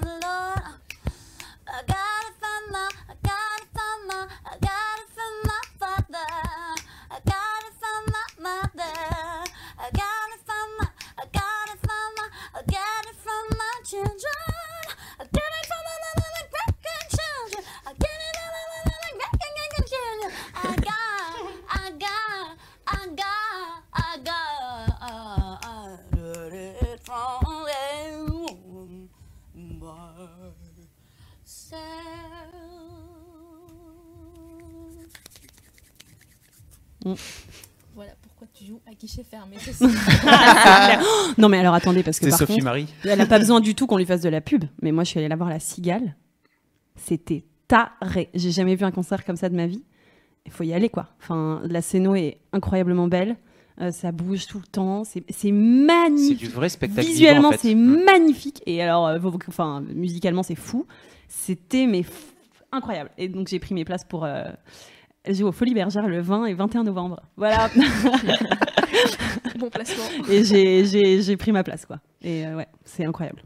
[0.00, 0.62] The Lord.
[1.66, 5.60] I got it from my, I got it from my, I got it from my
[5.78, 6.73] father.
[37.94, 39.56] Voilà pourquoi tu joues à guichet fermé.
[41.38, 42.88] non mais alors attendez parce que par Sophie Marie.
[43.04, 44.64] elle n'a pas besoin du tout qu'on lui fasse de la pub.
[44.82, 46.16] Mais moi je suis allée la voir la Cigale.
[46.96, 48.30] C'était taré.
[48.34, 49.84] J'ai jamais vu un concert comme ça de ma vie.
[50.46, 51.08] Il faut y aller quoi.
[51.20, 53.36] Enfin la scéno est incroyablement belle.
[53.80, 56.38] Euh, ça bouge tout le temps, c'est magnifique.
[56.38, 57.08] C'est du vrai spectacle.
[57.08, 57.58] Visuellement, en fait.
[57.58, 58.04] c'est mm.
[58.04, 58.62] magnifique.
[58.66, 60.86] Et alors, euh, enfin, musicalement, c'est fou.
[61.28, 62.04] C'était mais
[62.70, 63.10] incroyable.
[63.18, 64.44] Et donc, j'ai pris mes places pour euh,
[65.28, 67.20] jouer au Folie Bergère le 20 et 21 novembre.
[67.36, 67.70] Voilà.
[69.58, 70.04] bon placement.
[70.30, 72.00] Et j'ai pris ma place, quoi.
[72.22, 73.42] Et ouais, c'est incroyable.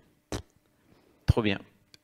[1.26, 1.58] Trop bien.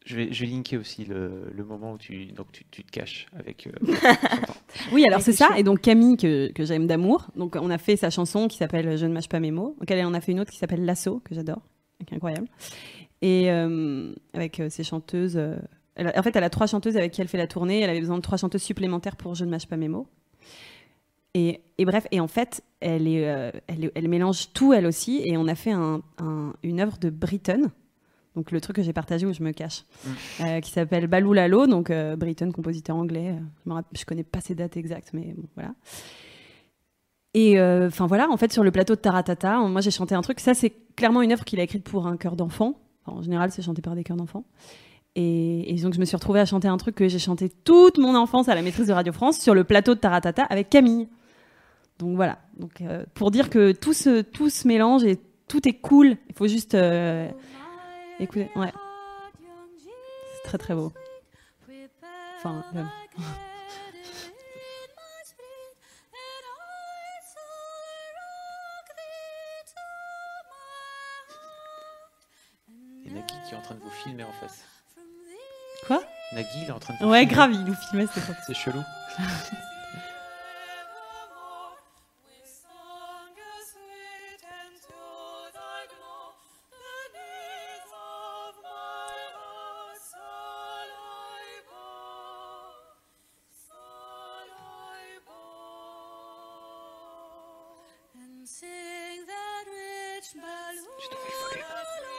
[0.05, 2.90] Je vais, je vais linker aussi le, le, moment où tu, donc tu, tu te
[2.90, 3.66] caches avec.
[3.66, 3.94] Euh,
[4.93, 5.57] oui, alors c'est ça.
[5.57, 8.99] Et donc Camille, que, que j'aime d'amour, donc on a fait sa chanson qui s'appelle
[8.99, 9.74] Je ne mâche pas mes mots.
[9.81, 11.62] Donc elle en a fait une autre qui s'appelle L'assaut, que j'adore,
[12.07, 12.49] qui est incroyable.
[13.23, 15.40] Et euh, avec euh, ses chanteuses.
[15.99, 17.81] Euh, elle a, en fait, elle a trois chanteuses avec qui elle fait la tournée.
[17.81, 20.07] Elle avait besoin de trois chanteuses supplémentaires pour Je ne mâche pas mes mots.
[21.35, 23.23] Et, et bref, et en fait, elle, est,
[23.66, 26.01] elle, elle, mélange tout elle aussi et on a fait un,
[26.62, 27.71] une œuvre de Britton
[28.37, 29.85] donc le truc que j'ai partagé où je me cache,
[30.41, 30.61] mm.
[30.61, 33.37] qui s'appelle Balou Lalo, donc Britton, compositeur anglais.
[33.65, 35.73] je, ne je connais pas ses dates exactes, mais bon, voilà.
[37.35, 40.41] Et enfin voilà, en fait sur le plateau de Taratata, moi j'ai chanté un truc.
[40.41, 42.75] Ça c'est clairement une œuvre qu'il a écrite pour un chœur d'enfant.
[43.07, 44.45] en général, c'est chanté par des chœurs d'enfants.
[45.16, 48.16] Et, donc, je me suis retrouvée à chanter un truc que j'ai chanté toute mon
[48.16, 51.09] enfance à la maîtrise de Radio France sur le plateau de Taratata avec Camille.
[51.99, 52.39] Donc voilà.
[52.57, 56.16] Donc, euh, pour dire que tout se, tout se mélange et tout est cool.
[56.28, 57.31] Il faut juste euh,
[58.19, 58.49] écouter.
[58.57, 58.73] Ouais.
[60.35, 60.93] C'est très très beau.
[62.45, 62.51] Il
[73.12, 74.74] y en a qui, qui est en train de vous filmer en face.
[75.86, 76.02] Quoi
[76.32, 77.05] Nagui, il est en train de.
[77.05, 78.82] Ouais, grave, il nous filmait, c'était C'est chelou.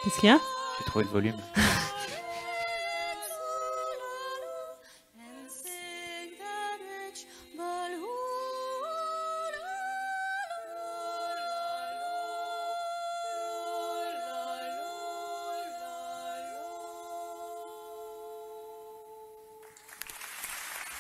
[0.04, 0.40] Qu'est-ce qu'il y a
[0.78, 1.36] J'ai trouvé le volume.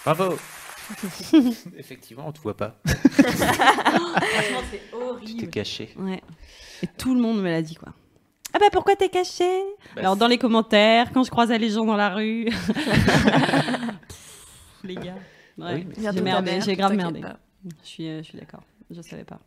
[0.05, 0.37] Bravo
[1.77, 2.75] Effectivement, on te voit pas.
[2.85, 5.25] Franchement, c'est horrible.
[5.25, 5.93] Tu t'es caché.
[5.97, 6.21] Ouais.
[6.83, 7.91] Et tout le monde me l'a dit, quoi.
[8.53, 9.49] Ah bah pourquoi t'es caché?
[9.95, 12.45] Bah, Alors dans les commentaires, quand je croisais les gens dans la rue.
[14.83, 15.15] les gars.
[15.57, 15.87] Ouais.
[15.97, 17.21] j'ai merdé, j'ai grave merdé.
[17.83, 18.61] Je suis, euh, je suis d'accord.
[18.91, 19.39] Je savais pas.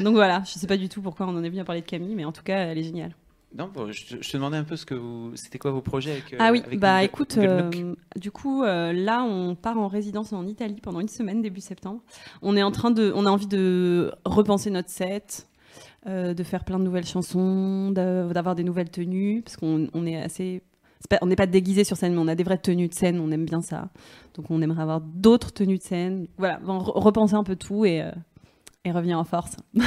[0.00, 1.86] Donc voilà, je sais pas du tout pourquoi on en est venu à parler de
[1.86, 3.14] Camille, mais en tout cas, elle est géniale.
[3.56, 6.32] Non, je, te demandais un peu ce que vous, c'était quoi vos projets avec.
[6.32, 10.46] Euh, ah oui, bah écoute, euh, du coup, euh, là, on part en résidence en
[10.46, 12.00] Italie pendant une semaine début septembre.
[12.42, 15.48] On est en train de, on a envie de repenser notre set,
[16.06, 20.62] de faire plein de nouvelles chansons, d'avoir des nouvelles tenues, parce qu'on on est assez,
[21.20, 23.32] on n'est pas déguisé sur scène, mais on a des vraies tenues de scène, on
[23.32, 23.88] aime bien ça.
[24.34, 26.28] Donc on aimerait avoir d'autres tenues de scène.
[26.38, 28.08] Voilà, repenser un peu tout et
[28.84, 29.56] et revenir en force.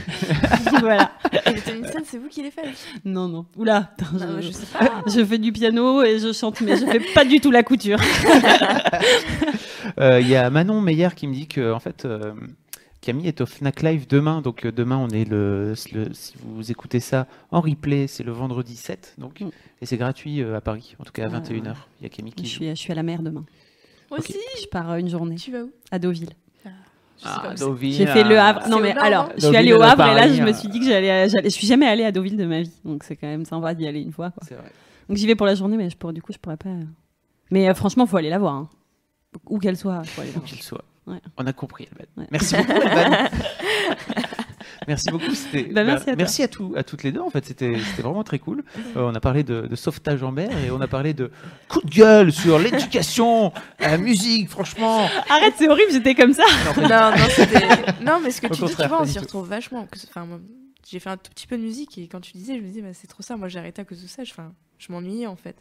[0.80, 1.12] voilà.
[1.46, 1.60] Et les
[2.04, 2.66] c'est vous qui les faites
[3.04, 3.46] Non, non.
[3.56, 5.02] Oula, je, je, sais pas.
[5.06, 7.98] je fais du piano et je chante, mais je fais pas du tout la couture.
[9.98, 12.32] Euh, il y a Manon Meyer qui me dit que, en fait, euh,
[13.00, 14.40] Camille est au Fnac Live demain.
[14.40, 18.76] Donc, euh, demain, on est le, si vous écoutez ça en replay, c'est le vendredi
[18.76, 19.16] 7.
[19.18, 19.50] Donc, mm.
[19.82, 21.74] Et c'est gratuit à Paris, en tout cas à 21h.
[22.00, 22.46] Il y a Camille qui.
[22.46, 23.44] Je suis, je suis à la mer demain.
[24.08, 24.36] Moi aussi.
[24.62, 25.34] Je pars une journée.
[25.34, 25.72] Tu vas où?
[25.90, 26.30] À Deauville.
[27.24, 28.68] Ah, j'ai fait le Havre.
[28.68, 30.86] Non, mais alors, je suis allée au Havre et là, je me suis dit que
[30.86, 31.28] j'allais.
[31.28, 32.72] Je suis jamais allée à Deauville de ma vie.
[32.84, 34.32] Donc, c'est quand même sympa d'y aller une fois.
[34.50, 34.58] Vrai.
[35.08, 36.70] Donc, j'y vais pour la journée, mais je pourrais, du coup, je pourrais pas.
[37.50, 38.54] Mais euh, franchement, faut aller la voir.
[38.54, 38.68] Hein.
[39.48, 40.02] Où qu'elle soit.
[40.04, 40.84] Faut aller Où qu'elle soit.
[41.06, 41.18] Ouais.
[41.36, 42.28] On a compris, Alban.
[42.30, 42.72] Merci beaucoup.
[44.88, 45.32] merci beaucoup.
[45.72, 47.20] Bah, merci, à, merci à, tout, à, toutes les deux.
[47.20, 48.64] En fait, c'était vraiment très cool.
[48.96, 51.30] Euh, on a parlé de, de, sauvetage en mer et on a parlé de
[51.68, 54.48] coup de gueule sur l'éducation, la musique.
[54.48, 55.08] Franchement.
[55.28, 55.92] Arrête, c'est horrible.
[55.92, 56.44] J'étais comme ça.
[56.76, 57.10] Non, non,
[58.12, 59.86] non, mais ce que tu dis, tu vois, on s'y retrouve vachement.
[60.08, 60.26] Enfin,
[60.88, 62.82] j'ai fait un tout petit peu de musique et quand tu disais, je me disais,
[62.82, 63.36] bah, c'est trop ça.
[63.36, 64.24] Moi, j'ai arrêté à cause de ça.
[64.24, 64.32] Je,
[64.78, 65.56] je m'ennuyais en fait.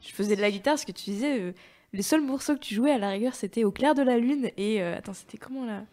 [0.00, 1.40] Je faisais de la guitare, ce que tu disais.
[1.40, 1.52] Euh,
[1.92, 4.50] les seuls morceaux que tu jouais à la rigueur, c'était Au clair de la lune
[4.56, 4.82] et.
[4.82, 5.84] Euh, attends, c'était comment là?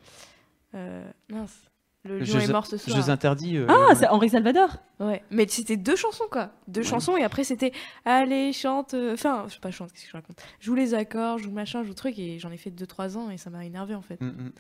[1.30, 1.69] Mince.
[2.06, 2.96] Le lion est mort ce soir.
[2.96, 3.58] Jeux interdits.
[3.58, 4.78] Euh, ah, c'est Henri Salvador.
[5.00, 7.74] Ouais, mais c'était deux chansons quoi, deux chansons et après c'était
[8.06, 11.40] allez chante, euh, enfin je sais pas chante, qu'est-ce que je raconte, joue les accords,
[11.40, 13.96] joue machin, joue truc et j'en ai fait deux trois ans et ça m'a énervé
[13.96, 14.20] en fait.
[14.22, 14.52] Mm, mm.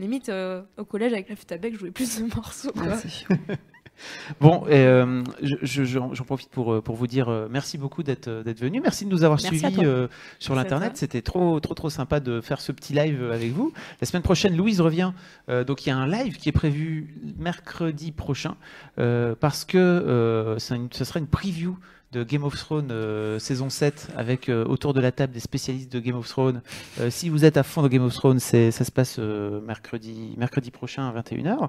[0.00, 2.72] Limite euh, au collège avec la flûte à bec, je jouais plus de morceaux.
[2.72, 2.96] Quoi.
[4.40, 8.80] Bon, euh, j'en profite pour, euh, pour vous dire euh, merci beaucoup d'être venu.
[8.80, 9.76] Merci de nous avoir suivis
[10.38, 10.92] sur l'Internet.
[10.96, 13.72] C'était trop, trop, trop sympa de faire ce petit live avec vous.
[14.00, 15.12] La semaine prochaine, Louise revient.
[15.66, 18.56] donc, il y a un live qui est prévu mercredi prochain
[18.96, 21.76] parce que ce sera une preview
[22.14, 25.92] de Game of Thrones euh, saison 7 avec euh, autour de la table des spécialistes
[25.92, 26.62] de Game of Thrones.
[27.00, 30.70] Euh, si vous êtes à fond de Game of Thrones, ça se passe mercredi, mercredi
[30.70, 31.68] prochain à 21h.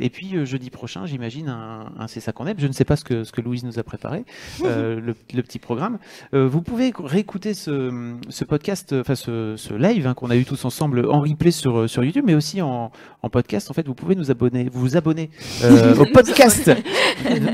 [0.00, 2.58] et puis jeudi prochain, j'imagine, un, C'est ça qu'on aime.
[2.58, 4.24] Je ne sais pas ce que, ce que Louise nous a préparé,
[4.60, 5.98] le, petit programme.
[6.32, 10.64] vous pouvez réécouter ce, ce podcast, enfin ce, ce, live hein, qu'on a eu tous
[10.64, 12.90] ensemble en replay sur, sur YouTube, mais aussi en,
[13.22, 13.70] en podcast.
[13.70, 15.30] En fait, vous pouvez nous abonner, vous vous abonner
[15.62, 16.70] au podcast.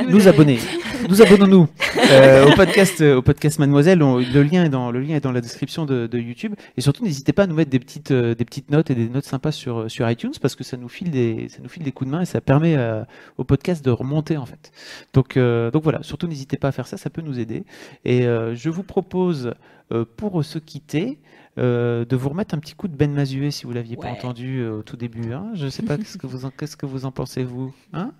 [0.08, 0.58] nous abonner.
[1.08, 1.68] Nous abonnons-nous.
[1.96, 3.98] Euh, au podcast, au podcast Mademoiselle.
[3.98, 6.54] le lien est dans le lien est dans la description de, YouTube.
[6.76, 9.24] Et surtout, n'hésitez pas à nous mettre des petites des petites notes et des notes
[9.24, 12.10] sympas sur sur iTunes parce que ça nous file des ça nous file des coups
[12.10, 12.76] de main et ça permet
[13.38, 14.72] au podcast de remonter en fait.
[15.12, 16.02] Donc donc voilà.
[16.02, 17.64] Surtout, n'hésitez pas à faire ça, ça peut nous aider.
[18.04, 19.54] Et je vous propose
[20.16, 21.18] pour se quitter.
[21.58, 24.60] Euh, de vous remettre un petit coup de Ben Mazué si vous l'aviez pas entendu
[24.60, 25.32] euh, au tout début.
[25.32, 25.50] Hein.
[25.54, 27.74] Je ne sais pas qu'est-ce que vous en, qu'est-ce que vous en pensez vous.
[27.92, 28.12] Hein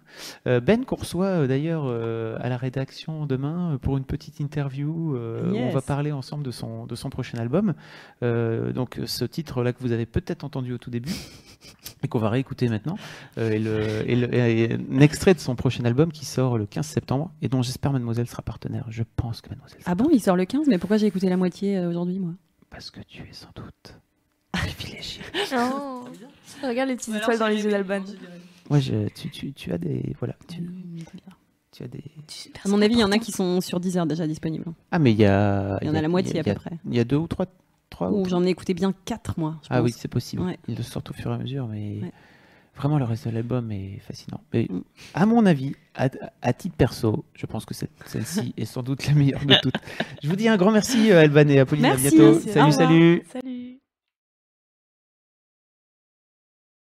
[0.48, 5.81] euh, ben qu'on reçoit d'ailleurs à la rédaction demain pour une petite interview on va
[5.81, 7.74] parler ensemble de son de son prochain album.
[8.20, 11.12] donc ce titre là que vous avez peut-être entendu au tout début
[12.02, 12.97] et qu'on va réécouter maintenant
[13.36, 17.48] et, le, et, un extrait de son prochain album qui sort le 15 septembre et
[17.48, 18.86] dont j'espère Mademoiselle sera partenaire.
[18.89, 19.81] Je pense que Mademoiselle.
[19.85, 22.32] Ah bon, il sort le 15 mais pourquoi j'ai écouté la moitié aujourd'hui moi?
[22.71, 23.99] Parce que tu es sans doute
[24.53, 25.23] privilégié.
[25.55, 26.05] Oh.
[26.63, 28.03] Regarde les petites étoiles dans les yeux d'Alban.
[28.71, 30.15] Ouais, tu, tu, tu, as des.
[30.19, 30.37] Voilà.
[30.49, 30.63] Tu,
[31.73, 32.03] tu as des.
[32.65, 34.67] À mon avis, il y en a qui sont sur 10 heures déjà disponibles.
[34.91, 35.79] Ah, mais il y a.
[35.83, 36.79] Il y en a, la moitié à peu près.
[36.89, 37.47] Il y a deux ou trois.
[37.91, 39.61] trois ou j'en ai écouté bien quatre, moi.
[39.71, 40.57] ah oui, c'est possible.
[40.69, 42.01] Ils le sortent au fur et à mesure, mais.
[42.81, 44.40] Vraiment, le reste de l'album est fascinant.
[44.55, 44.81] Mais mm.
[45.12, 49.44] à mon avis, à, titre perso, je pense que celle-ci est sans doute la meilleure
[49.44, 49.74] de toutes.
[50.23, 51.85] Je vous dis un grand merci, euh, Alban et Apolline.
[51.85, 52.40] à bientôt.
[52.40, 53.23] Salut, salut.
[53.31, 53.80] Salut.